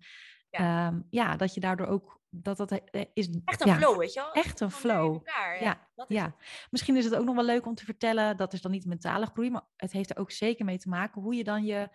ja, 0.50 1.02
ja 1.10 1.36
dat 1.36 1.54
je 1.54 1.60
daardoor 1.60 1.88
ook, 1.88 2.20
dat 2.30 2.58
dat 2.58 2.72
eh, 2.72 3.06
is... 3.14 3.30
Echt 3.46 3.62
een 3.62 3.68
ja, 3.68 3.76
flow, 3.78 3.98
weet 3.98 4.14
je 4.14 4.20
wel? 4.20 4.32
echt 4.32 4.60
een 4.60 4.72
flow. 4.72 5.14
elkaar, 5.14 5.56
ja. 5.56 5.62
Ja, 5.62 5.90
dat 5.96 6.10
is 6.10 6.16
ja. 6.16 6.24
het. 6.24 6.68
Misschien 6.70 6.96
is 6.96 7.06
het 7.06 7.16
ook 7.16 7.26
nog 7.26 7.36
wel 7.36 7.46
leuk 7.46 7.66
om 7.66 7.76
te 7.76 7.86
vertellen, 7.86 8.38
dat 8.38 8.54
is 8.54 8.62
dan 8.62 8.72
niet 8.72 8.86
mentale 8.86 9.26
groei, 9.26 9.50
maar 9.50 9.66
het 9.76 9.92
heeft 9.92 10.10
er 10.10 10.18
ook 10.18 10.32
zeker 10.32 10.66
mee 10.66 10.78
te 10.78 10.90
maken 10.90 11.22
hoe 11.22 11.36
je 11.36 11.44
dan 11.44 11.66
je 11.66 11.90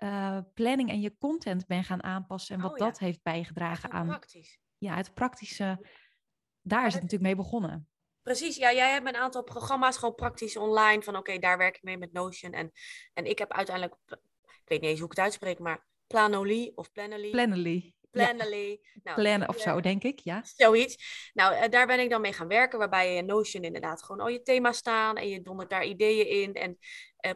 eh, 0.00 0.38
planning 0.54 0.90
en 0.90 1.00
je 1.00 1.16
content 1.18 1.66
bent 1.66 1.86
gaan 1.86 2.02
aanpassen 2.02 2.54
en 2.54 2.62
wat 2.62 2.72
Oh 2.72 2.78
dat 2.78 2.98
heeft 2.98 3.22
bijgedragen 3.22 3.90
aan 3.90 4.06
praktisch. 4.06 4.58
ja, 4.78 4.94
het 4.94 5.14
praktische. 5.14 5.86
Daar 6.60 6.86
is 6.86 6.92
het 6.92 7.02
natuurlijk 7.02 7.30
mee 7.30 7.44
begonnen. 7.44 7.88
Precies, 8.22 8.56
ja, 8.56 8.72
jij 8.72 8.90
hebt 8.90 9.06
een 9.06 9.16
aantal 9.16 9.42
programma's 9.42 9.96
gewoon 9.96 10.14
praktisch 10.14 10.56
online. 10.56 11.02
Van 11.02 11.16
oké, 11.16 11.38
daar 11.38 11.58
werk 11.58 11.76
ik 11.76 11.82
mee 11.82 11.98
met 11.98 12.12
Notion. 12.12 12.52
En, 12.52 12.72
en 13.12 13.24
ik 13.24 13.38
heb 13.38 13.52
uiteindelijk, 13.52 13.96
ik 14.06 14.62
weet 14.64 14.80
niet 14.80 14.90
eens 14.90 14.98
hoe 14.98 15.10
ik 15.10 15.16
het 15.16 15.24
uitspreek, 15.24 15.58
maar 15.58 15.86
Planoly 16.10 16.72
of 16.74 16.92
Planoly. 16.92 17.30
Planoly. 17.30 17.94
Ja, 18.12 18.34
Planoly. 18.34 18.80
Nou, 19.02 19.20
plannen 19.20 19.48
of 19.48 19.56
eh, 19.56 19.62
zo, 19.62 19.80
denk 19.80 20.02
ik. 20.02 20.18
Ja. 20.18 20.42
Zoiets. 20.56 21.30
Nou, 21.34 21.54
eh, 21.54 21.68
daar 21.68 21.86
ben 21.86 22.00
ik 22.00 22.10
dan 22.10 22.20
mee 22.20 22.32
gaan 22.32 22.48
werken, 22.48 22.78
waarbij 22.78 23.10
je 23.12 23.16
in 23.16 23.26
Notion 23.26 23.62
inderdaad 23.62 24.02
gewoon 24.02 24.20
al 24.20 24.28
je 24.28 24.42
thema's 24.42 24.76
staan 24.76 25.16
en 25.16 25.28
je 25.28 25.42
dondert 25.42 25.70
daar 25.70 25.84
ideeën 25.84 26.26
in. 26.28 26.54
En 26.54 26.78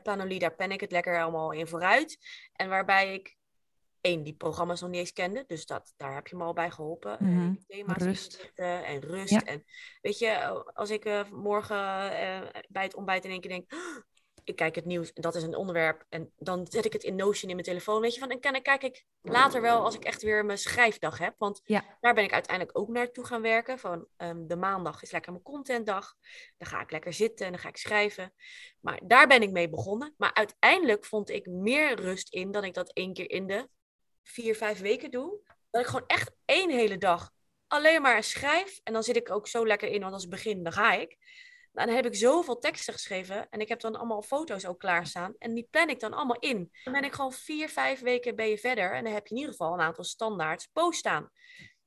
Planoly, 0.03 0.39
daar 0.39 0.55
pen 0.55 0.71
ik 0.73 0.81
het 0.81 0.93
lekker 0.93 1.23
allemaal 1.23 1.53
in 1.53 1.67
vooruit. 1.67 2.19
En 2.53 2.69
waarbij 2.69 3.15
ik 3.15 3.37
één, 4.01 4.23
die 4.23 4.35
programma's 4.35 4.81
nog 4.81 4.91
niet 4.91 4.99
eens 4.99 5.13
kende. 5.13 5.45
Dus 5.47 5.67
dat, 5.67 5.93
daar 5.97 6.15
heb 6.15 6.27
je 6.27 6.37
me 6.37 6.45
al 6.45 6.53
bij 6.53 6.71
geholpen. 6.71 7.19
Eh, 7.19 7.27
Mhm. 7.27 7.51
die 7.53 7.65
thema's 7.67 8.03
Rust. 8.03 8.53
en 8.55 9.01
rust. 9.01 9.31
Ja. 9.31 9.43
En 9.45 9.65
weet 10.01 10.19
je, 10.19 10.39
als 10.75 10.91
ik 10.91 11.05
morgen 11.31 11.77
bij 12.69 12.83
het 12.83 12.95
ontbijt 12.95 13.25
in 13.25 13.31
één 13.31 13.41
keer 13.41 13.51
denk... 13.51 13.73
"Oh, 13.73 13.97
ik 14.45 14.57
kijk 14.57 14.75
het 14.75 14.85
nieuws 14.85 15.13
en 15.13 15.23
dat 15.23 15.35
is 15.35 15.43
een 15.43 15.57
onderwerp. 15.57 16.05
En 16.09 16.33
dan 16.37 16.67
zet 16.71 16.85
ik 16.85 16.93
het 16.93 17.03
in 17.03 17.15
Notion 17.17 17.49
in 17.51 17.57
mijn 17.57 17.69
telefoon. 17.69 18.01
Weet 18.01 18.15
je, 18.15 18.21
van, 18.21 18.31
en 18.31 18.41
dan 18.41 18.63
kijk 18.63 18.83
ik 18.83 19.05
later 19.21 19.61
wel 19.61 19.85
als 19.85 19.95
ik 19.95 20.05
echt 20.05 20.23
weer 20.23 20.45
mijn 20.45 20.59
schrijfdag 20.59 21.19
heb. 21.19 21.35
Want 21.39 21.61
Ja. 21.65 21.97
daar 22.01 22.15
ben 22.15 22.25
ik 22.25 22.33
uiteindelijk 22.33 22.79
ook 22.79 22.89
naartoe 22.89 23.25
gaan 23.25 23.43
werken. 23.43 23.79
Van 23.79 24.07
ehm, 24.17 24.47
de 24.47 24.57
maandag 24.57 25.03
is 25.03 25.11
lekker 25.11 25.33
mijn 25.33 25.45
contentdag. 25.45 26.15
Dan 26.59 26.69
ga 26.69 26.81
ik 26.81 26.91
lekker 26.91 27.13
zitten 27.13 27.47
en 27.47 27.53
dan 27.53 27.61
ga 27.61 27.69
ik 27.69 27.77
schrijven. 27.77 28.35
Maar 28.81 29.01
daar 29.05 29.27
ben 29.27 29.43
ik 29.43 29.51
mee 29.51 29.69
begonnen. 29.69 30.15
Maar 30.17 30.35
uiteindelijk 30.35 31.05
vond 31.05 31.31
ik 31.31 31.47
meer 31.47 31.95
rust 32.01 32.33
in 32.33 32.51
dan 32.51 32.65
ik 32.65 32.75
dat 32.75 32.93
één 32.93 33.13
keer 33.13 33.31
in 33.31 33.47
de 33.47 33.69
vier, 34.23 34.57
vijf 34.57 34.81
weken 34.81 35.11
doe. 35.11 35.41
Dat 35.71 35.81
ik 35.81 35.87
gewoon 35.89 36.07
echt 36.07 36.31
één 36.45 36.71
hele 36.71 36.99
dag 36.99 37.33
alleen 37.67 38.03
maar 38.03 38.23
schrijf. 38.23 38.81
En 38.83 38.93
dan 38.93 39.03
zit 39.03 39.17
ik 39.17 39.31
ook 39.31 39.49
zo 39.49 39.67
lekker 39.67 39.89
in, 39.89 40.01
want 40.01 40.13
als 40.13 40.29
begin, 40.29 40.63
dan 40.63 40.73
ga 40.73 40.93
ik. 40.93 41.17
Nou, 41.75 41.87
dan 41.87 41.97
heb 41.97 42.07
ik 42.07 42.15
zoveel 42.15 42.59
teksten 42.59 42.93
geschreven. 42.93 43.49
En 43.51 43.61
ik 43.61 43.69
heb 43.69 43.81
dan 43.81 43.97
allemaal 43.97 44.23
foto's 44.23 44.67
ook 44.67 44.79
klaarstaan. 44.79 45.35
En 45.39 45.55
die 45.55 45.69
plan 45.71 45.89
ik 45.89 46.01
dan 46.01 46.13
allemaal 46.13 46.39
in. 46.39 46.71
Dan 46.85 46.93
ben 46.93 47.05
ik 47.05 47.13
gewoon 47.13 47.33
vier, 47.33 47.69
vijf 47.69 48.01
weken 48.01 48.37
ben 48.37 48.49
je 48.49 48.59
verder. 48.59 48.95
En 48.95 49.05
dan 49.05 49.13
heb 49.13 49.27
je 49.27 49.35
in 49.35 49.41
ieder 49.41 49.55
geval 49.55 49.73
een 49.73 49.81
aantal 49.81 50.05
standaard 50.05 50.69
posts 50.73 50.99
staan. 50.99 51.31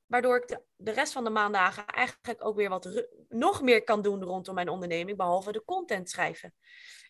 Waardoor 0.06 0.36
ik 0.36 0.48
de, 0.48 0.62
de 0.76 0.90
rest 0.90 1.12
van 1.12 1.24
de 1.24 1.30
maandagen 1.30 1.86
eigenlijk 1.86 2.44
ook 2.44 2.56
weer 2.56 2.68
wat 2.68 3.06
nog 3.28 3.62
meer 3.62 3.84
kan 3.84 4.02
doen 4.02 4.22
rondom 4.22 4.54
mijn 4.54 4.68
onderneming. 4.68 5.16
Behalve 5.16 5.52
de 5.52 5.64
content 5.64 6.10
schrijven. 6.10 6.54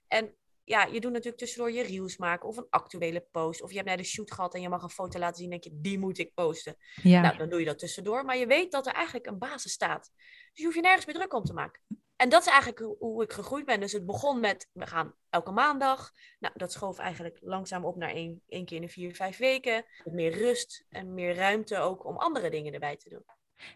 En 0.07 0.37
ja, 0.65 0.85
je 0.85 1.01
doet 1.01 1.13
natuurlijk 1.13 1.39
tussendoor 1.39 1.73
je 1.73 1.83
reels 1.83 2.17
maken 2.17 2.49
of 2.49 2.57
een 2.57 2.67
actuele 2.71 3.27
post. 3.31 3.63
Of 3.63 3.71
je 3.71 3.77
hebt 3.77 3.89
net 3.89 3.99
een 3.99 4.05
shoot 4.05 4.33
gehad 4.33 4.55
en 4.55 4.61
je 4.61 4.69
mag 4.69 4.83
een 4.83 4.91
foto 4.91 5.19
laten 5.19 5.37
zien. 5.37 5.45
En 5.45 5.51
denk 5.51 5.65
je, 5.65 5.81
die 5.81 5.99
moet 5.99 6.19
ik 6.19 6.35
posten. 6.35 6.77
Ja. 7.03 7.21
Nou, 7.21 7.37
dan 7.37 7.49
doe 7.49 7.59
je 7.59 7.65
dat 7.65 7.79
tussendoor. 7.79 8.25
Maar 8.25 8.37
je 8.37 8.47
weet 8.47 8.73
dat 8.73 8.87
er 8.87 8.93
eigenlijk 8.93 9.27
een 9.27 9.39
basis 9.39 9.73
staat. 9.73 10.11
Dus 10.17 10.51
je 10.53 10.65
hoeft 10.65 10.77
je 10.77 10.83
nergens 10.83 11.07
meer 11.07 11.15
druk 11.15 11.35
om 11.35 11.45
te 11.45 11.53
maken. 11.53 11.81
En 12.19 12.29
dat 12.29 12.41
is 12.41 12.49
eigenlijk 12.53 12.97
hoe- 12.99 13.23
ik 13.23 13.33
gegroeid 13.33 13.65
ben. 13.67 13.81
Dus 13.81 13.93
het 13.93 14.07
begon 14.07 14.41
met, 14.41 14.69
we 14.73 14.87
gaan 14.87 15.15
elke 15.31 15.51
maandag. 15.51 16.13
Nou, 16.39 16.55
dat 16.57 16.73
schoof 16.73 16.99
eigenlijk 16.99 17.39
langzaam 17.41 17.85
op 17.85 17.97
naar 17.97 18.11
één, 18.11 18.43
één 18.49 18.65
keer 18.65 18.77
in 18.77 18.83
de 18.83 18.89
vier, 18.89 19.15
vijf 19.15 19.37
weken. 19.39 19.85
Met 20.05 20.15
meer 20.15 20.33
rust 20.39 20.85
en 20.89 21.15
meer 21.15 21.35
ruimte 21.35 21.79
ook 21.79 22.05
om 22.07 22.17
andere 22.17 22.51
dingen 22.51 22.73
erbij 22.73 22.97
te 22.97 23.09
doen. 23.09 23.25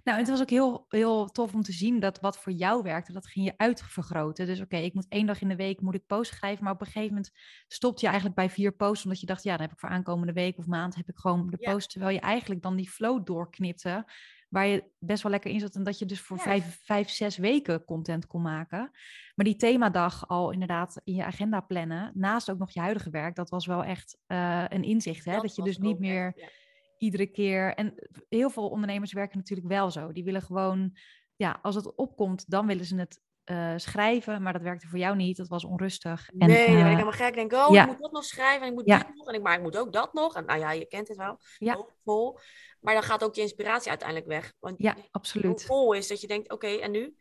Nou, 0.05 0.19
het 0.19 0.29
was 0.29 0.41
ook 0.41 0.51
heel, 0.51 0.85
heel 0.89 1.27
tof 1.29 1.55
om 1.55 1.63
te 1.63 1.73
zien 1.73 2.01
dat 2.01 2.21
wat 2.21 2.39
voor 2.39 2.53
jou 2.53 2.83
werkte, 2.83 3.13
dat 3.13 3.27
ging 3.27 3.47
je 3.47 3.55
uitvergroten. 3.57 4.47
Dus 4.47 4.61
oké, 4.61 4.77
ik 4.77 4.95
moet 4.95 5.07
één 5.09 5.27
dag 5.27 5.41
in 5.41 5.49
de 5.49 5.57
week 5.57 5.81
moet 5.81 5.95
ik 5.95 6.07
posts 6.07 6.37
schrijven, 6.37 6.65
maar 6.65 6.73
op 6.73 6.81
een 6.81 6.87
gegeven 6.87 7.09
moment 7.09 7.31
stopte 7.69 8.01
je 8.01 8.07
eigenlijk 8.07 8.37
bij 8.37 8.51
vier 8.51 8.73
posts, 8.73 9.05
omdat 9.05 9.21
je 9.21 9.27
dacht, 9.27 9.43
ja, 9.43 9.53
dan 9.53 9.61
heb 9.61 9.73
ik 9.73 9.79
voor 9.79 9.89
aankomende 9.89 10.33
week 10.33 10.59
of 10.59 10.67
maand 10.67 10.95
heb 10.95 11.09
ik 11.09 11.17
gewoon 11.17 11.51
de 11.51 11.57
Ja. 11.61 11.73
post, 11.73 11.91
terwijl 11.91 12.15
je 12.15 12.21
eigenlijk 12.21 12.63
dan 12.63 12.77
die 12.77 12.91
flow 12.91 13.25
doorknipte, 13.27 14.05
waar 14.53 14.67
je 14.67 14.85
best 14.99 15.23
wel 15.23 15.33
lekker 15.33 15.51
in 15.51 15.61
zat 15.61 15.75
en 15.75 15.83
dat 15.83 15.99
je 15.99 16.07
dus 16.07 16.21
voor 16.21 16.37
Ja. 16.37 16.43
vijf, 16.43 16.81
vijf, 16.85 17.09
zes 17.09 17.37
weken 17.37 17.85
content 17.85 18.27
kon 18.27 18.43
maken. 18.43 18.91
Maar 19.35 19.45
die 19.45 19.57
themadag 19.57 20.29
al 20.29 20.51
inderdaad 20.51 21.01
in 21.05 21.15
je 21.15 21.25
agenda 21.25 21.61
plannen, 21.61 22.11
naast 22.15 22.51
ook 22.51 22.59
nog 22.59 22.71
je 22.71 22.81
huidige 22.81 23.11
werk, 23.11 23.35
dat 23.35 23.51
was 23.51 23.67
wel 23.67 23.85
echt 23.85 24.19
eh, 24.27 24.65
een 24.69 24.83
inzicht, 24.83 25.25
hè? 25.25 25.41
Dat, 25.41 25.55
je 25.55 25.63
dus 25.63 25.79
niet 25.79 25.91
echt, 25.91 26.01
meer 26.01 26.33
ja. 26.37 26.49
iedere 26.99 27.27
keer. 27.27 27.75
En 27.75 27.95
heel 28.29 28.51
veel 28.51 28.69
ondernemers 28.69 29.13
werken 29.13 29.39
natuurlijk 29.39 29.69
wel 29.69 29.91
zo. 29.91 30.13
Die 30.13 30.25
willen 30.25 30.43
gewoon, 30.43 30.97
ja, 31.37 31.59
als 31.63 31.75
het 31.75 31.95
opkomt, 31.95 32.51
dan 32.51 32.67
willen 32.67 32.85
ze 32.85 32.97
het 32.97 33.21
eh, 33.53 33.73
schrijven. 33.77 34.43
Maar 34.43 34.53
dat 34.53 34.63
werkte 34.63 34.87
voor 34.87 34.99
jou 34.99 35.17
niet. 35.17 35.37
Dat 35.37 35.49
was 35.49 35.65
onrustig. 35.65 36.31
En, 36.39 36.49
nee, 36.49 36.67
dan 36.67 36.67
ben 36.67 36.77
ik 36.77 36.83
eh, 36.83 36.91
helemaal 36.91 37.13
gek. 37.13 37.29
Ik 37.29 37.35
denk, 37.35 37.53
oh, 37.53 37.75
ja. 37.75 37.83
ik 37.83 37.89
moet 37.89 38.01
dat 38.01 38.13
nog 38.13 38.25
schrijven 38.25 38.63
en 38.63 38.69
ik 38.69 38.75
moet 38.75 38.87
Ja. 38.87 38.99
dit 38.99 39.17
nog. 39.17 39.29
En 39.29 39.35
ik, 39.35 39.43
maar 39.43 39.57
ik 39.57 39.63
moet 39.63 39.77
ook 39.77 39.93
dat 39.93 40.13
nog. 40.13 40.35
En 40.35 40.45
nou 40.45 40.59
ja, 40.59 40.71
je 40.71 40.87
kent 40.87 41.09
het 41.09 41.17
wel. 41.17 41.39
Ja. 41.59 41.75
Hoopvol. 41.75 42.39
Maar 42.81 42.95
dan 42.95 43.03
gaat 43.03 43.25
ook 43.25 43.35
je 43.35 43.41
inspiratie 43.41 43.89
uiteindelijk 43.89 44.29
weg. 44.29 44.53
Want 44.61 44.75
ja, 44.79 44.97
absoluut. 45.11 45.65
vol 45.65 45.93
is 45.93 46.09
dat 46.09 46.21
je 46.21 46.27
denkt, 46.27 46.53
oké, 46.53 46.67
en 46.67 46.91
nu? 46.91 47.17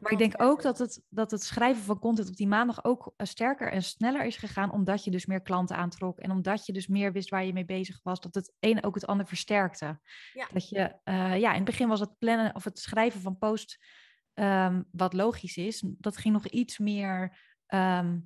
Maar 0.00 0.12
ik 0.12 0.18
denk 0.18 0.30
verder. 0.30 0.48
ook 0.48 0.62
dat 0.62 0.78
het, 0.78 1.02
dat 1.08 1.30
het 1.30 1.42
schrijven 1.42 1.82
van 1.82 1.98
content 1.98 2.28
op 2.28 2.36
die 2.36 2.46
maandag 2.46 2.84
ook 2.84 3.12
eh, 3.16 3.26
sterker 3.26 3.72
en 3.72 3.82
sneller 3.82 4.24
is 4.24 4.36
gegaan. 4.36 4.72
Omdat 4.72 5.04
je 5.04 5.10
dus 5.10 5.26
meer 5.26 5.42
klanten 5.42 5.76
aantrok. 5.76 6.18
En 6.18 6.30
omdat 6.30 6.66
je 6.66 6.72
dus 6.72 6.86
meer 6.86 7.12
wist 7.12 7.28
waar 7.28 7.44
je 7.44 7.52
mee 7.52 7.64
bezig 7.64 8.00
was. 8.02 8.20
Dat 8.20 8.34
het 8.34 8.52
een 8.60 8.84
ook 8.84 8.94
het 8.94 9.06
ander 9.06 9.26
versterkte. 9.26 10.00
Ja. 10.32 10.46
Dat 10.52 10.68
je, 10.68 10.92
ja, 11.04 11.48
in 11.48 11.54
het 11.54 11.64
begin 11.64 11.88
was 11.88 12.00
het 12.00 12.18
plannen 12.18 12.54
of 12.54 12.64
het 12.64 12.78
schrijven 12.78 13.20
van 13.20 13.38
post. 13.38 13.78
Ehm, 14.38 14.82
wat 14.92 15.12
logisch 15.12 15.56
is. 15.56 15.82
Dat 15.86 16.16
ging 16.16 16.34
nog 16.34 16.46
iets 16.46 16.78
meer. 16.78 17.38
ehm, 17.66 18.18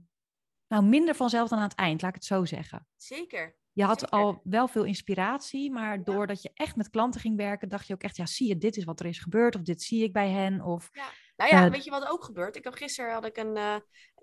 nou, 0.68 0.85
minder 0.85 1.14
vanzelf 1.14 1.48
dan 1.48 1.59
aan 1.59 1.68
het 1.68 1.75
eind, 1.79 2.01
laat 2.03 2.11
ik 2.11 2.16
het 2.16 2.25
zo 2.27 2.44
zeggen. 2.44 2.87
Zeker. 2.96 3.57
Je 3.72 3.85
had 3.85 4.01
Zeker. 4.01 4.18
al 4.18 4.40
wel 4.44 4.68
veel 4.68 4.85
inspiratie, 4.85 5.70
maar 5.72 6.05
doordat 6.05 6.42
je 6.42 6.51
echt 6.55 6.77
met 6.77 6.90
klanten 6.90 7.20
ging 7.20 7.37
werken, 7.37 7.68
dacht 7.68 7.87
je 7.87 7.94
ook 7.94 8.03
echt, 8.03 8.16
ja, 8.16 8.27
zie 8.27 8.48
je, 8.48 8.59
dit 8.59 8.77
is 8.77 8.85
wat 8.85 9.01
er 9.01 9.07
is 9.07 9.18
gebeurd, 9.18 9.55
of 9.55 9.62
dit 9.62 9.83
zie 9.83 10.03
ik 10.03 10.12
bij 10.12 10.29
hen, 10.31 10.61
of 10.61 10.90
Nou 11.37 11.51
ja, 11.51 11.64
Eh, 11.64 11.70
weet 11.70 11.85
je 11.85 11.90
wat 11.90 12.03
er 12.03 12.11
ook 12.11 12.25
gebeurt? 12.25 12.57
Ik 12.57 12.64
heb 12.64 12.75
gisteren 12.75 13.12
had 13.12 13.25
ik 13.25 13.37
een 13.37 13.57
eh, 13.57 13.77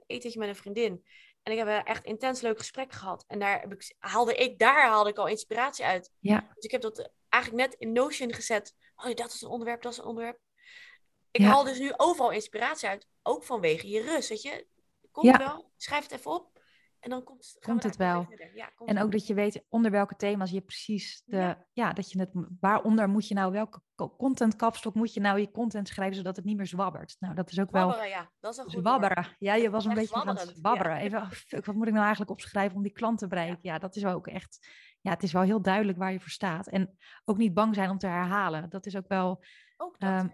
etentje 0.06 0.40
met 0.40 0.50
een 0.50 0.56
vriendin. 0.56 1.04
En 1.44 1.52
ik 1.52 1.58
heb 1.58 1.68
een 1.68 1.84
echt 1.84 2.06
intens 2.06 2.42
leuk 2.42 2.58
gesprek 2.58 2.92
gehad. 2.94 3.24
En 3.28 3.40
daar 3.40 3.60
heb 3.62 3.74
ik, 3.74 3.96
haalde 4.00 4.36
ik, 4.36 4.60
daar 4.60 4.88
haalde 4.88 5.10
ik 5.10 5.18
al 5.18 5.28
inspiratie 5.28 5.86
uit. 5.86 6.12
ja, 6.20 6.40
Dus 6.54 6.64
ik 6.64 6.72
heb 6.72 6.82
dat 6.82 7.12
eigenlijk 7.30 7.70
net 7.70 7.80
in 7.80 7.92
Notion 7.92 8.34
gezet. 8.34 8.76
Oh, 8.96 9.08
ja, 9.08 9.14
dat 9.14 9.34
is 9.34 9.42
een 9.42 9.50
onderwerp, 9.50 9.82
dat 9.82 9.92
is 9.92 9.98
een 9.98 10.04
onderwerp. 10.06 10.40
Ik 11.32 11.42
Ja. 11.42 11.48
haal 11.48 11.64
dus 11.64 11.80
nu 11.80 11.94
overal 11.98 12.32
inspiratie 12.32 12.90
uit. 12.90 13.08
Ook 13.24 13.44
vanwege 13.44 13.90
je 13.90 14.02
rust, 14.02 14.30
weet 14.30 14.42
je. 14.42 14.68
Komt 15.12 15.26
Ja. 15.26 15.38
wel, 15.38 15.72
schrijf 15.78 16.04
het 16.04 16.12
even 16.12 16.32
op. 16.32 16.58
En 17.00 17.10
dan 17.10 17.24
komt, 17.24 17.58
Komt 17.60 17.84
het 17.84 17.96
wel. 17.96 18.28
Ja, 18.54 18.66
komt 18.76 18.90
en 18.90 18.96
ook 18.96 19.02
wel. 19.02 19.10
dat 19.10 19.28
je 19.28 19.34
weet 19.34 19.64
onder 19.70 19.92
welke 19.92 20.16
thema's 20.16 20.52
je 20.52 20.62
precies 20.62 21.22
de, 21.26 21.38
ja, 21.38 21.68
Ja. 21.74 21.94
dat 21.94 22.12
je 22.12 22.20
het, 22.20 22.30
waaronder 22.60 23.10
moet 23.10 23.28
je 23.28 23.34
nou, 23.34 23.52
welke 23.52 23.82
co- 23.96 24.16
content 24.16 24.56
kapstok 24.56 24.94
moet 24.94 25.14
je 25.14 25.20
nou 25.20 25.40
je 25.40 25.52
content 25.52 25.88
schrijven, 25.88 26.16
zodat 26.16 26.36
het 26.36 26.46
niet 26.46 26.58
meer 26.58 26.68
zwabbert. 26.68 27.16
Nou, 27.20 27.36
dat 27.36 27.52
is 27.52 27.60
ook 27.60 27.72
wel 27.72 27.82
Zwabberen, 27.90 28.10
ja, 28.10 28.32
dat 28.40 28.52
is 28.52 28.58
een 28.58 28.64
goed 28.64 28.74
woord. 28.74 28.86
zwabberen. 28.86 29.36
Ja, 29.40 29.54
je 29.56 29.70
was 29.70 29.86
een 29.86 29.94
beetje 29.94 30.16
aan 30.16 30.28
het 30.28 30.40
ja. 30.48 30.54
zwabberen. 30.56 30.98
Even, 30.98 31.22
oh, 31.22 31.32
fuck, 31.32 31.66
wat 31.66 31.76
moet 31.76 31.86
ik 31.86 31.92
nou 31.94 32.04
eigenlijk 32.06 32.32
opschrijven 32.32 32.76
om 32.78 32.84
die 32.84 32.92
klant 32.92 33.18
te 33.18 33.28
bereiken? 33.28 33.60
Ja. 33.62 33.78
dat 33.78 33.96
is 33.96 34.04
wel 34.04 34.14
ook 34.14 34.28
echt, 34.28 34.68
ja, 35.02 35.12
het 35.12 35.24
is 35.24 35.32
wel 35.32 35.42
heel 35.42 35.62
duidelijk 35.62 35.98
waar 35.98 36.12
je 36.12 36.20
voor 36.20 36.30
staat. 36.30 36.68
En 36.68 36.98
ook 37.26 37.38
niet 37.38 37.54
bang 37.54 37.76
zijn 37.76 37.90
om 37.90 37.98
te 37.98 38.08
herhalen. 38.08 38.70
Dat 38.70 38.86
is 38.86 38.96
ook 38.98 39.08
wel, 39.08 39.44
Ook 39.78 40.00
dat. 40.00 40.10
Ehm, 40.10 40.28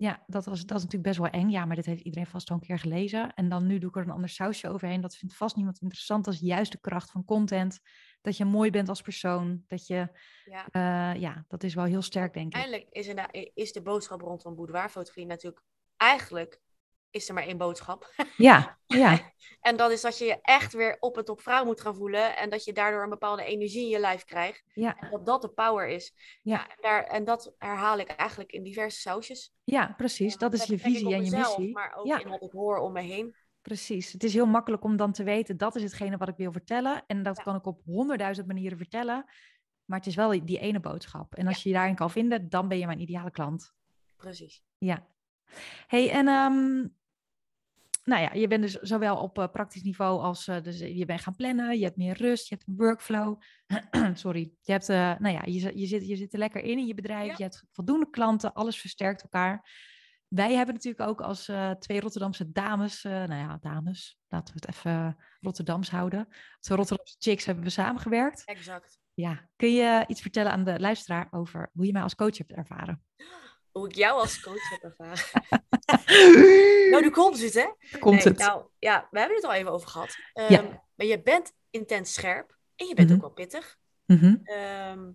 ja, 0.00 0.22
dat, 0.26 0.44
was, 0.44 0.66
dat 0.66 0.78
is 0.78 0.84
natuurlijk 0.84 1.02
best 1.02 1.18
wel 1.18 1.40
eng. 1.40 1.48
Ja, 1.48 1.64
maar 1.64 1.76
dit 1.76 1.86
heeft 1.86 2.02
iedereen 2.02 2.26
vast 2.26 2.48
wel 2.48 2.58
een 2.58 2.66
keer 2.66 2.78
gelezen. 2.78 3.34
En 3.34 3.48
dan 3.48 3.66
nu 3.66 3.78
doe 3.78 3.88
ik 3.88 3.96
er 3.96 4.02
een 4.02 4.10
ander 4.10 4.28
sausje 4.28 4.68
overheen. 4.68 5.00
Dat 5.00 5.16
vindt 5.16 5.36
vast 5.36 5.56
niemand 5.56 5.80
interessant. 5.80 6.24
Dat 6.24 6.34
is 6.34 6.40
juist 6.40 6.72
de 6.72 6.80
kracht 6.80 7.10
van 7.10 7.24
content. 7.24 7.80
Dat 8.20 8.36
je 8.36 8.44
mooi 8.44 8.70
bent 8.70 8.88
als 8.88 9.02
persoon. 9.02 9.64
Dat 9.66 9.86
je, 9.86 10.08
ja. 10.44 10.66
eh, 10.70 11.20
ja, 11.20 11.44
dat 11.48 11.62
is 11.62 11.74
wel 11.74 11.84
heel 11.84 12.02
sterk, 12.02 12.32
denk 12.34 12.46
ik. 12.46 12.54
Uiteindelijk 12.54 12.94
is, 12.94 13.08
er, 13.08 13.50
is 13.54 13.72
de 13.72 13.82
boodschap 13.82 14.20
rondom 14.20 14.54
boudoirfotografie 14.54 15.26
natuurlijk... 15.26 15.62
Eigenlijk 15.96 16.60
is 17.10 17.28
er 17.28 17.34
maar 17.34 17.42
één 17.46 17.58
boodschap. 17.58 18.14
Ja, 18.36 18.78
ja, 18.86 19.18
En 19.60 19.76
dat 19.76 19.90
is 19.90 20.00
dat 20.00 20.18
je 20.18 20.24
je 20.24 20.38
echt 20.42 20.72
weer 20.72 20.96
op 21.00 21.16
en 21.18 21.24
top 21.24 21.40
vrouw 21.40 21.64
moet 21.64 21.80
gaan 21.80 21.94
voelen. 21.94 22.36
En 22.36 22.50
dat 22.50 22.64
je 22.64 22.72
daardoor 22.72 23.02
een 23.02 23.08
bepaalde 23.08 23.44
energie 23.44 23.82
in 23.82 23.88
je 23.88 23.98
lijf 23.98 24.24
krijgt. 24.24 24.62
ja, 24.74 24.96
En 24.98 25.10
dat 25.10 25.26
dat 25.26 25.42
de 25.42 25.48
power 25.48 25.88
is. 25.88 26.14
Ja. 26.42 26.68
en, 26.68 26.76
daar, 26.80 27.04
en 27.04 27.24
dat 27.24 27.54
herhaal 27.58 27.98
ik 27.98 28.08
eigenlijk 28.08 28.52
in 28.52 28.62
diverse 28.62 29.00
sausjes. 29.00 29.52
ja, 29.64 29.94
precies. 29.96 30.36
Dat 30.36 30.52
is 30.52 30.64
je 30.64 30.78
visie 30.78 31.06
op 31.06 31.12
en 31.12 31.24
je 31.24 31.36
missie. 31.36 31.72
Maar 31.72 31.94
ook 31.96 32.06
Ja. 32.06 32.18
in 32.20 32.28
wat 32.28 32.42
ik 32.42 32.52
hoor 32.52 32.78
om 32.78 32.92
me 32.92 33.00
heen. 33.00 33.36
Precies. 33.62 34.12
Het 34.12 34.24
is 34.24 34.34
heel 34.34 34.46
makkelijk 34.46 34.84
om 34.84 34.96
dan 34.96 35.12
te 35.12 35.22
weten, 35.24 35.56
dat 35.56 35.76
is 35.76 35.82
hetgene 35.82 36.16
wat 36.16 36.28
ik 36.28 36.36
wil 36.36 36.52
vertellen. 36.52 37.02
En 37.06 37.22
dat 37.22 37.36
Ja. 37.36 37.42
kan 37.42 37.56
ik 37.56 37.66
op 37.66 37.80
honderdduizend 37.84 38.46
manieren 38.46 38.78
vertellen. 38.78 39.24
Maar 39.84 39.98
het 39.98 40.06
is 40.08 40.14
wel 40.14 40.44
die- 40.44 40.58
ene 40.58 40.80
boodschap. 40.80 41.34
En 41.34 41.46
als 41.46 41.62
je 41.62 41.68
je 41.68 41.74
daarin 41.74 41.94
kan 41.94 42.10
vinden, 42.10 42.48
dan 42.48 42.68
ben 42.68 42.78
je 42.78 42.86
mijn 42.86 43.00
ideale 43.00 43.30
klant. 43.30 43.74
Precies. 44.16 44.62
Ja. 44.78 45.06
Hey, 45.86 46.10
en 46.10 46.28
ehm, 46.28 46.86
nou 48.04 48.22
ja, 48.22 48.32
je 48.32 48.46
bent 48.48 48.62
dus 48.62 48.72
zowel 48.74 49.16
op 49.16 49.38
eh, 49.38 49.48
praktisch 49.52 49.82
niveau 49.82 50.20
als 50.20 50.48
eh, 50.48 50.62
dus 50.62 50.78
je 50.78 51.04
bent 51.04 51.20
gaan 51.20 51.36
plannen, 51.36 51.78
je 51.78 51.84
hebt 51.84 51.96
meer 51.96 52.16
rust, 52.16 52.48
je 52.48 52.54
hebt 52.54 52.68
een 52.68 52.76
workflow. 52.76 53.40
Sorry, 54.14 54.52
je 54.62 54.72
hebt, 54.72 54.88
eh, 54.88 54.96
nou 55.18 55.34
ja, 55.34 55.42
je, 55.44 55.60
zit- 55.60 55.78
je, 55.78 55.86
zit, 55.86 56.06
je 56.06 56.16
zit 56.16 56.32
er 56.32 56.38
lekker 56.38 56.62
in 56.62 56.78
in 56.78 56.86
je 56.86 56.94
bedrijf, 56.94 57.26
Ja. 57.26 57.34
je 57.36 57.42
hebt 57.42 57.64
voldoende 57.72 58.10
klanten, 58.10 58.52
alles 58.54 58.80
versterkt 58.80 59.22
elkaar. 59.22 59.68
Wij 60.28 60.54
hebben 60.54 60.74
natuurlijk 60.74 61.08
ook 61.08 61.20
als 61.20 61.48
eh, 61.48 61.70
twee 61.70 62.00
Rotterdamse 62.00 62.50
dames, 62.52 63.04
eh, 63.04 63.12
nou 63.12 63.34
ja, 63.34 63.58
dames, 63.60 64.18
laten 64.28 64.54
we 64.54 64.60
het 64.66 64.76
even 64.76 65.16
Rotterdams 65.40 65.90
houden. 65.90 66.28
Twee 66.60 66.78
Rotterdamse 66.78 67.16
chicks 67.18 67.44
hebben 67.44 67.64
we 67.64 67.70
samengewerkt. 67.70 68.42
Exact. 68.44 68.98
Ja, 69.14 69.48
kun 69.56 69.72
je 69.72 70.04
iets 70.06 70.20
vertellen 70.20 70.52
aan 70.52 70.64
de 70.64 70.80
luisteraar 70.80 71.28
over 71.30 71.70
hoe 71.72 71.86
je 71.86 71.92
mij 71.92 72.02
als 72.02 72.14
coach 72.14 72.38
hebt 72.38 72.52
ervaren? 72.52 73.04
Hoe 73.72 73.88
ik 73.88 73.94
jou 73.94 74.20
als 74.20 74.40
coach 74.40 74.68
heb 74.68 74.82
ervaren. 74.82 75.24
nou, 76.90 77.02
nu 77.02 77.10
komt 77.10 77.40
het, 77.42 77.54
hè? 77.54 77.98
Komt 77.98 78.14
Nee, 78.16 78.24
het? 78.24 78.38
Nou, 78.38 78.64
ja, 78.78 79.08
we 79.10 79.18
hebben 79.18 79.36
het 79.36 79.46
al 79.46 79.52
even 79.52 79.70
over 79.70 79.88
gehad. 79.88 80.16
Ja. 80.32 80.48
Ehm, 80.48 80.74
Maar 80.94 81.06
je 81.06 81.22
bent 81.22 81.52
intens 81.70 82.12
scherp. 82.14 82.56
En 82.76 82.86
je 82.86 82.94
bent 82.94 83.06
Mhm. 83.08 83.16
ook 83.16 83.22
wel 83.24 83.32
pittig. 83.32 83.78
Ehm, 84.44 85.10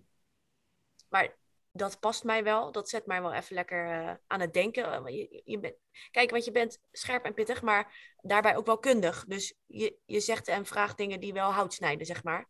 maar 1.08 1.36
dat 1.72 2.00
past 2.00 2.24
mij 2.24 2.44
wel. 2.44 2.72
Dat 2.72 2.88
zet 2.88 3.06
mij 3.06 3.22
wel 3.22 3.32
even 3.32 3.54
lekker 3.54 3.90
eh, 3.90 4.14
aan 4.26 4.40
het 4.40 4.52
denken. 4.52 4.92
Eh, 4.92 5.14
Je, 5.16 5.42
je 5.44 5.58
bent, 5.58 5.74
kijk, 6.10 6.30
want 6.30 6.44
je 6.44 6.50
bent 6.50 6.78
scherp 6.92 7.24
en 7.24 7.34
pittig, 7.34 7.62
maar 7.62 8.12
daarbij 8.20 8.56
ook 8.56 8.66
wel 8.66 8.78
kundig. 8.78 9.24
Dus 9.28 9.54
je, 9.66 9.96
je 10.06 10.20
zegt 10.20 10.48
en 10.48 10.66
vraagt 10.66 10.96
dingen 10.96 11.20
die 11.20 11.32
wel 11.32 11.50
hout 11.52 11.74
snijden, 11.74 12.06
zeg 12.06 12.22
maar. 12.24 12.46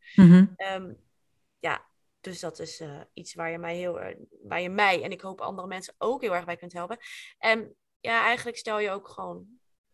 Ja, 0.56 0.96
dus 2.30 2.40
dat 2.40 2.58
is 2.58 2.80
uh, 2.80 3.00
iets 3.12 3.34
waar 3.34 3.50
je, 3.50 3.58
mij 3.58 3.76
heel, 3.76 4.00
waar 4.42 4.60
je 4.60 4.70
mij 4.70 5.02
en 5.02 5.10
ik 5.10 5.20
hoop 5.20 5.40
andere 5.40 5.68
mensen 5.68 5.94
ook 5.98 6.20
heel 6.20 6.34
erg 6.34 6.44
bij 6.44 6.56
kunt 6.56 6.72
helpen. 6.72 6.98
En 7.38 7.76
ja, 8.00 8.24
eigenlijk 8.24 8.56
stel 8.56 8.78
je 8.78 8.90
ook 8.90 9.08
gewoon 9.08 9.46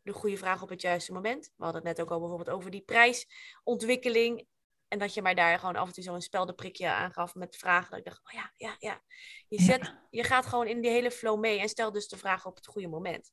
de 0.02 0.12
goede 0.12 0.36
vraag 0.36 0.62
op 0.62 0.68
het 0.68 0.80
juiste 0.80 1.12
moment. 1.12 1.52
We 1.56 1.64
hadden 1.64 1.86
het 1.86 1.96
net 1.96 2.06
ook 2.06 2.12
al 2.12 2.18
bijvoorbeeld 2.18 2.56
over 2.56 2.70
die 2.70 2.82
prijsontwikkeling. 2.82 4.46
En 4.88 4.98
dat 4.98 5.14
je 5.14 5.22
mij 5.22 5.34
daar 5.34 5.58
gewoon 5.58 5.76
af 5.76 5.86
en 5.86 5.92
toe 5.92 6.02
zo'n 6.02 6.20
speldenprikje 6.20 6.88
aan 6.88 7.12
gaf 7.12 7.34
met 7.34 7.56
vragen. 7.56 7.90
Dat 7.90 7.98
ik 7.98 8.04
dacht, 8.04 8.20
oh 8.24 8.32
ja, 8.32 8.52
ja, 8.56 8.76
ja. 8.78 9.02
Je, 9.48 9.62
zet, 9.62 9.94
je 10.10 10.24
gaat 10.24 10.46
gewoon 10.46 10.66
in 10.66 10.80
die 10.80 10.90
hele 10.90 11.10
flow 11.10 11.40
mee 11.40 11.60
en 11.60 11.68
stel 11.68 11.92
dus 11.92 12.08
de 12.08 12.16
vraag 12.16 12.46
op 12.46 12.56
het 12.56 12.66
goede 12.66 12.88
moment. 12.88 13.30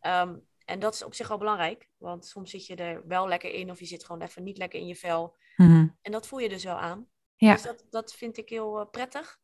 Um, 0.00 0.46
en 0.64 0.78
dat 0.78 0.94
is 0.94 1.02
op 1.02 1.14
zich 1.14 1.30
al 1.30 1.38
belangrijk, 1.38 1.88
want 1.96 2.26
soms 2.26 2.50
zit 2.50 2.66
je 2.66 2.74
er 2.76 3.06
wel 3.06 3.28
lekker 3.28 3.52
in 3.52 3.70
of 3.70 3.78
je 3.78 3.86
zit 3.86 4.04
gewoon 4.04 4.22
even 4.22 4.42
niet 4.42 4.58
lekker 4.58 4.80
in 4.80 4.86
je 4.86 4.96
vel. 4.96 5.36
Mhm. 5.56 5.88
En 6.00 6.12
dat 6.12 6.26
voel 6.26 6.38
je 6.38 6.48
dus 6.48 6.64
wel 6.64 6.78
aan. 6.78 7.08
Ja. 7.36 7.52
Dus 7.52 7.62
dat, 7.62 7.84
dat 7.90 8.12
vind 8.12 8.36
ik 8.36 8.48
heel 8.48 8.80
uh, 8.80 8.90
prettig. 8.90 9.38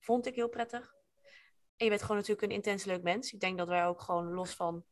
Vond 0.00 0.26
ik 0.26 0.34
heel 0.34 0.48
prettig. 0.48 0.94
En 1.76 1.84
je 1.84 1.88
bent 1.88 2.02
gewoon 2.02 2.16
natuurlijk 2.16 2.46
een 2.46 2.56
intens 2.56 2.84
leuk 2.84 3.02
mens. 3.02 3.32
Ik 3.32 3.40
denk 3.40 3.58
dat 3.58 3.68
wij 3.68 3.86
ook 3.86 4.00
gewoon 4.00 4.32
los 4.32 4.54
van 4.54 4.84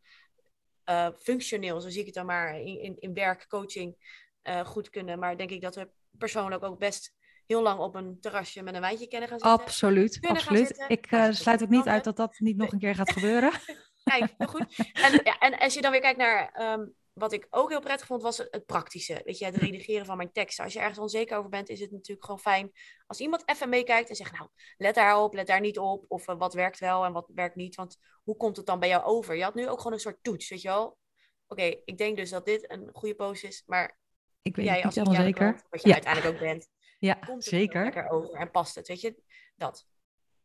uh, 0.91 1.09
functioneel, 1.19 1.81
zo 1.81 1.89
zie 1.89 2.01
ik 2.01 2.07
het 2.07 2.15
dan 2.15 2.27
maar, 2.27 2.61
in, 2.61 2.83
in, 2.83 2.97
in 2.99 3.15
werk, 3.15 3.47
coaching, 3.49 3.97
uh, 4.43 4.67
goed 4.67 4.91
kunnen. 4.91 5.19
Maar 5.19 5.37
denk 5.37 5.51
ik 5.51 5.61
dat 5.61 5.75
we 5.75 5.91
persoonlijk 6.11 6.65
ook 6.65 6.79
best 6.79 7.15
heel 7.47 7.63
lang 7.63 7.81
op 7.81 7.95
een 7.95 8.21
terrasje 8.21 8.63
met 8.63 8.75
een 8.75 8.81
wijntje 8.81 9.09
kennen 9.09 9.29
gaan 9.29 9.39
zitten. 9.39 9.59
Absoluut, 9.59 10.19
absoluut. 10.21 10.85
Ik 10.89 11.13
uh, 11.13 11.31
sluit 11.31 11.63
ook 11.63 11.69
niet 11.69 11.87
uit 11.87 12.05
dat 12.05 12.17
dat 12.17 12.39
niet 12.39 12.57
nog 12.57 12.73
een 12.73 12.79
keer 12.79 12.95
gaat 12.95 13.13
gebeuren. 13.13 13.53
Kijk, 14.05 14.35
heel 14.39 14.47
goed. 14.47 14.93
En, 14.93 15.21
ja, 15.25 15.39
en 15.39 15.59
als 15.59 15.75
je 15.75 15.81
dan 15.81 15.91
weer 15.91 16.01
kijkt 16.01 16.19
naar 16.19 16.73
um, 16.73 16.95
wat 17.13 17.33
ik 17.33 17.47
ook 17.51 17.69
heel 17.69 17.81
prettig 17.81 18.07
vond, 18.07 18.23
was 18.23 18.39
het, 18.39 18.49
het, 18.51 18.67
praktische. 18.67 19.21
Weet 19.25 19.39
je, 19.39 19.45
het 19.45 19.57
redigeren 19.57 20.07
van 20.07 20.17
mijn 20.17 20.33
teksten. 20.33 20.65
Als 20.65 20.73
je 20.73 20.79
ergens 20.79 20.99
onzeker 20.99 21.39
over 21.39 21.51
bent, 21.51 21.69
is 21.69 21.81
het 21.81 21.91
natuurlijk 21.91 22.25
gewoon 22.25 22.41
fijn 22.41 22.73
als 23.07 23.21
iemand 23.21 23.49
even 23.49 23.69
meekijkt 23.69 24.09
en 24.09 24.17
zegt, 24.17 24.33
nou, 24.33 24.49
let 24.77 24.95
daarop, 24.95 25.35
let 25.35 25.47
daar 25.47 25.61
niet 25.61 25.79
op. 25.79 26.05
Of 26.09 26.29
uh, 26.29 26.39
wat 26.39 26.55
werkt 26.55 26.79
wel 26.79 27.05
en 27.05 27.13
wat 27.13 27.31
werkt 27.35 27.57
niet. 27.57 27.75
Want 27.75 27.99
hoe 28.23 28.37
komt 28.37 28.57
het 28.57 28.67
dan 28.67 28.81
bij 28.81 28.89
jou 28.89 29.05
over? 29.05 29.37
Je 29.37 29.43
had 29.43 29.55
nu 29.55 29.69
ook 29.69 29.79
gewoon 29.79 29.93
een 29.93 30.01
soort 30.01 30.23
toets, 30.23 30.49
weet 30.49 30.63
je 30.63 30.69
wel. 30.69 30.85
Oké, 30.87 30.99
okay, 31.47 31.83
ik 31.85 31.99
denk 31.99 32.17
dus 32.17 32.31
dat 32.31 32.45
dit 32.45 32.71
een 32.71 32.91
goede 32.93 33.15
post 33.15 33.45
is, 33.45 33.63
maar 33.67 33.99
ik 34.43 34.57
weet 34.57 34.67
jij 34.67 34.83
niet 34.83 34.95
helemaal 34.95 35.23
zeker. 35.23 35.67
Wat 35.71 35.83
je 35.83 35.89
ja. 35.89 35.95
uiteindelijk 35.95 36.35
ook 36.35 36.41
bent. 36.41 36.69
Ja, 36.99 37.15
komt 37.15 37.45
zeker. 37.45 37.83
lekker 37.83 38.09
over 38.09 38.35
en 38.35 38.51
past 38.51 38.75
het, 38.75 38.89
weet 38.89 39.01
je? 39.01 39.23
Dat. 39.57 39.87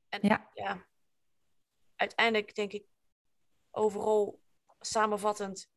En 0.09 0.19
ja. 0.21 0.49
ja, 0.53 0.85
uiteindelijk 1.95 2.55
denk 2.55 2.71
ik 2.73 2.85
overal 3.71 4.41
samenvattend 4.79 5.69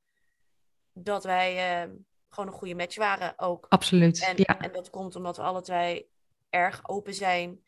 dat 1.05 1.25
wij 1.25 1.85
uh, 1.85 1.95
gewoon 2.29 2.49
een 2.49 2.59
goede 2.59 2.75
match 2.75 2.97
waren 2.97 3.39
ook. 3.39 3.67
Absoluut, 3.69 4.25
en, 4.25 4.35
ja. 4.37 4.59
en 4.59 4.73
dat 4.73 4.91
komt 4.91 5.17
omdat 5.17 5.37
we 5.37 5.43
alle 5.43 5.63
twee 5.63 6.11
erg 6.51 6.89
open 6.89 7.15
zijn 7.15 7.63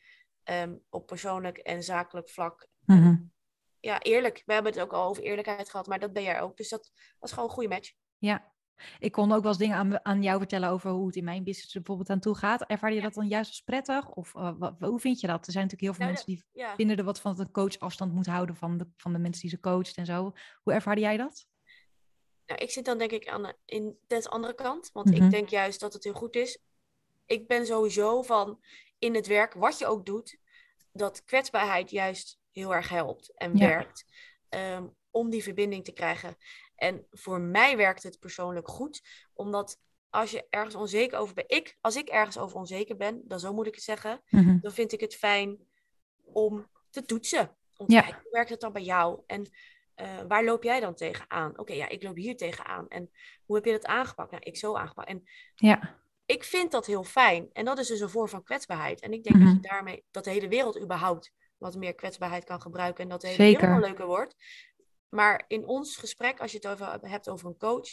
um, 0.44 0.82
op 0.88 1.06
persoonlijk 1.06 1.58
en 1.58 1.82
zakelijk 1.82 2.28
vlak. 2.30 2.68
Mm 2.84 3.02
-hmm. 3.02 3.32
Ja, 3.80 4.00
eerlijk. 4.00 4.42
We 4.46 4.52
hebben 4.52 4.72
het 4.72 4.80
ook 4.80 4.92
al 4.92 5.08
over 5.08 5.22
eerlijkheid 5.22 5.70
gehad, 5.70 5.86
maar 5.86 5.98
dat 5.98 6.12
ben 6.12 6.22
jij 6.22 6.40
ook. 6.40 6.56
Dus 6.56 6.68
dat 6.68 6.92
was 7.18 7.32
gewoon 7.32 7.48
een 7.48 7.54
goede 7.54 7.68
match. 7.68 7.92
Ja, 8.18 8.52
ik 8.98 9.12
kon 9.12 9.32
ook 9.32 9.42
wel 9.42 9.50
eens 9.50 9.60
dingen 9.60 9.76
aan, 9.76 10.04
aan 10.04 10.22
jou 10.22 10.38
vertellen 10.38 10.68
over 10.68 10.90
hoe 10.90 11.06
het 11.06 11.16
in 11.16 11.24
mijn 11.24 11.44
business 11.44 11.72
bijvoorbeeld 11.72 12.10
aan 12.10 12.20
toe 12.20 12.34
gaat. 12.34 12.62
Ervaar 12.62 12.92
je 12.92 13.00
dat 13.00 13.14
dan 13.14 13.28
juist 13.28 13.48
als 13.48 13.60
prettig? 13.60 14.08
Of 14.08 14.34
uh, 14.34 14.52
wat, 14.58 14.74
hoe 14.78 15.00
vind 15.00 15.20
je 15.20 15.26
dat? 15.26 15.46
Er 15.46 15.52
zijn 15.52 15.64
natuurlijk 15.64 15.98
heel 15.98 16.06
veel 16.06 16.14
nou, 16.14 16.16
mensen 16.16 16.52
die 16.52 16.62
ja. 16.62 16.74
vinden 16.74 16.96
er 16.96 17.04
wat 17.04 17.20
van 17.20 17.36
dat 17.36 17.46
een 17.46 17.52
coach 17.52 17.78
afstand 17.78 18.12
moet 18.12 18.26
houden 18.26 18.56
van 18.56 18.78
de, 18.78 18.88
van 18.96 19.12
de 19.12 19.18
mensen 19.18 19.40
die 19.42 19.50
ze 19.50 19.60
coacht 19.60 19.96
en 19.96 20.06
zo. 20.06 20.32
Hoe 20.62 20.72
ervaarde 20.72 21.00
jij 21.00 21.16
dat? 21.16 21.46
Nou, 22.50 22.62
ik 22.62 22.70
zit 22.70 22.84
dan 22.84 22.98
denk 22.98 23.10
ik 23.10 23.28
aan 23.28 23.42
de 23.42 23.56
intens 23.64 24.28
andere 24.28 24.54
kant. 24.54 24.90
Want 24.92 25.10
Mhm. 25.10 25.22
ik 25.22 25.30
denk 25.30 25.48
juist 25.48 25.80
dat 25.80 25.92
het 25.92 26.04
heel 26.04 26.12
goed 26.12 26.36
is. 26.36 26.58
Ik 27.26 27.46
ben 27.46 27.66
sowieso 27.66 28.22
van 28.22 28.60
in 28.98 29.14
het 29.14 29.26
werk, 29.26 29.54
wat 29.54 29.78
je 29.78 29.86
ook 29.86 30.06
doet, 30.06 30.38
dat 30.92 31.24
kwetsbaarheid 31.24 31.90
juist 31.90 32.38
heel 32.52 32.74
erg 32.74 32.88
helpt 32.88 33.32
en 33.34 33.56
Ja. 33.56 33.66
werkt. 33.66 34.04
ehm, 34.48 34.86
om 35.10 35.30
die 35.30 35.42
verbinding 35.42 35.84
te 35.84 35.92
krijgen. 35.92 36.36
En 36.76 37.06
voor 37.10 37.40
mij 37.40 37.76
werkt 37.76 38.02
het 38.02 38.18
persoonlijk 38.18 38.68
goed, 38.68 39.02
omdat 39.34 39.78
als 40.08 40.30
je 40.30 40.46
ergens 40.50 40.74
onzeker 40.74 41.18
over 41.18 41.34
bent, 41.34 41.52
ik, 41.52 41.76
als 41.80 41.96
ik 41.96 42.08
ergens 42.08 42.38
over 42.38 42.56
onzeker 42.56 42.96
ben, 42.96 43.22
dan 43.24 43.40
zo 43.40 43.52
moet 43.52 43.66
ik 43.66 43.74
het 43.74 43.84
zeggen, 43.84 44.22
Mhm. 44.30 44.58
dan 44.60 44.72
vind 44.72 44.92
ik 44.92 45.00
het 45.00 45.14
fijn 45.14 45.58
om 46.24 46.70
te 46.90 47.02
toetsen. 47.02 47.56
Om 47.76 47.86
Ja. 47.88 47.98
te 48.00 48.04
kijken, 48.06 48.22
hoe 48.22 48.32
werkt 48.32 48.50
het 48.50 48.60
dan 48.60 48.72
bij 48.72 48.82
jou? 48.82 49.22
En 49.26 49.50
eh, 50.00 50.24
waar 50.28 50.44
loop 50.44 50.62
jij 50.62 50.80
dan 50.80 50.94
tegenaan? 50.94 51.58
Oké, 51.58 51.72
ja, 51.72 51.88
ik 51.88 52.02
loop 52.02 52.16
hier 52.16 52.36
tegenaan. 52.36 52.88
En 52.88 53.10
hoe 53.44 53.56
heb 53.56 53.64
je 53.64 53.72
dat 53.72 53.86
aangepakt? 53.86 54.30
Nou, 54.30 54.42
ik 54.42 54.56
zo 54.56 54.74
aangepakt. 54.76 55.08
En 55.08 55.22
Ja, 55.54 55.98
ik 56.26 56.44
vind 56.44 56.70
dat 56.70 56.86
heel 56.86 57.04
fijn. 57.04 57.48
En 57.52 57.64
dat 57.64 57.78
is 57.78 57.88
dus 57.88 58.00
een 58.00 58.08
vorm 58.10 58.28
van 58.28 58.42
kwetsbaarheid. 58.42 59.00
En 59.00 59.12
ik 59.12 59.22
denk 59.24 59.36
dat 59.36 59.44
Mhm. 59.46 59.54
je 59.54 59.68
daarmee, 59.68 60.04
dat 60.10 60.24
de 60.24 60.30
hele 60.30 60.48
wereld 60.48 60.80
überhaupt 60.80 61.32
wat 61.58 61.76
meer 61.76 61.94
kwetsbaarheid 61.94 62.44
kan 62.44 62.60
gebruiken. 62.60 63.04
En 63.04 63.10
dat 63.10 63.20
de 63.20 63.26
hele 63.28 63.42
Zeker. 63.42 63.60
wereld 63.60 63.78
wel 63.80 63.88
leuker 63.88 64.06
wordt. 64.06 64.36
Maar 65.08 65.44
in 65.48 65.66
ons 65.66 65.96
gesprek, 65.96 66.40
als 66.40 66.50
je 66.52 66.56
het 66.56 66.66
over, 66.66 67.08
hebt 67.08 67.28
over 67.28 67.46
een 67.48 67.56
coach, 67.56 67.88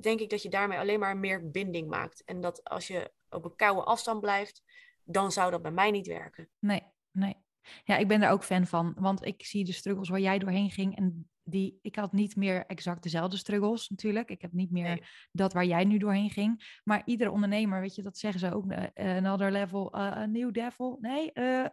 denk 0.00 0.20
ik 0.20 0.30
dat 0.30 0.42
je 0.42 0.48
daarmee 0.48 0.78
alleen 0.78 0.98
maar 1.00 1.16
meer 1.16 1.50
binding 1.50 1.88
maakt. 1.88 2.24
En 2.24 2.40
dat 2.40 2.64
als 2.64 2.86
je 2.86 3.12
op 3.30 3.44
een 3.44 3.56
koude 3.56 3.82
afstand 3.82 4.20
blijft, 4.20 4.62
dan 5.04 5.32
zou 5.32 5.50
dat 5.50 5.62
bij 5.62 5.70
mij 5.70 5.90
niet 5.90 6.06
werken. 6.06 6.48
nee, 6.58 6.82
nee. 7.10 7.42
Ja, 7.84 7.96
ik 7.96 8.08
ben 8.08 8.20
daar 8.20 8.30
ook 8.32 8.44
fan 8.44 8.66
van, 8.66 8.94
want 8.98 9.24
ik 9.24 9.44
zie 9.44 9.64
de 9.64 9.72
struggles 9.72 10.08
waar 10.08 10.20
jij 10.20 10.38
doorheen 10.38 10.70
ging 10.70 10.96
en 10.96 11.28
die, 11.46 11.78
ik 11.82 11.96
had 11.96 12.12
niet 12.12 12.36
meer 12.36 12.66
exact 12.66 13.02
dezelfde 13.02 13.36
struggles 13.36 13.88
natuurlijk. 13.88 14.30
Ik 14.30 14.40
heb 14.42 14.52
niet 14.52 14.70
meer 14.70 14.84
Nee. 14.84 15.02
dat 15.32 15.52
waar 15.52 15.64
jij 15.64 15.84
nu 15.84 15.98
doorheen 15.98 16.30
ging. 16.30 16.78
Maar 16.84 17.02
iedere 17.04 17.30
ondernemer, 17.30 17.80
weet 17.80 17.94
je, 17.94 18.02
dat 18.02 18.18
zeggen 18.18 18.40
ze 18.40 18.54
ook, 18.54 18.70
eh, 18.70 19.16
another 19.16 19.52
level, 19.52 19.92
eh, 19.92 20.00
a 20.00 20.26
new 20.26 20.52
devil. 20.52 20.98
Nee, 21.00 21.32
eh 21.32 21.64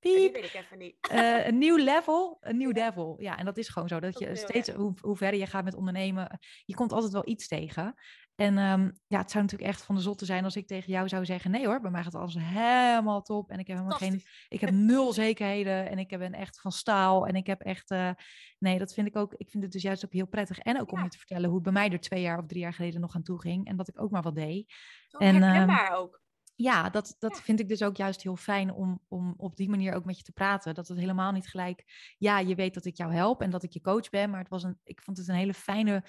Die 0.00 0.30
weet 0.32 0.44
ik 0.44 0.54
even 0.54 0.78
niet. 0.78 0.96
Een 1.44 1.58
nieuw 1.64 1.76
level, 1.76 2.36
een 2.40 2.56
nieuw 2.56 2.74
Ja. 2.74 2.74
devil. 2.74 3.16
Ja, 3.20 3.38
en 3.38 3.44
dat 3.44 3.56
is 3.58 3.68
gewoon 3.68 3.88
zo. 3.88 4.00
Dat 4.00 4.12
Dat 4.12 4.22
je 4.22 4.36
steeds, 4.36 4.68
hoe, 4.70 4.94
hoe 5.00 5.16
verder 5.16 5.40
je 5.40 5.46
gaat 5.46 5.64
met 5.64 5.74
ondernemen, 5.74 6.38
je 6.64 6.74
komt 6.74 6.92
altijd 6.92 7.12
wel 7.12 7.28
iets 7.28 7.48
tegen. 7.48 7.94
En 8.36 8.58
ehm, 8.58 8.90
ja, 9.06 9.18
het 9.18 9.30
zou 9.30 9.42
natuurlijk 9.44 9.70
echt 9.70 9.82
van 9.84 9.94
de 9.94 10.00
zotte 10.00 10.24
zijn 10.24 10.44
als 10.44 10.56
ik 10.56 10.66
tegen 10.66 10.92
jou 10.92 11.08
zou 11.08 11.24
zeggen: 11.24 11.50
nee 11.50 11.66
hoor, 11.66 11.80
bij 11.80 11.90
mij 11.90 12.02
gaat 12.02 12.14
alles 12.14 12.34
helemaal 12.38 13.22
top. 13.22 13.50
En 13.50 13.58
ik 13.58 13.66
heb 13.66 13.76
helemaal 13.76 13.98
geen, 13.98 14.22
ik 14.48 14.60
heb 14.60 14.70
nul 14.70 15.12
zekerheden. 15.12 15.88
En 15.88 15.98
ik 15.98 16.08
ben 16.08 16.32
echt 16.32 16.60
van 16.60 16.72
staal. 16.72 17.26
En 17.26 17.34
ik 17.34 17.46
heb 17.46 17.60
echt, 17.60 17.90
eh, 17.90 18.10
nee, 18.58 18.78
dat 18.78 18.94
vind 18.94 19.06
ik 19.06 19.16
ook, 19.16 19.34
ik 19.34 19.50
vind 19.50 19.62
het 19.62 19.72
dus 19.72 19.82
juist 19.82 20.04
ook 20.04 20.12
heel 20.12 20.26
prettig. 20.26 20.58
En 20.58 20.80
ook 20.80 20.92
om 20.92 21.02
je 21.02 21.08
te 21.08 21.18
vertellen 21.18 21.44
hoe 21.44 21.54
het 21.54 21.62
bij 21.64 21.72
mij 21.72 21.90
er 21.90 22.00
twee 22.00 22.22
jaar 22.22 22.38
of 22.38 22.46
drie 22.46 22.60
jaar 22.60 22.74
geleden 22.74 23.00
nog 23.00 23.14
aan 23.14 23.22
toe 23.22 23.40
ging. 23.40 23.66
En 23.66 23.76
dat 23.76 23.88
ik 23.88 24.00
ook 24.00 24.10
maar 24.10 24.22
wat 24.22 24.34
deed. 24.34 24.74
Zo 25.08 25.18
En, 25.18 25.34
ehm, 25.34 25.42
herkenbaar 25.42 25.96
ook. 25.96 26.24
Ja, 26.54 26.90
dat, 26.90 27.16
dat 27.18 27.36
Ja. 27.36 27.42
vind 27.42 27.60
ik 27.60 27.68
dus 27.68 27.82
ook 27.82 27.96
juist 27.96 28.22
heel 28.22 28.36
fijn 28.36 28.72
om, 28.72 29.04
om 29.08 29.34
op 29.36 29.56
die 29.56 29.68
manier 29.68 29.94
ook 29.94 30.04
met 30.04 30.16
je 30.16 30.22
te 30.22 30.32
praten. 30.32 30.74
Dat 30.74 30.88
het 30.88 30.98
helemaal 30.98 31.32
niet 31.32 31.48
gelijk, 31.48 31.84
ja, 32.18 32.38
je 32.38 32.54
weet 32.54 32.74
dat 32.74 32.84
ik 32.84 32.96
jou 32.96 33.12
help 33.14 33.42
en 33.42 33.50
dat 33.50 33.62
ik 33.62 33.72
je 33.72 33.80
coach 33.80 34.10
ben, 34.10 34.30
maar 34.30 34.40
het 34.40 34.48
was 34.48 34.62
een, 34.62 34.80
ik 34.84 35.02
vond 35.02 35.16
het 35.16 35.28
een 35.28 35.34
hele 35.34 35.54
fijne 35.54 36.04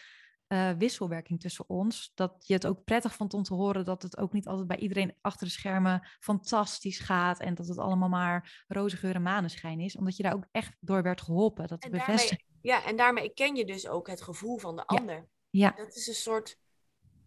eh, 0.48 0.72
wisselwerking 0.78 1.40
tussen 1.40 1.70
ons. 1.70 2.12
Dat 2.16 2.48
je 2.48 2.54
het 2.54 2.68
ook 2.68 2.84
prettig 2.84 3.16
vond 3.16 3.34
om 3.34 3.44
te 3.44 3.54
horen 3.54 3.86
dat 3.86 4.02
het 4.02 4.18
ook 4.18 4.34
niet 4.34 4.48
altijd 4.48 4.68
bij 4.68 4.78
iedereen 4.78 5.16
achter 5.22 5.48
de 5.48 5.54
schermen 5.54 6.08
fantastisch 6.20 7.00
gaat 7.00 7.40
en 7.40 7.56
dat 7.56 7.68
het 7.68 7.78
allemaal 7.78 8.10
maar 8.10 8.66
roze 8.68 8.98
geur 8.98 9.16
en 9.16 9.22
maneschijn 9.22 9.80
is, 9.80 9.96
omdat 9.96 10.18
je 10.18 10.24
daar 10.24 10.34
ook 10.34 10.48
echt 10.52 10.76
door 10.80 11.04
werd 11.04 11.22
geholpen. 11.22 11.68
Dat 11.68 11.84
En 11.84 11.92
daarmee, 11.92 12.46
ja, 12.62 12.86
en 12.86 12.96
daarmee 12.96 13.30
ken 13.30 13.56
je 13.56 13.66
dus 13.66 13.88
ook 13.88 14.08
het 14.08 14.22
gevoel 14.22 14.58
van 14.58 14.76
de 14.76 14.86
ander. 14.86 15.28
Ja, 15.50 15.72
Dat 15.72 15.96
is 15.96 16.08
een 16.08 16.14
soort 16.14 16.60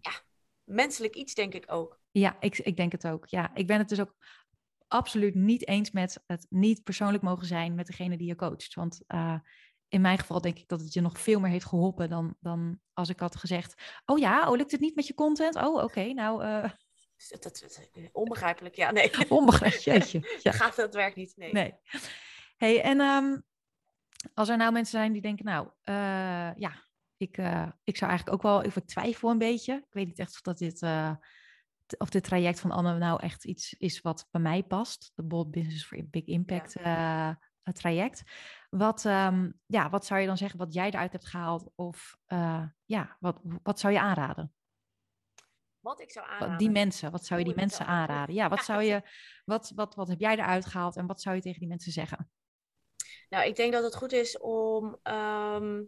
ja, 0.01 0.13
menselijk 0.65 1.15
iets, 1.15 1.35
denk 1.35 1.55
ik 1.55 1.65
ook. 1.67 2.01
Ja, 2.11 2.37
ik, 2.41 2.59
ik 2.59 2.77
denk 2.77 2.93
het 2.93 3.07
ook. 3.07 3.27
Ja, 3.27 3.55
ik 3.55 3.67
ben 3.67 3.79
het 3.79 3.89
dus 3.89 4.01
ook 4.01 4.17
absoluut 4.89 5.35
niet 5.35 5.69
eens 5.69 5.91
met 5.91 6.23
het 6.27 6.47
niet 6.49 6.83
persoonlijk 6.83 7.23
mogen 7.23 7.47
zijn 7.47 7.75
met 7.75 7.87
degene 7.87 8.17
die 8.17 8.27
je 8.27 8.37
coacht. 8.37 8.75
Want 8.75 9.03
eh, 9.07 9.39
in 9.91 10.01
mijn 10.01 10.19
geval 10.19 10.41
denk 10.41 10.59
ik 10.59 10.69
dat 10.69 10.81
het 10.81 10.93
je 10.93 11.01
nog 11.01 11.21
veel 11.21 11.41
meer 11.41 11.51
heeft 11.51 11.65
geholpen 11.67 12.09
dan, 12.11 12.37
dan 12.41 12.81
als 12.93 13.09
ik 13.09 13.21
had 13.21 13.37
gezegd: 13.37 14.01
Oh 14.07 14.19
ja, 14.19 14.49
oh, 14.51 14.57
lukt 14.57 14.71
het 14.71 14.81
niet 14.81 14.95
met 14.95 15.07
je 15.07 15.15
content? 15.15 15.57
Oh, 15.57 15.83
oké, 15.83 16.13
nou, 16.13 16.45
eh 16.45 16.63
dat, 17.29 17.43
dat, 17.43 17.59
dat- 17.93 18.09
onbegrijpelijk. 18.13 18.75
Ja, 18.75 18.91
nee. 18.91 19.11
onbegrijpelijk. 19.29 19.85
Jeetje. 20.13 20.39
Ja. 20.43 20.53
Gaat 20.53 20.77
dat 20.77 20.95
werkt 20.95 21.17
niet. 21.17 21.37
Nee. 21.37 21.53
Nee. 21.53 21.75
Hey, 22.57 22.83
en 22.83 23.01
ehm, 23.01 23.39
als 24.35 24.49
er 24.49 24.57
nou 24.57 24.73
mensen 24.73 24.99
zijn 24.99 25.13
die 25.13 25.23
denken: 25.23 25.45
Nou, 25.45 25.69
eh, 25.83 25.95
ja, 26.57 26.73
ik, 27.17 27.37
eh, 27.37 27.69
ik 27.85 27.97
zou 27.97 28.11
eigenlijk 28.11 28.45
ook 28.45 28.53
wel, 28.53 28.65
ik 28.65 28.87
twijfel 28.87 29.31
een 29.31 29.39
beetje. 29.39 29.75
Ik 29.75 29.93
weet 29.93 30.07
niet 30.07 30.19
echt 30.19 30.33
of 30.33 30.41
dat 30.41 30.59
dit. 30.59 30.83
eh, 30.83 31.13
of 31.99 32.11
dit 32.11 32.25
traject 32.25 32.61
van 32.61 32.71
Anne 32.71 32.99
nou 32.99 33.23
echt 33.23 33.45
iets 33.45 33.75
is 33.75 34.01
wat 34.01 34.29
bij 34.31 34.41
mij 34.41 34.63
past. 34.63 35.13
De 35.15 35.23
Bold 35.23 35.51
Business 35.51 35.85
for 35.87 35.99
Big 36.11 36.25
Impact 36.25 36.77
eh, 36.77 37.31
traject. 37.73 38.23
Wat, 38.71 39.05
ehm, 39.05 39.51
ja, 39.67 39.91
wat 39.91 40.07
zou 40.07 40.21
je 40.21 40.27
dan 40.27 40.37
zeggen 40.37 40.59
wat 40.59 40.75
jij 40.75 40.87
eruit 40.87 41.13
hebt 41.13 41.27
gehaald? 41.27 41.71
Of 41.75 42.17
eh, 42.27 42.65
ja, 42.85 43.17
wat, 43.21 43.41
wat 43.63 43.81
zou 43.81 43.93
je 43.93 44.01
aanraden? 44.01 44.55
Wat 45.81 46.01
ik 46.01 46.11
zou 46.11 46.27
aanraden. 46.27 46.59
Die 46.59 46.71
mensen, 46.71 47.11
wat 47.11 47.25
zou 47.25 47.41
je 47.41 47.47
die 47.47 47.55
mensen 47.55 47.87
aanraden? 47.87 48.35
Ja, 48.35 48.49
wat 48.49 48.59
Ja. 48.59 48.65
zou 48.65 48.83
je, 48.83 49.03
wat, 49.45 49.73
wat, 49.75 49.95
wat 49.95 50.09
heb 50.09 50.21
jij 50.21 50.33
eruit 50.37 50.67
gehaald 50.67 50.97
en 50.97 51.07
wat 51.07 51.21
zou 51.21 51.37
je 51.37 51.43
tegen 51.43 51.59
die 51.59 51.69
mensen 51.69 51.93
zeggen? 51.93 52.31
Nou, 53.29 53.47
ik 53.47 53.57
denk 53.57 53.73
dat 53.73 53.83
het 53.83 53.97
goed 53.97 54.13
is 54.13 54.39
om, 54.39 54.99
ehm, 55.03 55.83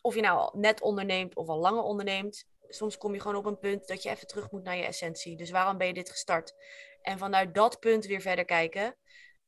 of 0.00 0.14
je 0.14 0.20
nou 0.20 0.58
net 0.58 0.80
onderneemt 0.80 1.36
of 1.36 1.48
al 1.48 1.58
langer 1.58 1.82
onderneemt, 1.82 2.44
soms 2.68 2.98
kom 2.98 3.14
je 3.14 3.20
gewoon 3.20 3.36
op 3.36 3.46
een 3.46 3.58
punt 3.58 3.86
dat 3.86 4.02
je 4.02 4.10
even 4.10 4.26
terug 4.26 4.50
moet 4.50 4.62
naar 4.62 4.76
je 4.76 4.84
essentie. 4.84 5.36
Dus 5.36 5.50
waarom 5.50 5.78
ben 5.78 5.86
je 5.86 5.94
dit 5.94 6.10
gestart? 6.10 6.54
En 7.02 7.18
vanuit 7.18 7.54
dat 7.54 7.78
punt 7.78 8.06
weer 8.06 8.20
verder 8.20 8.44
kijken. 8.44 8.96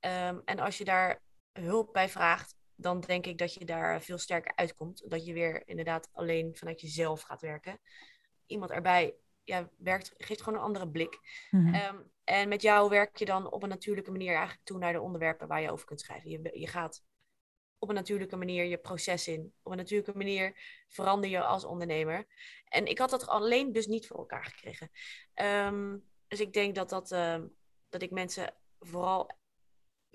Ehm, 0.01 0.41
en 0.45 0.59
als 0.59 0.78
je 0.78 0.84
daar 0.84 1.22
hulp 1.61 1.92
bij 1.92 2.09
vraagt, 2.09 2.56
dan 2.74 3.00
denk 3.00 3.26
ik 3.26 3.38
dat 3.38 3.54
je 3.54 3.64
daar 3.64 4.02
veel 4.02 4.18
sterker 4.18 4.52
uitkomt. 4.54 5.11
Dat 5.11 5.26
je 5.26 5.32
weer 5.32 5.62
inderdaad 5.68 6.09
alleen 6.12 6.56
vanuit 6.56 6.80
jezelf 6.80 7.22
gaat 7.22 7.40
werken. 7.40 7.80
Iemand 8.46 8.70
erbij 8.70 9.14
ja, 9.44 9.70
werkt, 9.78 10.14
geeft 10.16 10.42
gewoon 10.42 10.59
een 10.59 10.64
andere 10.64 10.88
blik. 10.88 11.18
Mhm. 11.50 11.74
Ehm, 11.74 11.96
en 12.24 12.48
met 12.48 12.62
jou 12.62 12.88
werk 12.88 13.16
je 13.16 13.24
dan 13.24 13.50
op 13.50 13.62
een 13.62 13.68
natuurlijke 13.68 14.11
manier 14.11 14.34
eigenlijk 14.34 14.64
toe 14.64 14.78
naar 14.78 14.92
de 14.92 15.00
onderwerpen 15.00 15.48
waar 15.48 15.61
je 15.61 15.70
over 15.70 15.86
kunt 15.86 16.00
schrijven. 16.00 16.30
Je, 16.30 16.50
je 16.52 16.66
gaat 16.66 17.02
op 17.78 17.88
een 17.88 17.94
natuurlijke 17.94 18.36
manier 18.36 18.64
je 18.64 18.78
proces 18.78 19.28
in. 19.28 19.52
Op 19.62 19.72
een 19.72 19.78
natuurlijke 19.78 20.16
manier 20.16 20.61
verander 20.88 21.30
je 21.30 21.42
als 21.42 21.64
ondernemer. 21.64 22.26
En 22.64 22.86
ik 22.86 22.98
had 22.98 23.11
dat 23.11 23.26
alleen 23.26 23.72
dus 23.72 23.86
niet 23.86 24.06
voor 24.06 24.18
elkaar 24.18 24.44
gekregen. 24.44 24.90
Ehm, 25.34 25.96
dus 26.26 26.40
ik 26.40 26.52
denk 26.52 26.74
dat, 26.74 26.88
dat, 26.88 27.12
ehm, 27.12 27.46
dat 27.88 28.02
ik 28.02 28.11
mensen 28.11 28.54
vooral 28.78 29.38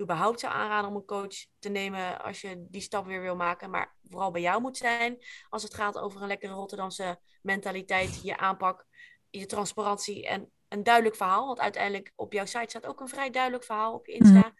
überhaupt 0.02 0.40
zou 0.40 0.54
aanraden 0.54 0.90
om 0.90 0.96
een 0.96 1.06
coach 1.06 1.36
te 1.60 1.70
nemen 1.70 2.22
als 2.22 2.42
je 2.42 2.66
die 2.70 2.82
stap 2.82 3.06
weer 3.06 3.22
wil 3.22 3.36
maken. 3.36 3.70
Maar 3.70 3.96
vooral 4.10 4.32
bij 4.32 4.42
jou 4.42 4.62
moet 4.62 4.78
zijn 4.78 5.18
als 5.50 5.64
het 5.64 5.74
gaat 5.74 5.98
over 5.98 6.22
een 6.22 6.28
lekkere 6.28 6.54
Rotterdamse 6.54 7.20
mentaliteit, 7.42 8.22
je 8.24 8.38
aanpak, 8.38 8.86
je 9.30 9.46
transparantie 9.46 10.28
en 10.28 10.52
een 10.68 10.84
duidelijk 10.84 11.16
verhaal. 11.16 11.46
Want 11.46 11.60
uiteindelijk 11.60 12.12
op 12.16 12.34
jouw 12.34 12.46
site 12.46 12.66
staat 12.70 12.86
ook 12.86 13.00
een 13.00 13.08
vrij 13.08 13.30
duidelijk 13.30 13.64
verhaal 13.64 13.94
op 13.94 14.08
je 14.08 14.14
Insta. 14.14 14.54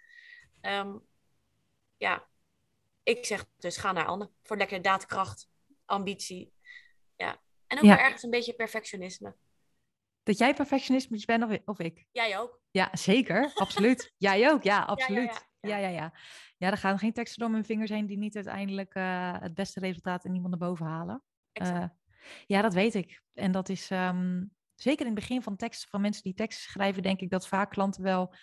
Ehm, 0.62 0.98
ja, 1.98 2.28
ik 3.04 3.26
zeg 3.26 3.46
dus 3.58 3.78
ga 3.78 3.92
naar 3.92 4.06
Anne 4.06 4.32
voor 4.44 4.58
lekker 4.58 4.82
daadkracht, 4.82 5.50
ambitie. 5.86 6.54
Ja. 7.16 7.42
En 7.68 7.78
ook 7.78 7.84
Ja. 7.84 8.00
ergens 8.00 8.24
een 8.24 8.30
beetje 8.30 8.54
perfectionisme. 8.54 9.36
Dat 10.24 10.38
jij 10.38 10.54
perfectionistisch 10.54 11.26
bent 11.26 11.44
of, 11.44 11.58
of 11.66 11.80
ik? 11.80 12.06
Jij 12.12 12.40
ook. 12.40 12.62
Ja, 12.74 12.90
zeker. 12.92 13.52
Absoluut. 13.56 14.14
Jij 14.18 14.52
ook. 14.52 14.64
Ja, 14.64 14.82
absoluut. 14.82 15.46
ja. 15.60 15.70
Ja, 15.70 15.78
ja, 15.78 15.88
ja. 15.88 16.14
Ja, 16.58 16.72
er 16.72 16.78
gaan 16.78 17.00
geen 17.00 17.14
teksten 17.14 17.40
door 17.40 17.52
mijn 17.52 17.66
vingers 17.66 17.90
heen 17.90 18.06
die 18.06 18.18
niet 18.18 18.36
uiteindelijk 18.36 18.94
eh, 18.94 19.40
het 19.40 19.54
beste 19.54 19.80
resultaat 19.80 20.26
in 20.26 20.34
iemand 20.34 20.50
naar 20.60 20.70
boven 20.70 20.86
halen. 20.86 21.24
Eh, 21.52 21.86
ja, 22.46 22.62
dat 22.62 22.74
weet 22.74 22.96
ik. 22.96 23.22
En 23.34 23.52
dat 23.52 23.70
is 23.70 23.92
ehm, 23.92 24.44
zeker 24.76 25.06
in 25.06 25.12
het 25.12 25.20
begin 25.20 25.42
van 25.42 25.56
teksten 25.56 25.90
van 25.90 26.02
mensen 26.02 26.24
die 26.24 26.34
teksten 26.34 26.72
schrijven, 26.72 27.04
denk 27.04 27.20
ik 27.22 27.30
dat 27.30 27.48
vaak 27.48 27.70
klanten 27.70 28.04
wel. 28.04 28.34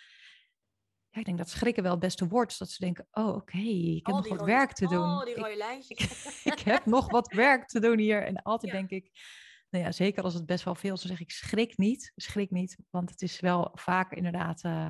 Ja, 1.09 1.19
ik 1.19 1.25
denk 1.25 1.37
dat 1.37 1.49
schrikken 1.49 1.83
wel 1.83 1.91
het 1.91 2.01
beste 2.01 2.27
woord. 2.27 2.51
is 2.51 2.57
Dat 2.57 2.69
ze 2.69 2.83
denken, 2.83 3.07
oh 3.11 3.27
oké, 3.35 3.57
ik 3.57 4.05
heb 4.05 4.15
nog 4.15 4.27
wat 4.27 4.39
rode- 4.39 4.51
werk 4.51 4.73
te 4.73 4.87
doen. 4.87 5.03
Oh, 5.03 5.23
die 5.23 5.35
Ik- 5.35 5.41
rode 5.41 5.57
lijntjes. 5.57 6.43
ik 6.53 6.59
heb 6.59 6.85
nog 6.85 7.11
wat 7.11 7.33
werk 7.33 7.67
te 7.67 7.79
doen 7.79 7.97
hier. 7.99 8.23
En 8.25 8.41
altijd 8.51 8.71
denk 8.71 8.89
ik, 8.89 9.11
nou 9.71 9.83
ja, 9.85 9.91
zeker 9.91 10.23
als 10.23 10.33
het 10.33 10.45
best 10.45 10.63
wel 10.63 10.75
veel 10.75 10.93
is, 10.93 11.01
dan 11.01 11.09
zeg 11.09 11.19
ik 11.19 11.31
schrik 11.31 11.77
niet. 11.77 12.11
Schrik 12.15 12.51
niet, 12.51 12.77
want 12.89 13.09
het 13.09 13.21
is 13.21 13.39
wel 13.39 13.71
vaak 13.73 14.11
inderdaad, 14.11 14.63
eh, 14.63 14.89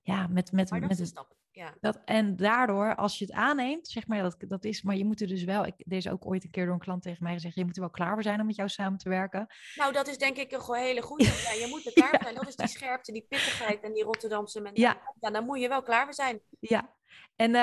ja, 0.00 0.26
met, 0.26 0.52
met, 0.52 0.70
Maar 0.70 0.80
dat 0.80 0.88
met 0.88 0.98
is 0.98 1.04
het, 1.04 1.08
stap. 1.08 1.36
Ja. 1.52 1.74
dat, 1.80 2.00
en 2.04 2.36
daardoor, 2.36 2.96
als 2.96 3.18
je 3.18 3.24
het 3.24 3.34
aanneemt, 3.34 3.88
zeg 3.88 4.06
maar, 4.06 4.22
dat, 4.22 4.36
dat 4.38 4.64
is, 4.64 4.82
maar 4.82 4.96
je 4.96 5.04
moet 5.04 5.20
er 5.20 5.26
dus 5.26 5.44
wel, 5.44 5.66
ik, 5.66 5.74
er 5.78 5.96
is 5.96 6.08
ook 6.08 6.26
ooit 6.26 6.44
een 6.44 6.50
keer 6.50 6.64
door 6.64 6.74
een 6.74 6.80
klant 6.80 7.02
tegen 7.02 7.24
mij 7.24 7.32
gezegd, 7.32 7.54
je 7.54 7.64
moet 7.64 7.74
er 7.74 7.80
wel 7.80 7.90
klaar 7.90 8.12
voor 8.12 8.22
zijn 8.22 8.40
om 8.40 8.46
met 8.46 8.56
jou 8.56 8.68
samen 8.68 8.98
te 8.98 9.08
werken. 9.08 9.46
Nou, 9.74 9.92
dat 9.92 10.08
is 10.08 10.18
denk 10.18 10.36
ik 10.36 10.52
een 10.52 10.74
hele 10.74 11.02
goede. 11.02 11.24
Ja, 11.24 11.52
je 11.52 11.66
moet 11.68 11.86
er 11.86 11.92
klaar 12.02 12.10
voor 12.10 12.22
zijn. 12.22 12.34
Dat 12.34 12.48
is 12.48 12.56
die 12.56 12.68
scherpte, 12.68 13.12
die 13.12 13.26
pittigheid 13.28 13.82
en 13.82 13.92
die 13.92 14.04
Rotterdamse 14.04 14.60
mentaliteit. 14.60 15.14
Ja. 15.20 15.30
daar 15.30 15.44
moet 15.44 15.60
je 15.60 15.68
wel 15.68 15.82
klaar 15.82 16.04
voor 16.04 16.14
zijn. 16.14 16.40
Ja, 16.60 16.94
en 17.36 17.54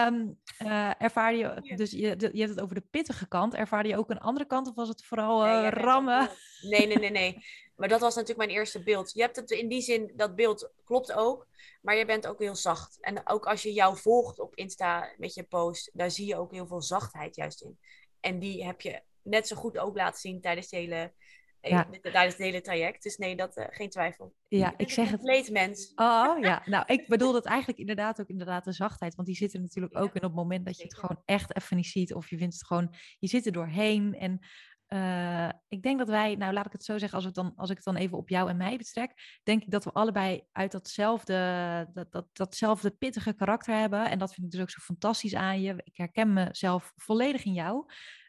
eh, 0.57 1.01
ervaarde 1.01 1.37
je, 1.37 1.75
dus 1.75 1.91
je, 1.91 1.99
je 2.33 2.39
hebt 2.39 2.49
het 2.49 2.61
over 2.61 2.75
de 2.75 2.85
pittige 2.91 3.27
kant, 3.27 3.53
ervaarde 3.53 3.89
je 3.89 3.97
ook 3.97 4.09
een 4.09 4.19
andere 4.19 4.45
kant 4.45 4.67
of 4.67 4.75
was 4.75 4.87
het 4.87 5.05
vooral 5.05 5.45
eh, 5.45 5.61
Nee, 5.61 5.69
rammen? 5.69 6.25
cool. 6.25 6.37
Nee, 6.71 6.87
nee, 6.87 6.97
nee, 6.97 7.11
nee. 7.11 7.37
Maar 7.77 7.87
dat 7.89 7.99
was 7.99 8.15
natuurlijk 8.15 8.47
mijn 8.47 8.59
eerste 8.59 8.83
beeld. 8.83 9.11
Je 9.13 9.21
hebt 9.21 9.35
het 9.35 9.51
in 9.51 9.67
die 9.67 9.81
zin, 9.81 10.11
dat 10.15 10.35
beeld 10.35 10.71
klopt 10.83 11.11
ook. 11.13 11.47
Maar 11.81 11.95
je 11.95 12.05
bent 12.05 12.27
ook 12.27 12.39
heel 12.39 12.55
zacht. 12.55 12.97
En 13.01 13.29
ook 13.29 13.45
als 13.45 13.61
je 13.61 13.73
jou 13.73 13.97
volgt 13.97 14.39
op 14.39 14.55
Insta 14.55 15.13
met 15.17 15.33
je 15.33 15.43
post, 15.43 15.89
daar 15.93 16.11
zie 16.11 16.27
je 16.27 16.35
ook 16.37 16.51
heel 16.51 16.67
veel 16.67 16.81
zachtheid 16.81 17.35
juist 17.35 17.61
in. 17.61 17.79
En 18.19 18.39
die 18.39 18.65
heb 18.65 18.81
je 18.81 19.01
net 19.21 19.47
zo 19.47 19.55
goed 19.55 19.77
ook 19.77 19.95
laten 19.95 20.19
zien 20.19 20.41
tijdens 20.41 20.65
het 20.71 20.79
hele, 20.79 21.13
eh, 21.61 21.71
Ja. 21.71 21.89
tijdens 22.01 22.33
het 22.33 22.43
hele 22.43 22.61
traject. 22.61 23.03
Dus 23.03 23.17
nee, 23.17 23.35
dat, 23.35 23.55
eh, 23.57 23.65
geen 23.69 23.89
twijfel. 23.89 24.33
Ja, 24.47 24.73
ik 24.77 24.89
zeg 24.89 25.09
het. 25.09 25.19
compleet 25.19 25.49
mens. 25.51 25.91
Oh 25.95 26.39
ja, 26.39 26.61
nou 26.65 26.83
ik 26.87 27.07
bedoel 27.07 27.31
dat 27.31 27.45
eigenlijk 27.45 27.79
inderdaad 27.79 28.21
ook 28.21 28.27
inderdaad 28.27 28.63
de 28.65 28.71
zachtheid. 28.71 29.15
Want 29.15 29.27
die 29.27 29.37
zit 29.37 29.53
er 29.53 29.61
natuurlijk 29.61 29.93
Ja, 29.93 29.99
ook 29.99 30.09
in 30.15 30.23
op 30.23 30.27
het 30.27 30.35
moment 30.35 30.65
dat 30.65 30.77
je 30.77 30.83
het 30.83 30.97
gewoon 30.97 31.21
echt 31.25 31.55
even 31.55 31.75
niet 31.75 31.85
ziet. 31.85 32.13
Of 32.13 32.29
je 32.29 32.37
vindt 32.37 32.53
het 32.53 32.65
gewoon, 32.65 32.95
je 33.19 33.27
zit 33.27 33.45
er 33.45 33.51
doorheen. 33.51 34.13
En 34.15 34.39
eh, 34.87 35.49
ik 35.67 35.83
denk 35.83 35.97
dat 35.97 36.07
wij, 36.07 36.35
nou 36.35 36.53
laat 36.53 36.65
ik 36.65 36.71
het 36.71 36.83
zo 36.83 36.97
zeggen, 36.97 37.17
als, 37.17 37.25
het 37.25 37.35
dan, 37.35 37.53
als 37.55 37.69
ik 37.69 37.75
het 37.75 37.85
dan 37.85 37.95
even 37.95 38.17
op 38.17 38.29
jou 38.29 38.49
en 38.49 38.57
mij 38.57 38.77
betrek, 38.77 39.39
denk 39.43 39.63
ik 39.63 39.71
dat 39.71 39.83
we 39.83 39.91
allebei 39.91 40.41
uit 40.51 40.71
datzelfde, 40.71 41.89
dat, 41.93 42.11
dat, 42.11 42.25
datzelfde 42.33 42.91
pittige 42.91 43.33
karakter 43.33 43.75
hebben. 43.75 44.09
En 44.09 44.19
dat 44.19 44.33
vind 44.33 44.45
ik 44.45 44.51
dus 44.51 44.61
ook 44.61 44.69
zo 44.69 44.79
fantastisch 44.81 45.35
aan 45.35 45.61
je. 45.61 45.75
Ik 45.83 45.97
herken 45.97 46.33
mezelf 46.33 46.93
volledig 46.95 47.45
in 47.45 47.53
jou. 47.53 47.85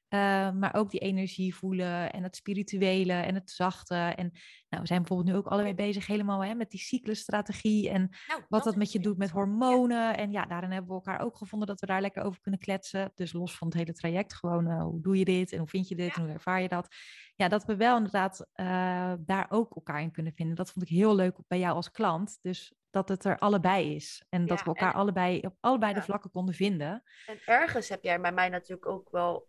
Eh, 0.08 0.50
maar 0.52 0.74
ook 0.74 0.90
die 0.90 1.00
energie 1.00 1.54
voelen 1.54 2.12
en 2.12 2.22
het 2.22 2.36
spirituele 2.36 3.12
en 3.12 3.34
het 3.34 3.50
zachte. 3.50 3.94
En 3.94 4.30
nou, 4.68 4.82
we 4.82 4.86
zijn 4.86 4.98
bijvoorbeeld 5.02 5.28
nu 5.28 5.36
ook 5.36 5.46
allebei 5.46 5.74
bezig 5.74 6.06
helemaal 6.06 6.44
hè, 6.44 6.54
met 6.54 6.70
die 6.70 6.80
cyclusstrategie 6.80 7.90
en 7.90 8.08
Nou, 8.26 8.42
wat 8.48 8.64
dat 8.64 8.76
met 8.76 8.92
je 8.92 9.00
doet 9.00 9.18
met 9.18 9.30
hormonen. 9.30 10.16
En 10.16 10.30
ja, 10.30 10.46
daarin 10.46 10.70
hebben 10.70 10.88
we 10.90 10.94
elkaar 10.96 11.20
ook 11.20 11.36
gevonden 11.36 11.68
dat 11.68 11.80
we 11.80 11.86
daar 11.86 12.00
lekker 12.00 12.22
over 12.22 12.40
kunnen 12.40 12.60
kletsen. 12.60 13.10
Dus 13.14 13.32
los 13.32 13.56
van 13.56 13.68
het 13.68 13.76
hele 13.76 13.92
traject, 13.92 14.34
gewoon 14.34 14.66
eh, 14.66 14.82
hoe 14.82 15.00
doe 15.00 15.18
je 15.18 15.24
dit 15.24 15.52
en 15.52 15.58
hoe 15.58 15.68
vind 15.68 15.88
je 15.88 15.94
dit 15.96 16.06
Ja. 16.06 16.14
en 16.14 16.22
hoe 16.22 16.32
ervaar 16.32 16.62
je 16.62 16.68
dat. 16.68 16.88
Ja, 17.36 17.48
dat 17.48 17.64
we 17.64 17.76
wel 17.76 17.96
inderdaad 17.96 18.46
eh, 18.52 19.12
daar 19.18 19.46
ook 19.48 19.74
elkaar 19.74 20.02
in 20.02 20.12
kunnen 20.12 20.32
vinden. 20.32 20.56
Dat 20.56 20.70
vond 20.70 20.90
ik 20.90 20.96
heel 20.96 21.14
leuk 21.14 21.36
bij 21.46 21.58
jou 21.58 21.74
als 21.74 21.90
klant. 21.90 22.38
Dus 22.42 22.72
dat 22.90 23.08
het 23.08 23.24
er 23.24 23.38
allebei 23.38 23.94
is. 23.94 24.24
En 24.28 24.46
dat 24.46 24.58
we 24.60 24.66
elkaar 24.66 24.92
en- 24.92 24.98
allebei 24.98 25.38
op 25.40 25.56
allebei 25.60 25.94
de 25.94 26.02
vlakken 26.02 26.30
konden 26.30 26.54
vinden. 26.54 27.02
En 27.26 27.38
ergens 27.44 27.88
heb 27.88 28.02
jij 28.02 28.20
bij 28.20 28.32
mij 28.32 28.48
natuurlijk 28.48 28.86
ook 28.88 29.10
wel 29.10 29.48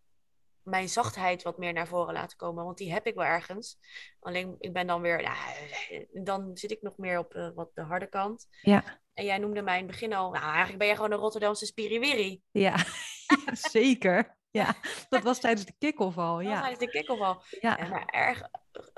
mijn 0.70 0.90
zachtheid 0.90 1.44
wat 1.44 1.58
meer 1.58 1.74
naar 1.74 1.88
voren 1.88 2.14
laten 2.14 2.38
komen. 2.38 2.64
Want 2.66 2.78
die 2.78 2.92
heb 2.92 3.06
ik 3.06 3.16
wel 3.16 3.26
ergens. 3.26 3.78
Alleen 4.20 4.56
ik 4.60 4.74
ben 4.74 4.88
dan 4.88 5.02
weer, 5.02 5.22
ja, 5.22 5.36
dan 6.24 6.52
zit 6.58 6.72
ik 6.72 6.82
nog 6.82 6.98
meer 6.98 7.18
op 7.20 7.34
eh, 7.34 7.50
wat 7.56 7.70
de 7.74 7.82
harde 7.82 8.08
kant. 8.10 8.48
Ja, 8.62 8.84
En 9.14 9.26
jij 9.26 9.38
noemde 9.38 9.62
mij 9.62 9.78
in 9.80 9.84
het 9.84 9.92
begin 9.92 10.14
al, 10.14 10.32
nou 10.32 10.44
eigenlijk 10.46 10.78
ben 10.78 10.88
jij 10.88 10.96
gewoon 10.96 11.12
een 11.12 11.18
Rotterdamse 11.18 11.66
spiriwiri. 11.66 12.42
ja. 12.52 12.76
Ja, 12.76 12.84
zeker. 13.72 14.38
Ja, 14.52 14.76
dat 15.10 15.24
was 15.24 15.40
tijdens 15.40 15.66
de 15.66 15.74
kick-off 15.78 16.18
al. 16.18 16.36
Dat 16.36 16.46
Ja, 16.46 16.68
is 16.70 16.78
de 16.78 16.90
kikkelval. 16.90 17.44
ja. 17.60 17.78
En 17.78 17.90
maar 17.90 18.06
erg, 18.06 18.38
ge- 18.72 18.89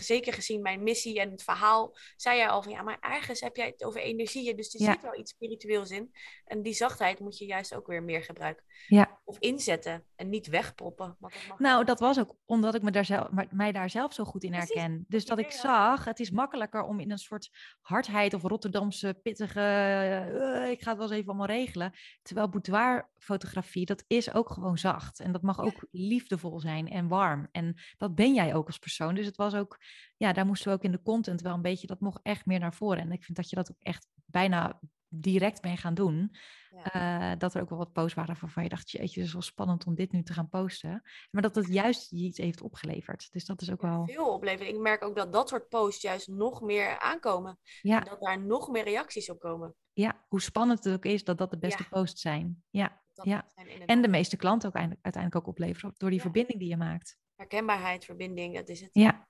zeker 0.00 0.32
gezien 0.32 0.62
mijn 0.62 0.82
missie 0.82 1.20
en 1.20 1.30
het 1.30 1.42
verhaal, 1.42 1.96
zei 2.16 2.36
jij 2.36 2.48
al 2.48 2.62
van 2.62 2.72
ja, 2.72 2.82
maar 2.82 2.98
ergens 3.00 3.40
heb 3.40 3.56
jij 3.56 3.66
het 3.66 3.84
over 3.84 4.00
energieën, 4.00 4.56
dus 4.56 4.74
er 4.74 4.80
Ja. 4.80 4.92
zit 4.92 5.02
wel 5.02 5.18
iets 5.18 5.30
spiritueels 5.30 5.90
in. 5.90 6.12
En 6.44 6.62
die 6.62 6.74
zachtheid 6.74 7.20
moet 7.20 7.38
je 7.38 7.44
juist 7.46 7.74
ook 7.74 7.86
weer 7.86 8.02
meer 8.02 8.22
gebruiken. 8.22 8.64
Ja. 8.88 9.20
Of 9.24 9.38
inzetten 9.38 10.04
en 10.16 10.28
niet 10.28 10.46
wegproppen. 10.46 11.16
Want 11.18 11.32
dat 11.32 11.42
mag 11.48 11.58
Nou, 11.58 11.84
dat 11.84 12.00
was 12.00 12.18
ook 12.18 12.34
omdat 12.44 12.74
ik 12.74 12.82
me 12.82 12.90
daar 12.90 13.04
zelf, 13.04 13.30
maar- 13.30 13.46
mij 13.50 13.72
daar 13.72 13.90
zelf 13.90 14.12
zo 14.12 14.24
goed 14.24 14.44
in 14.44 14.50
Precies. 14.50 14.74
herken. 14.74 15.04
Dus 15.08 15.24
dat 15.24 15.38
ik 15.38 15.50
zag, 15.50 16.04
het 16.04 16.20
is 16.20 16.30
makkelijker 16.30 16.82
om 16.82 17.00
in 17.00 17.10
een 17.10 17.18
soort 17.18 17.50
hardheid 17.80 18.34
of 18.34 18.42
Rotterdamse 18.42 19.18
pittige, 19.22 19.60
eh, 19.60 20.70
ik 20.70 20.82
ga 20.82 20.88
het 20.90 20.98
wel 20.98 21.06
eens 21.06 21.16
even 21.16 21.26
allemaal 21.28 21.46
regelen. 21.46 21.92
Terwijl 22.22 22.48
boudoirfotografie, 22.48 23.86
dat 23.86 24.04
is 24.06 24.34
ook 24.34 24.50
gewoon 24.50 24.78
zacht. 24.78 25.20
En 25.20 25.32
dat 25.32 25.42
mag 25.42 25.60
ook 25.60 25.86
liefdevol 25.90 26.60
zijn 26.60 26.88
en 26.88 27.08
warm. 27.08 27.48
En 27.52 27.74
dat 27.96 28.14
ben 28.14 28.34
jij 28.34 28.54
ook 28.54 28.66
als 28.66 28.78
persoon. 28.78 29.14
Dus 29.14 29.26
het 29.26 29.36
was 29.36 29.45
ook, 29.54 29.78
ja, 30.16 30.32
daar 30.32 30.46
moesten 30.46 30.68
we 30.68 30.74
ook 30.76 30.82
in 30.84 30.92
de 30.92 31.02
content 31.02 31.40
wel 31.40 31.54
een 31.54 31.62
beetje, 31.62 31.86
dat 31.86 32.00
mocht 32.00 32.20
echt 32.22 32.46
meer 32.46 32.58
naar 32.58 32.74
voren. 32.74 32.98
En 33.02 33.12
ik 33.12 33.24
vind 33.24 33.36
dat 33.36 33.50
je 33.50 33.56
dat 33.56 33.70
ook 33.70 33.80
echt 33.80 34.08
bijna 34.24 34.80
direct 35.08 35.62
bent 35.62 35.78
gaan 35.78 35.94
doen. 35.94 36.34
Ja. 36.70 37.30
Eh, 37.32 37.38
dat 37.38 37.54
er 37.54 37.62
ook 37.62 37.68
wel 37.68 37.78
wat 37.78 37.92
posts 37.92 38.14
waren 38.14 38.36
waarvan 38.40 38.62
je 38.62 38.68
dacht, 38.68 38.90
jeetje, 38.90 39.18
het 39.20 39.26
is 39.28 39.32
wel 39.32 39.42
spannend 39.42 39.86
om 39.86 39.94
dit 39.94 40.12
nu 40.12 40.22
te 40.22 40.32
gaan 40.32 40.48
posten. 40.48 41.02
Maar 41.30 41.42
dat 41.42 41.54
het 41.54 41.66
juist 41.68 42.12
iets 42.12 42.38
heeft 42.38 42.60
opgeleverd. 42.62 43.28
Dus 43.32 43.44
dat 43.44 43.60
is 43.62 43.70
ook 43.72 43.82
Ja, 43.82 43.88
wel, 43.88 44.06
veel 44.06 44.32
opleveren. 44.32 44.72
Ik 44.74 44.80
merk 44.80 45.04
ook 45.04 45.16
dat 45.16 45.32
dat 45.32 45.48
soort 45.48 45.68
posts 45.68 46.02
juist 46.02 46.28
nog 46.28 46.60
meer 46.60 46.98
aankomen. 46.98 47.58
ja, 47.80 47.98
En 47.98 48.04
dat 48.04 48.20
daar 48.20 48.42
nog 48.42 48.68
meer 48.70 48.84
reacties 48.84 49.30
op 49.30 49.38
komen. 49.40 49.74
ja, 49.92 50.24
hoe 50.28 50.40
spannend 50.40 50.84
het 50.84 50.94
ook 50.94 51.04
is 51.04 51.24
dat 51.24 51.38
dat 51.38 51.50
de 51.50 51.58
beste 51.58 51.82
Ja. 51.82 51.88
posts 51.88 52.20
zijn. 52.20 52.62
Ja, 52.70 53.04
Dat 53.14 53.24
Ja. 53.26 53.44
zijn 53.54 53.86
en 53.86 54.02
de 54.02 54.08
meeste 54.08 54.36
klanten 54.36 54.68
ook 54.68 54.74
eind- 54.74 54.96
uiteindelijk 55.02 55.42
ook 55.46 55.50
opleveren 55.54 55.94
door 55.96 56.10
die 56.10 56.20
verbinding 56.20 56.58
die 56.58 56.68
je 56.68 56.76
maakt. 56.76 57.18
herkenbaarheid, 57.34 58.04
verbinding, 58.04 58.54
dat 58.54 58.68
is 58.68 58.80
het. 58.80 58.90
Ja. 58.92 59.28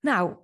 Nou, 0.00 0.36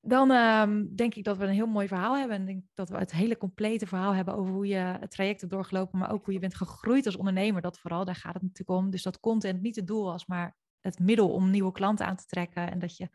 dan 0.00 0.30
ehm, 0.30 0.84
denk 0.94 1.14
ik 1.14 1.24
dat 1.24 1.36
we 1.36 1.44
een 1.44 1.50
heel 1.50 1.66
mooi 1.66 1.88
verhaal 1.88 2.16
hebben. 2.16 2.36
En 2.36 2.42
ik 2.42 2.48
denk 2.48 2.64
dat 2.74 2.88
we 2.88 2.96
het 2.96 3.12
hele 3.12 3.36
complete 3.36 3.86
verhaal 3.86 4.14
hebben 4.14 4.34
over 4.34 4.52
hoe 4.52 4.66
je 4.66 4.76
het 4.76 5.10
traject 5.10 5.40
hebt 5.40 5.52
doorgelopen, 5.52 5.98
maar 5.98 6.12
ook 6.12 6.24
hoe 6.24 6.34
je 6.34 6.40
bent 6.40 6.54
gegroeid 6.54 7.06
als 7.06 7.16
ondernemer. 7.16 7.62
Dat 7.62 7.78
vooral, 7.78 8.04
daar 8.04 8.14
gaat 8.14 8.34
het 8.34 8.42
natuurlijk 8.42 8.78
om. 8.78 8.90
Dus 8.90 9.02
dat 9.02 9.20
content 9.20 9.62
niet 9.62 9.76
het 9.76 9.86
doel 9.86 10.04
was, 10.04 10.26
maar 10.26 10.56
het 10.80 10.98
middel 10.98 11.32
om 11.32 11.50
nieuwe 11.50 11.72
klanten 11.72 12.06
aan 12.06 12.16
te 12.16 12.26
trekken. 12.26 12.70
En 12.70 12.78
dat 12.78 12.96
je 12.96 13.08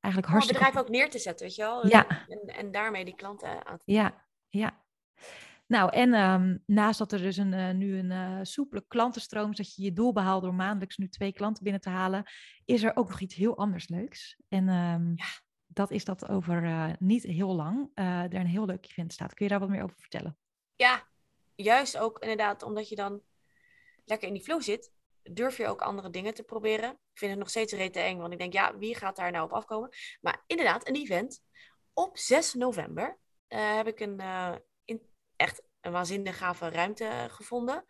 eigenlijk 0.00 0.32
hartstikke 0.32 0.64
bedrijf 0.64 0.84
ook 0.84 0.90
neer 0.90 1.10
te 1.10 1.18
zetten, 1.18 1.46
weet 1.46 1.54
je 1.54 1.62
wel? 1.62 1.86
Ja. 1.86 2.26
En, 2.28 2.40
en 2.46 2.70
daarmee 2.70 3.04
die 3.04 3.14
klanten 3.14 3.66
aan 3.66 3.78
te 3.78 3.92
Ja, 3.92 4.26
ja. 4.48 4.84
Nou, 5.72 5.90
en 5.92 6.14
ehm, 6.14 6.56
naast 6.66 6.98
dat 6.98 7.12
er 7.12 7.18
dus 7.18 7.36
een, 7.36 7.52
eh, 7.52 7.70
nu 7.70 7.98
een 7.98 8.10
eh 8.10 8.38
soepele 8.42 8.84
klantenstroom 8.88 9.50
is, 9.50 9.56
dat 9.56 9.74
je 9.74 9.82
je 9.82 9.92
doel 9.92 10.12
behaalt 10.12 10.42
door 10.42 10.54
maandelijks 10.54 10.96
nu 10.96 11.08
twee 11.08 11.32
klanten 11.32 11.62
binnen 11.62 11.80
te 11.82 11.88
halen, 11.88 12.24
is 12.64 12.82
er 12.82 12.96
ook 12.96 13.08
nog 13.08 13.20
iets 13.20 13.34
heel 13.34 13.56
anders 13.56 13.88
leuks. 13.88 14.36
En 14.48 14.68
ehm, 14.68 15.12
Ja. 15.14 15.24
dat 15.66 15.90
is 15.90 16.04
dat 16.04 16.28
over 16.28 16.64
eh, 16.64 16.90
niet 16.98 17.22
heel 17.22 17.54
lang 17.54 17.90
uh, 17.94 18.22
er 18.22 18.34
een 18.34 18.46
heel 18.46 18.66
leuk 18.66 18.86
event 18.90 19.12
staat. 19.12 19.34
Kun 19.34 19.44
je 19.44 19.50
daar 19.50 19.60
wat 19.60 19.68
meer 19.68 19.82
over 19.82 19.96
vertellen? 19.98 20.38
Ja, 20.76 21.08
juist 21.54 21.98
ook 21.98 22.18
inderdaad 22.18 22.62
omdat 22.62 22.88
je 22.88 22.96
dan 22.96 23.22
lekker 24.04 24.28
in 24.28 24.34
die 24.34 24.42
flow 24.42 24.62
zit, 24.62 24.92
durf 25.22 25.56
je 25.56 25.66
ook 25.66 25.82
andere 25.82 26.10
dingen 26.10 26.34
te 26.34 26.42
proberen. 26.42 26.90
Ik 26.90 27.18
vind 27.18 27.30
het 27.30 27.40
nog 27.40 27.50
steeds 27.50 27.72
rete 27.72 28.00
eng, 28.00 28.18
want 28.18 28.32
ik 28.32 28.38
denk, 28.38 28.52
ja, 28.52 28.76
wie 28.76 28.96
gaat 28.96 29.16
daar 29.16 29.30
nou 29.30 29.44
op 29.44 29.52
afkomen? 29.52 29.88
Maar 30.20 30.44
inderdaad, 30.46 30.88
een 30.88 30.96
event. 30.96 31.42
Op 31.92 32.18
6 32.18 32.54
november 32.54 33.18
uh, 33.48 33.74
heb 33.74 33.86
ik 33.86 34.00
een, 34.00 34.20
echt 35.42 35.62
een 35.80 35.92
waanzinnig 35.92 36.38
gave 36.38 36.68
ruimte 36.68 37.26
gevonden. 37.30 37.84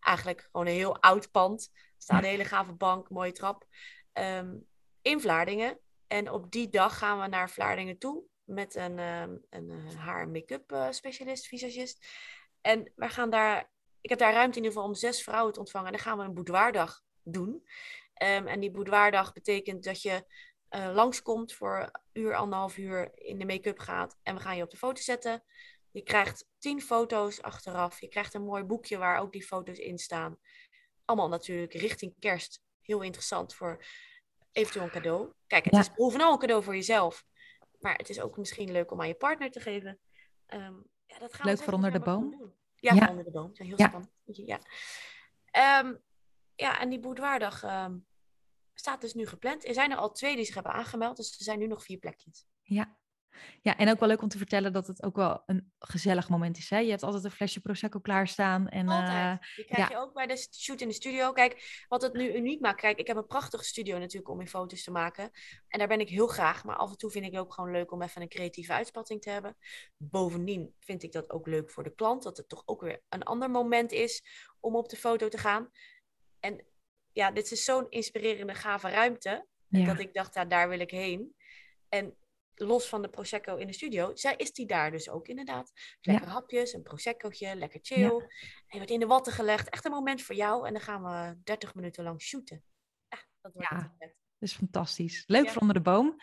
Eigenlijk 0.00 0.48
gewoon 0.50 0.66
een 0.66 0.72
heel 0.72 1.00
oud 1.00 1.30
pand. 1.30 1.70
Er 1.74 1.94
staat 1.98 2.22
een 2.22 2.28
hele 2.28 2.44
gave 2.44 2.72
bank, 2.72 3.10
mooie 3.10 3.32
trap. 3.32 3.66
Um, 4.12 4.66
in 5.02 5.20
Vlaardingen. 5.20 5.78
En 6.06 6.30
op 6.30 6.50
die 6.50 6.68
dag 6.68 6.98
gaan 6.98 7.20
we 7.20 7.26
naar 7.26 7.50
Vlaardingen 7.50 7.98
toe 7.98 8.22
met 8.44 8.74
een, 8.74 8.98
um, 8.98 9.44
een 9.50 9.70
uh, 9.70 9.94
haar- 9.94 10.28
make-up 10.28 10.72
uh, 10.72 10.90
specialist, 10.90 11.46
visagist. 11.46 12.06
En 12.60 12.92
wij 12.94 13.08
gaan 13.08 13.30
daar, 13.30 13.70
ik 14.00 14.10
heb 14.10 14.18
daar 14.18 14.32
ruimte 14.32 14.58
in 14.58 14.64
ieder 14.64 14.72
geval 14.72 14.88
om 14.88 14.94
zes 14.94 15.22
vrouwen 15.22 15.52
te 15.52 15.58
ontvangen. 15.58 15.86
En 15.86 15.92
dan 15.92 16.02
gaan 16.02 16.18
we 16.18 16.24
een 16.24 16.34
boudoirdag 16.34 17.02
doen. 17.22 17.50
Um, 18.22 18.46
en 18.46 18.60
die 18.60 18.70
boudoirdag 18.70 19.32
betekent 19.32 19.84
dat 19.84 20.02
je 20.02 20.24
uh, 20.70 20.90
langskomt 20.94 21.52
voor 21.52 21.78
een 21.78 22.22
uur, 22.22 22.34
anderhalf 22.34 22.76
uur 22.76 23.10
in 23.14 23.38
de 23.38 23.46
make-up 23.46 23.78
gaat. 23.78 24.18
En 24.22 24.34
we 24.34 24.40
gaan 24.40 24.56
je 24.56 24.62
op 24.62 24.70
de 24.70 24.76
foto 24.76 25.02
zetten. 25.02 25.42
Je 25.90 26.02
krijgt 26.02 26.48
tien 26.58 26.82
foto's 26.82 27.42
achteraf. 27.42 28.00
Je 28.00 28.08
krijgt 28.08 28.34
een 28.34 28.44
mooi 28.44 28.62
boekje 28.62 28.98
waar 28.98 29.18
ook 29.18 29.32
die 29.32 29.44
foto's 29.44 29.78
in 29.78 29.98
staan. 29.98 30.38
Allemaal 31.04 31.28
natuurlijk 31.28 31.72
richting 31.72 32.14
kerst. 32.18 32.62
Heel 32.80 33.00
interessant 33.02 33.54
voor 33.54 33.84
eventueel 34.52 34.84
een 34.84 34.90
cadeau. 34.90 35.32
Kijk, 35.46 35.64
het 35.64 35.74
ja. 35.74 35.80
is 35.80 35.94
bovenal 35.94 36.32
een 36.32 36.38
cadeau 36.38 36.62
voor 36.62 36.74
jezelf. 36.74 37.24
Maar 37.78 37.94
het 37.94 38.08
is 38.08 38.20
ook 38.20 38.36
misschien 38.36 38.70
leuk 38.70 38.90
om 38.90 39.00
aan 39.00 39.08
je 39.08 39.14
partner 39.14 39.50
te 39.50 39.60
geven. 39.60 39.98
Um, 40.46 40.86
ja, 41.06 41.18
dat 41.18 41.34
gaan 41.34 41.46
leuk 41.46 41.58
voor 41.58 41.72
onder 41.72 41.92
de 41.92 42.00
boom. 42.00 42.54
Ja, 42.76 42.92
ja, 42.92 42.98
voor 42.98 43.08
onder 43.08 43.24
de 43.24 43.30
boom. 43.30 43.50
Heel 43.54 43.76
ja. 43.76 43.88
spannend. 43.88 44.12
Ja. 44.24 44.60
Um, 45.82 46.02
ja, 46.54 46.80
en 46.80 46.88
die 46.88 47.00
boudoirdag 47.00 47.62
um, 47.62 48.06
staat 48.74 49.00
dus 49.00 49.14
nu 49.14 49.26
gepland. 49.26 49.66
Er 49.66 49.74
zijn 49.74 49.90
er 49.90 49.96
al 49.96 50.12
twee 50.12 50.36
die 50.36 50.44
zich 50.44 50.54
hebben 50.54 50.72
aangemeld. 50.72 51.16
Dus 51.16 51.38
er 51.38 51.44
zijn 51.44 51.58
nu 51.58 51.66
nog 51.66 51.82
vier 51.82 51.98
plekjes. 51.98 52.46
Ja, 52.62 52.96
ja, 53.62 53.76
en 53.76 53.90
ook 53.90 53.98
wel 53.98 54.08
leuk 54.08 54.22
om 54.22 54.28
te 54.28 54.38
vertellen 54.38 54.72
dat 54.72 54.86
het 54.86 55.02
ook 55.02 55.16
wel 55.16 55.42
een 55.46 55.72
gezellig 55.78 56.28
moment 56.28 56.58
is. 56.58 56.70
Hè? 56.70 56.78
Je 56.78 56.90
hebt 56.90 57.02
altijd 57.02 57.24
een 57.24 57.30
flesje 57.30 57.60
Prosecco 57.60 58.00
klaarstaan. 58.00 58.68
En, 58.68 58.88
altijd. 58.88 59.54
Die 59.56 59.64
krijg 59.64 59.88
ja. 59.88 59.96
je 59.96 60.02
ook 60.02 60.14
bij 60.14 60.26
de 60.26 60.46
shoot 60.58 60.80
in 60.80 60.88
de 60.88 60.94
studio. 60.94 61.32
Kijk, 61.32 61.84
wat 61.88 62.02
het 62.02 62.12
nu 62.12 62.34
uniek 62.34 62.60
maakt. 62.60 62.80
Kijk, 62.80 62.98
ik 62.98 63.06
heb 63.06 63.16
een 63.16 63.26
prachtige 63.26 63.64
studio 63.64 63.98
natuurlijk 63.98 64.30
om 64.30 64.40
in 64.40 64.48
foto's 64.48 64.82
te 64.82 64.90
maken. 64.90 65.30
En 65.68 65.78
daar 65.78 65.88
ben 65.88 66.00
ik 66.00 66.08
heel 66.08 66.26
graag. 66.26 66.64
Maar 66.64 66.76
af 66.76 66.90
en 66.90 66.96
toe 66.96 67.10
vind 67.10 67.24
ik 67.24 67.32
het 67.32 67.40
ook 67.40 67.54
gewoon 67.54 67.70
leuk 67.70 67.92
om 67.92 68.02
even 68.02 68.22
een 68.22 68.28
creatieve 68.28 68.72
uitspatting 68.72 69.22
te 69.22 69.30
hebben. 69.30 69.56
Bovendien 69.96 70.74
vind 70.78 71.02
ik 71.02 71.12
dat 71.12 71.30
ook 71.30 71.46
leuk 71.46 71.70
voor 71.70 71.82
de 71.82 71.94
klant. 71.94 72.22
Dat 72.22 72.36
het 72.36 72.48
toch 72.48 72.62
ook 72.66 72.80
weer 72.80 73.02
een 73.08 73.22
ander 73.22 73.50
moment 73.50 73.92
is 73.92 74.22
om 74.60 74.76
op 74.76 74.88
de 74.88 74.96
foto 74.96 75.28
te 75.28 75.38
gaan. 75.38 75.70
En 76.40 76.64
ja, 77.12 77.30
dit 77.30 77.50
is 77.50 77.64
zo'n 77.64 77.86
inspirerende, 77.88 78.54
gave 78.54 78.88
ruimte. 78.88 79.46
Ja. 79.68 79.86
Dat 79.86 79.98
ik 79.98 80.14
dacht, 80.14 80.34
ja, 80.34 80.44
daar 80.44 80.68
wil 80.68 80.80
ik 80.80 80.90
heen. 80.90 81.34
En 81.88 82.16
los 82.60 82.88
van 82.88 83.02
de 83.02 83.08
Prosecco 83.08 83.56
in 83.56 83.66
de 83.66 83.72
studio, 83.72 84.10
zij 84.14 84.34
is 84.36 84.52
die 84.52 84.66
daar 84.66 84.90
dus 84.90 85.08
ook 85.08 85.28
inderdaad. 85.28 85.72
Lekker 86.00 86.26
ja. 86.26 86.32
hapjes, 86.32 86.72
een 86.72 86.82
Prosecco'tje, 86.82 87.56
lekker 87.56 87.80
chill. 87.82 88.00
Ja. 88.00 88.08
En 88.08 88.28
je 88.66 88.76
wordt 88.76 88.90
in 88.90 89.00
de 89.00 89.06
watten 89.06 89.32
gelegd. 89.32 89.68
Echt 89.68 89.84
een 89.84 89.90
moment 89.90 90.22
voor 90.22 90.34
jou. 90.34 90.66
En 90.66 90.72
dan 90.72 90.82
gaan 90.82 91.02
we 91.02 91.40
30 91.44 91.74
minuten 91.74 92.04
lang 92.04 92.22
shooten. 92.22 92.62
Ja, 93.08 93.18
dat 93.40 93.52
wordt 93.52 93.68
ja, 93.70 93.94
dat 93.98 94.12
is 94.38 94.54
fantastisch. 94.54 95.24
Leuk 95.26 95.44
ja. 95.44 95.50
voor 95.50 95.60
onder 95.60 95.76
de 95.76 95.82
boom. 95.82 96.16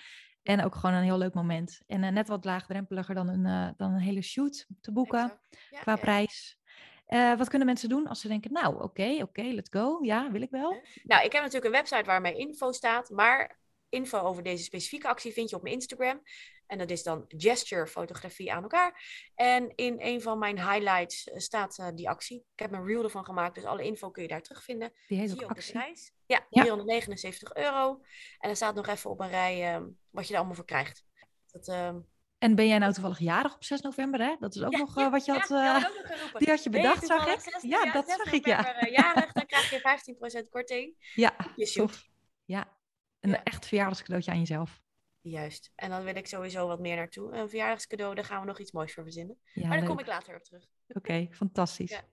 En 0.43 0.63
ook 0.63 0.75
gewoon 0.75 0.95
een 0.95 1.03
heel 1.03 1.17
leuk 1.17 1.33
moment. 1.33 1.81
En 1.87 2.03
uh, 2.03 2.09
net 2.09 2.27
wat 2.27 2.45
laagdrempeliger 2.45 3.15
dan 3.15 3.27
een, 3.27 3.45
uh, 3.45 3.69
dan 3.77 3.93
een 3.93 3.99
hele 3.99 4.21
shoot 4.21 4.67
te 4.81 4.91
boeken 4.91 5.39
qua 5.81 5.95
prijs. 5.95 6.57
Uh, 7.07 7.37
wat 7.37 7.49
kunnen 7.49 7.67
mensen 7.67 7.89
doen 7.89 8.07
als 8.07 8.21
ze 8.21 8.27
denken, 8.27 8.51
nou 8.51 8.73
oké, 8.73 8.83
okay, 8.83 9.13
oké, 9.13 9.23
okay, 9.23 9.53
let's 9.53 9.69
go. 9.69 9.99
Ja, 10.01 10.31
wil 10.31 10.41
ik 10.41 10.49
wel. 10.49 10.81
Nou, 11.03 11.25
ik 11.25 11.31
heb 11.31 11.41
natuurlijk 11.41 11.65
een 11.65 11.71
website 11.81 12.03
waar 12.03 12.21
mijn 12.21 12.37
info 12.37 12.71
staat. 12.71 13.09
Maar 13.09 13.59
info 13.89 14.19
over 14.19 14.43
deze 14.43 14.63
specifieke 14.63 15.07
actie 15.07 15.33
vind 15.33 15.49
je 15.49 15.55
op 15.55 15.61
mijn 15.61 15.73
Instagram. 15.73 16.21
En 16.67 16.77
dat 16.77 16.89
is 16.89 17.03
dan 17.03 17.25
gesture 17.27 17.87
fotografie 17.87 18.53
aan 18.53 18.61
elkaar. 18.61 19.01
En 19.35 19.75
in 19.75 19.95
een 19.97 20.21
van 20.21 20.39
mijn 20.39 20.57
highlights 20.57 21.29
staat 21.33 21.77
uh, 21.77 21.87
die 21.93 22.09
actie. 22.09 22.37
Ik 22.37 22.59
heb 22.59 22.71
een 22.71 22.85
reel 22.85 23.03
ervan 23.03 23.25
gemaakt, 23.25 23.55
dus 23.55 23.63
alle 23.63 23.83
info 23.83 24.11
kun 24.11 24.21
je 24.21 24.27
daar 24.29 24.41
terugvinden. 24.41 24.93
Die 25.07 25.19
heet 25.19 25.43
ook 25.43 25.49
actie? 25.49 25.73
prijs. 25.73 26.11
Ja, 26.25 26.45
479 26.49 27.51
ja. 27.55 27.63
euro. 27.63 28.01
En 28.39 28.49
er 28.49 28.55
staat 28.55 28.75
nog 28.75 28.87
even 28.87 29.09
op 29.09 29.19
een 29.19 29.29
rij 29.29 29.75
uh, 29.75 29.85
wat 30.09 30.27
je 30.27 30.33
er 30.33 30.39
allemaal 30.39 30.55
voor 30.55 30.65
krijgt. 30.65 31.05
Dat, 31.51 31.67
uh, 31.67 31.95
en 32.37 32.55
ben 32.55 32.67
jij 32.67 32.77
nou 32.77 32.93
toevallig 32.93 33.19
jarig 33.19 33.55
op 33.55 33.63
6 33.63 33.81
november, 33.81 34.19
hè? 34.19 34.35
Dat 34.39 34.55
is 34.55 34.63
ook 34.63 34.71
ja, 34.71 34.77
nog 34.77 34.95
ja, 34.95 35.09
wat 35.09 35.25
je 35.25 35.31
had... 35.31 35.47
Ja, 35.47 35.91
die 36.37 36.49
had 36.49 36.63
je 36.63 36.69
bedacht, 36.69 37.05
zag 37.05 37.27
ik? 37.27 37.39
6, 37.39 37.61
ja, 37.61 37.91
dat 37.91 38.09
zag 38.09 38.33
ik, 38.33 38.45
ja. 38.45 38.87
jarig, 38.89 39.31
dan 39.31 39.45
krijg 39.45 39.69
je 39.69 40.43
15% 40.45 40.49
korting. 40.49 40.95
Ja, 41.15 41.35
tof. 41.73 42.07
Ja, 42.45 42.76
een 43.19 43.29
ja. 43.29 43.43
echt 43.43 43.65
verjaardagscadeautje 43.65 44.31
aan 44.31 44.39
jezelf. 44.39 44.81
Juist. 45.21 45.71
En 45.75 45.89
dan 45.89 46.03
wil 46.03 46.15
ik 46.15 46.27
sowieso 46.27 46.67
wat 46.67 46.79
meer 46.79 46.95
naartoe. 46.95 47.33
Een 47.33 47.49
verjaardagscadeau, 47.49 48.15
daar 48.15 48.25
gaan 48.25 48.41
we 48.41 48.47
nog 48.47 48.59
iets 48.59 48.71
moois 48.71 48.93
voor 48.93 49.03
verzinnen. 49.03 49.37
Ja, 49.53 49.67
maar 49.67 49.77
daar 49.77 49.87
kom 49.87 49.99
ik 49.99 50.07
later 50.07 50.35
op 50.35 50.43
terug. 50.43 50.63
Oké, 50.87 50.97
okay, 50.97 51.29
fantastisch. 51.31 51.91
Ja. 51.91 52.03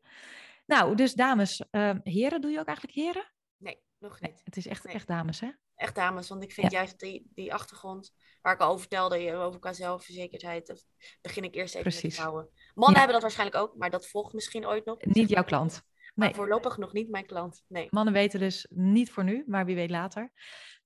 Nou, 0.66 0.96
dus 0.96 1.14
dames, 1.14 1.64
uh, 1.70 1.90
heren, 2.02 2.40
doe 2.40 2.50
je 2.50 2.58
ook 2.58 2.66
eigenlijk 2.66 2.96
heren? 2.96 3.32
Nee, 3.56 3.82
nog 3.98 4.20
niet. 4.20 4.30
Nee, 4.30 4.40
het 4.44 4.56
is 4.56 4.66
echt, 4.66 4.84
nee. 4.84 4.94
echt 4.94 5.06
dames, 5.06 5.40
hè? 5.40 5.50
Echt 5.74 5.94
dames, 5.94 6.28
want 6.28 6.42
ik 6.42 6.52
vind 6.52 6.72
ja. 6.72 6.78
juist 6.78 7.00
die, 7.00 7.30
die 7.34 7.54
achtergrond, 7.54 8.14
waar 8.42 8.54
ik 8.54 8.60
al 8.60 8.68
over 8.68 8.80
vertelde, 8.80 9.34
over 9.34 9.60
qua 9.60 9.72
zelfverzekerdheid, 9.72 10.66
dat 10.66 10.86
begin 11.20 11.44
ik 11.44 11.54
eerst 11.54 11.74
even 11.74 11.90
Precies. 11.90 12.02
met 12.02 12.14
vrouwen. 12.14 12.48
Mannen 12.74 12.96
hebben 12.96 13.12
dat 13.12 13.22
waarschijnlijk 13.22 13.62
ook, 13.62 13.76
maar 13.76 13.90
dat 13.90 14.08
volgt 14.08 14.32
misschien 14.32 14.66
ooit 14.66 14.84
nog. 14.84 15.04
Niet 15.04 15.28
jouw 15.28 15.44
klant. 15.44 15.82
Nee. 16.14 16.28
Maar 16.28 16.34
voorlopig 16.38 16.76
nog 16.76 16.92
niet 16.92 17.10
mijn 17.10 17.26
klant. 17.26 17.64
Nee. 17.68 17.86
Mannen 17.90 18.14
weten 18.14 18.40
dus 18.40 18.66
niet 18.70 19.10
voor 19.10 19.24
nu, 19.24 19.44
maar 19.46 19.64
wie 19.64 19.74
weet 19.74 19.90
later. 19.90 20.32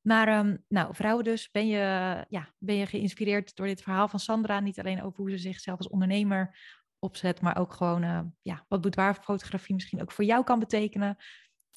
Maar 0.01 0.39
um, 0.39 0.65
nou, 0.69 0.95
vrouwen 0.95 1.25
dus, 1.25 1.51
ben 1.51 1.67
je, 1.67 1.79
ja, 2.29 2.55
ben 2.59 2.75
je 2.75 2.87
geïnspireerd 2.87 3.57
door 3.57 3.67
dit 3.67 3.83
verhaal 3.83 4.09
van 4.09 4.21
Sandra? 4.21 4.61
Niet 4.61 4.79
alleen 4.79 5.03
over 5.03 5.21
hoe 5.21 5.31
ze 5.31 5.39
zichzelf 5.39 5.79
als 5.79 5.89
ondernemer 5.89 6.59
opzet, 6.99 7.41
maar 7.41 7.59
ook 7.59 7.73
gewoon 7.73 8.03
uh, 8.03 8.21
ja, 8.43 8.65
wat 8.69 8.81
boudoirfotografie 8.81 9.75
misschien 9.75 10.01
ook 10.01 10.13
voor 10.13 10.25
jou 10.25 10.45
kan 10.45 10.59
betekenen. 10.59 11.17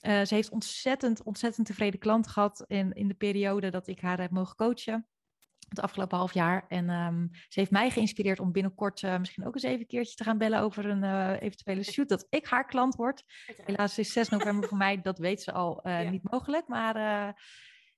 Uh, 0.02 0.22
ze 0.22 0.34
heeft 0.34 0.50
ontzettend, 0.50 1.24
ontzettend 1.24 1.68
tevreden 1.68 2.00
klanten 2.00 2.32
gehad 2.32 2.64
in, 2.68 2.94
in 2.94 3.08
de 3.08 3.14
periode 3.14 3.70
dat 3.70 3.88
ik 3.88 4.00
haar 4.00 4.20
heb 4.20 4.32
mogen 4.32 4.56
coachen. 4.56 5.08
Het 5.72 5.82
afgelopen 5.82 6.18
half 6.18 6.34
jaar. 6.34 6.66
En 6.68 6.90
um, 6.90 7.30
ze 7.32 7.60
heeft 7.60 7.72
mij 7.72 7.90
geïnspireerd 7.90 8.40
om 8.40 8.52
binnenkort 8.52 9.02
uh, 9.02 9.18
misschien 9.18 9.46
ook 9.46 9.54
eens 9.54 9.64
even 9.64 9.80
een 9.80 9.88
keertje 9.88 10.16
te 10.16 10.24
gaan 10.24 10.38
bellen 10.38 10.60
over 10.60 10.86
een 10.86 11.04
uh, 11.04 11.42
eventuele 11.42 11.84
shoot. 11.84 12.10
Dat 12.10 12.28
ik 12.30 12.46
haar 12.46 12.66
klant 12.66 12.96
word. 12.96 13.24
Helaas 13.66 13.98
is 13.98 14.12
6 14.14 14.30
november 14.30 14.70
voor 14.70 14.78
mij, 14.78 15.02
dat 15.02 15.18
weet 15.18 15.42
ze 15.42 15.52
al, 15.52 15.80
uh, 15.88 16.04
ja. 16.04 16.10
niet 16.10 16.32
mogelijk. 16.32 16.68
Maar 16.68 16.96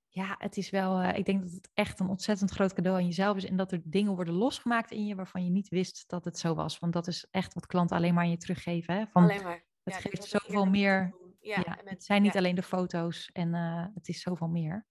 ja, 0.07 0.35
het 0.37 0.57
is 0.57 0.69
wel, 0.69 1.03
ik 1.03 1.25
denk 1.25 1.41
dat 1.41 1.51
het 1.51 1.69
echt 1.73 1.99
een 1.99 2.07
ontzettend 2.07 2.51
groot 2.51 2.73
cadeau 2.73 2.97
aan 2.97 3.05
jezelf 3.05 3.37
is. 3.37 3.45
En 3.45 3.57
dat 3.57 3.71
er 3.71 3.81
dingen 3.83 4.15
worden 4.15 4.33
losgemaakt 4.33 4.91
in 4.91 5.05
je 5.05 5.15
waarvan 5.15 5.43
je 5.43 5.49
niet 5.49 5.69
wist 5.69 6.03
dat 6.07 6.25
het 6.25 6.39
zo 6.39 6.55
was. 6.55 6.79
Want 6.79 6.93
dat 6.93 7.07
is 7.07 7.27
echt 7.31 7.53
wat 7.53 7.65
klanten 7.65 7.97
alleen 7.97 8.13
maar 8.13 8.23
aan 8.23 8.29
je 8.29 8.37
teruggeven. 8.37 8.95
Hè? 8.95 9.05
Van, 9.07 9.23
alleen 9.23 9.43
maar. 9.43 9.65
Het 9.83 9.95
geeft 9.95 10.23
zoveel 10.23 10.65
meer. 10.65 11.21
Ja, 11.39 11.57
met, 11.57 11.89
het 11.89 12.03
zijn 12.03 12.21
niet 12.21 12.37
alleen 12.37 12.55
de 12.55 12.63
foto's 12.63 13.29
en 13.31 13.53
het 13.93 14.07
is 14.07 14.21
zoveel 14.21 14.47
meer. 14.47 14.85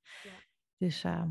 Dus 0.77 1.05
uh, 1.05 1.23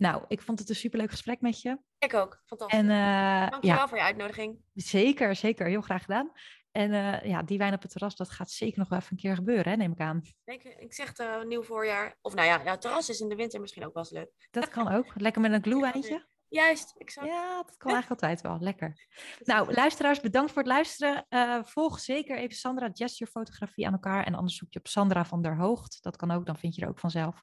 nou, 0.00 0.24
ik 0.28 0.40
vond 0.40 0.58
het 0.58 0.68
een 0.68 0.74
superleuk 0.74 1.10
gesprek 1.10 1.40
met 1.40 1.62
je. 1.62 1.78
Ik 1.98 2.14
ook, 2.14 2.42
fantastisch. 2.46 2.78
En, 2.78 2.84
uh, 2.84 3.50
Dankjewel 3.50 3.88
voor 3.88 3.96
je 3.96 4.04
uitnodiging. 4.04 4.58
Zeker, 4.74 5.36
zeker. 5.36 5.66
Heel 5.66 5.80
graag 5.80 6.04
gedaan. 6.04 6.32
En 6.72 6.90
uh, 6.90 7.22
ja, 7.22 7.42
die 7.42 7.58
wijn 7.58 7.74
op 7.74 7.82
het 7.82 7.90
terras, 7.90 8.16
dat 8.16 8.30
gaat 8.30 8.50
zeker 8.50 8.78
nog 8.78 8.88
wel 8.88 8.98
even 8.98 9.10
een 9.12 9.18
keer 9.18 9.34
gebeuren, 9.34 9.68
hè, 9.68 9.76
neem 9.76 9.92
ik 9.92 10.00
aan. 10.00 10.22
Ik, 10.44 10.64
ik 10.64 10.94
zeg 10.94 11.18
uh, 11.18 11.42
nieuw 11.42 11.62
voorjaar. 11.62 12.16
Of 12.20 12.34
nou 12.34 12.46
ja, 12.46 12.60
ja, 12.64 12.70
het 12.70 12.80
terras 12.80 13.08
is 13.08 13.20
in 13.20 13.28
de 13.28 13.34
winter 13.34 13.60
misschien 13.60 13.86
ook 13.86 13.94
wel 13.94 14.02
eens 14.02 14.12
leuk. 14.12 14.48
Dat 14.50 14.68
kan 14.68 14.88
ook. 14.88 15.06
Lekker 15.14 15.40
met 15.40 15.52
een 15.52 15.62
glühwijntje. 15.62 16.26
Juist, 16.50 16.94
exact. 16.98 17.26
Ja, 17.26 17.62
dat 17.62 17.76
kan 17.76 17.92
eigenlijk 17.92 18.22
altijd 18.22 18.40
wel. 18.40 18.58
Lekker. 18.60 19.06
Nou, 19.44 19.74
luisteraars, 19.74 20.20
bedankt 20.20 20.52
voor 20.52 20.62
het 20.62 20.70
luisteren. 20.70 21.26
Uh, 21.28 21.62
volg 21.62 22.00
zeker 22.00 22.38
even 22.38 22.56
Sandra 22.56 22.90
Gesture 22.92 23.30
Fotografie 23.30 23.86
aan 23.86 23.92
elkaar. 23.92 24.24
En 24.24 24.34
anders 24.34 24.56
zoek 24.56 24.72
je 24.72 24.78
op 24.78 24.88
Sandra 24.88 25.24
van 25.24 25.42
der 25.42 25.56
Hoogt. 25.56 25.98
Dat 26.02 26.16
kan 26.16 26.30
ook, 26.30 26.46
dan 26.46 26.58
vind 26.58 26.74
je 26.74 26.82
er 26.82 26.88
ook 26.88 26.98
vanzelf. 26.98 27.42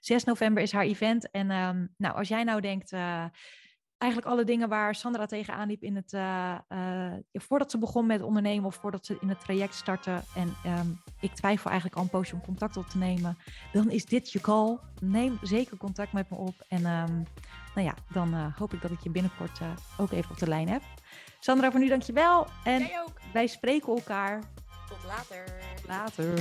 6 0.00 0.24
november 0.24 0.62
is 0.62 0.72
haar 0.72 0.84
event. 0.84 1.30
En 1.30 1.50
um, 1.50 1.94
nou, 1.96 2.16
als 2.16 2.28
jij 2.28 2.44
nou 2.44 2.60
denkt... 2.60 2.92
Uh, 2.92 3.24
eigenlijk 3.98 4.32
alle 4.32 4.44
dingen 4.44 4.68
waar 4.68 4.94
Sandra 4.94 5.26
tegenaan 5.26 5.68
liep 5.68 5.82
in 5.82 5.96
het, 5.96 6.12
uh, 6.12 6.58
uh, 6.68 7.12
voordat 7.32 7.70
ze 7.70 7.78
begon 7.78 8.06
met 8.06 8.22
ondernemen 8.22 8.64
of 8.64 8.74
voordat 8.74 9.06
ze 9.06 9.16
in 9.20 9.28
het 9.28 9.40
traject 9.40 9.74
startte. 9.74 10.20
En 10.34 10.56
um, 10.66 11.02
ik 11.20 11.34
twijfel 11.34 11.70
eigenlijk 11.70 11.98
al 11.98 12.04
een 12.04 12.10
poosje 12.10 12.34
om 12.34 12.40
contact 12.40 12.76
op 12.76 12.86
te 12.86 12.98
nemen. 12.98 13.38
Dan 13.72 13.90
is 13.90 14.04
dit 14.04 14.32
je 14.32 14.40
call. 14.40 14.78
Neem 15.00 15.38
zeker 15.42 15.76
contact 15.76 16.12
met 16.12 16.30
me 16.30 16.36
op. 16.36 16.54
En 16.68 16.86
um, 16.86 17.26
nou 17.82 17.90
ja, 17.90 17.94
dan 18.12 18.34
uh, 18.34 18.46
hoop 18.56 18.72
ik 18.72 18.82
dat 18.82 18.90
ik 18.90 19.00
je 19.00 19.10
binnenkort 19.10 19.60
ook 19.96 20.10
even 20.12 20.30
op 20.30 20.38
de 20.38 20.48
lijn 20.48 20.68
heb. 20.68 20.82
Sandra, 21.38 21.70
voor 21.70 21.80
nu 21.80 21.88
dankjewel. 21.88 22.46
En 22.64 22.78
Jij 22.78 23.00
ook. 23.00 23.20
wij 23.32 23.46
spreken 23.46 23.94
elkaar. 23.94 24.42
Tot 24.88 25.04
later. 25.06 25.44
Later. 25.86 26.34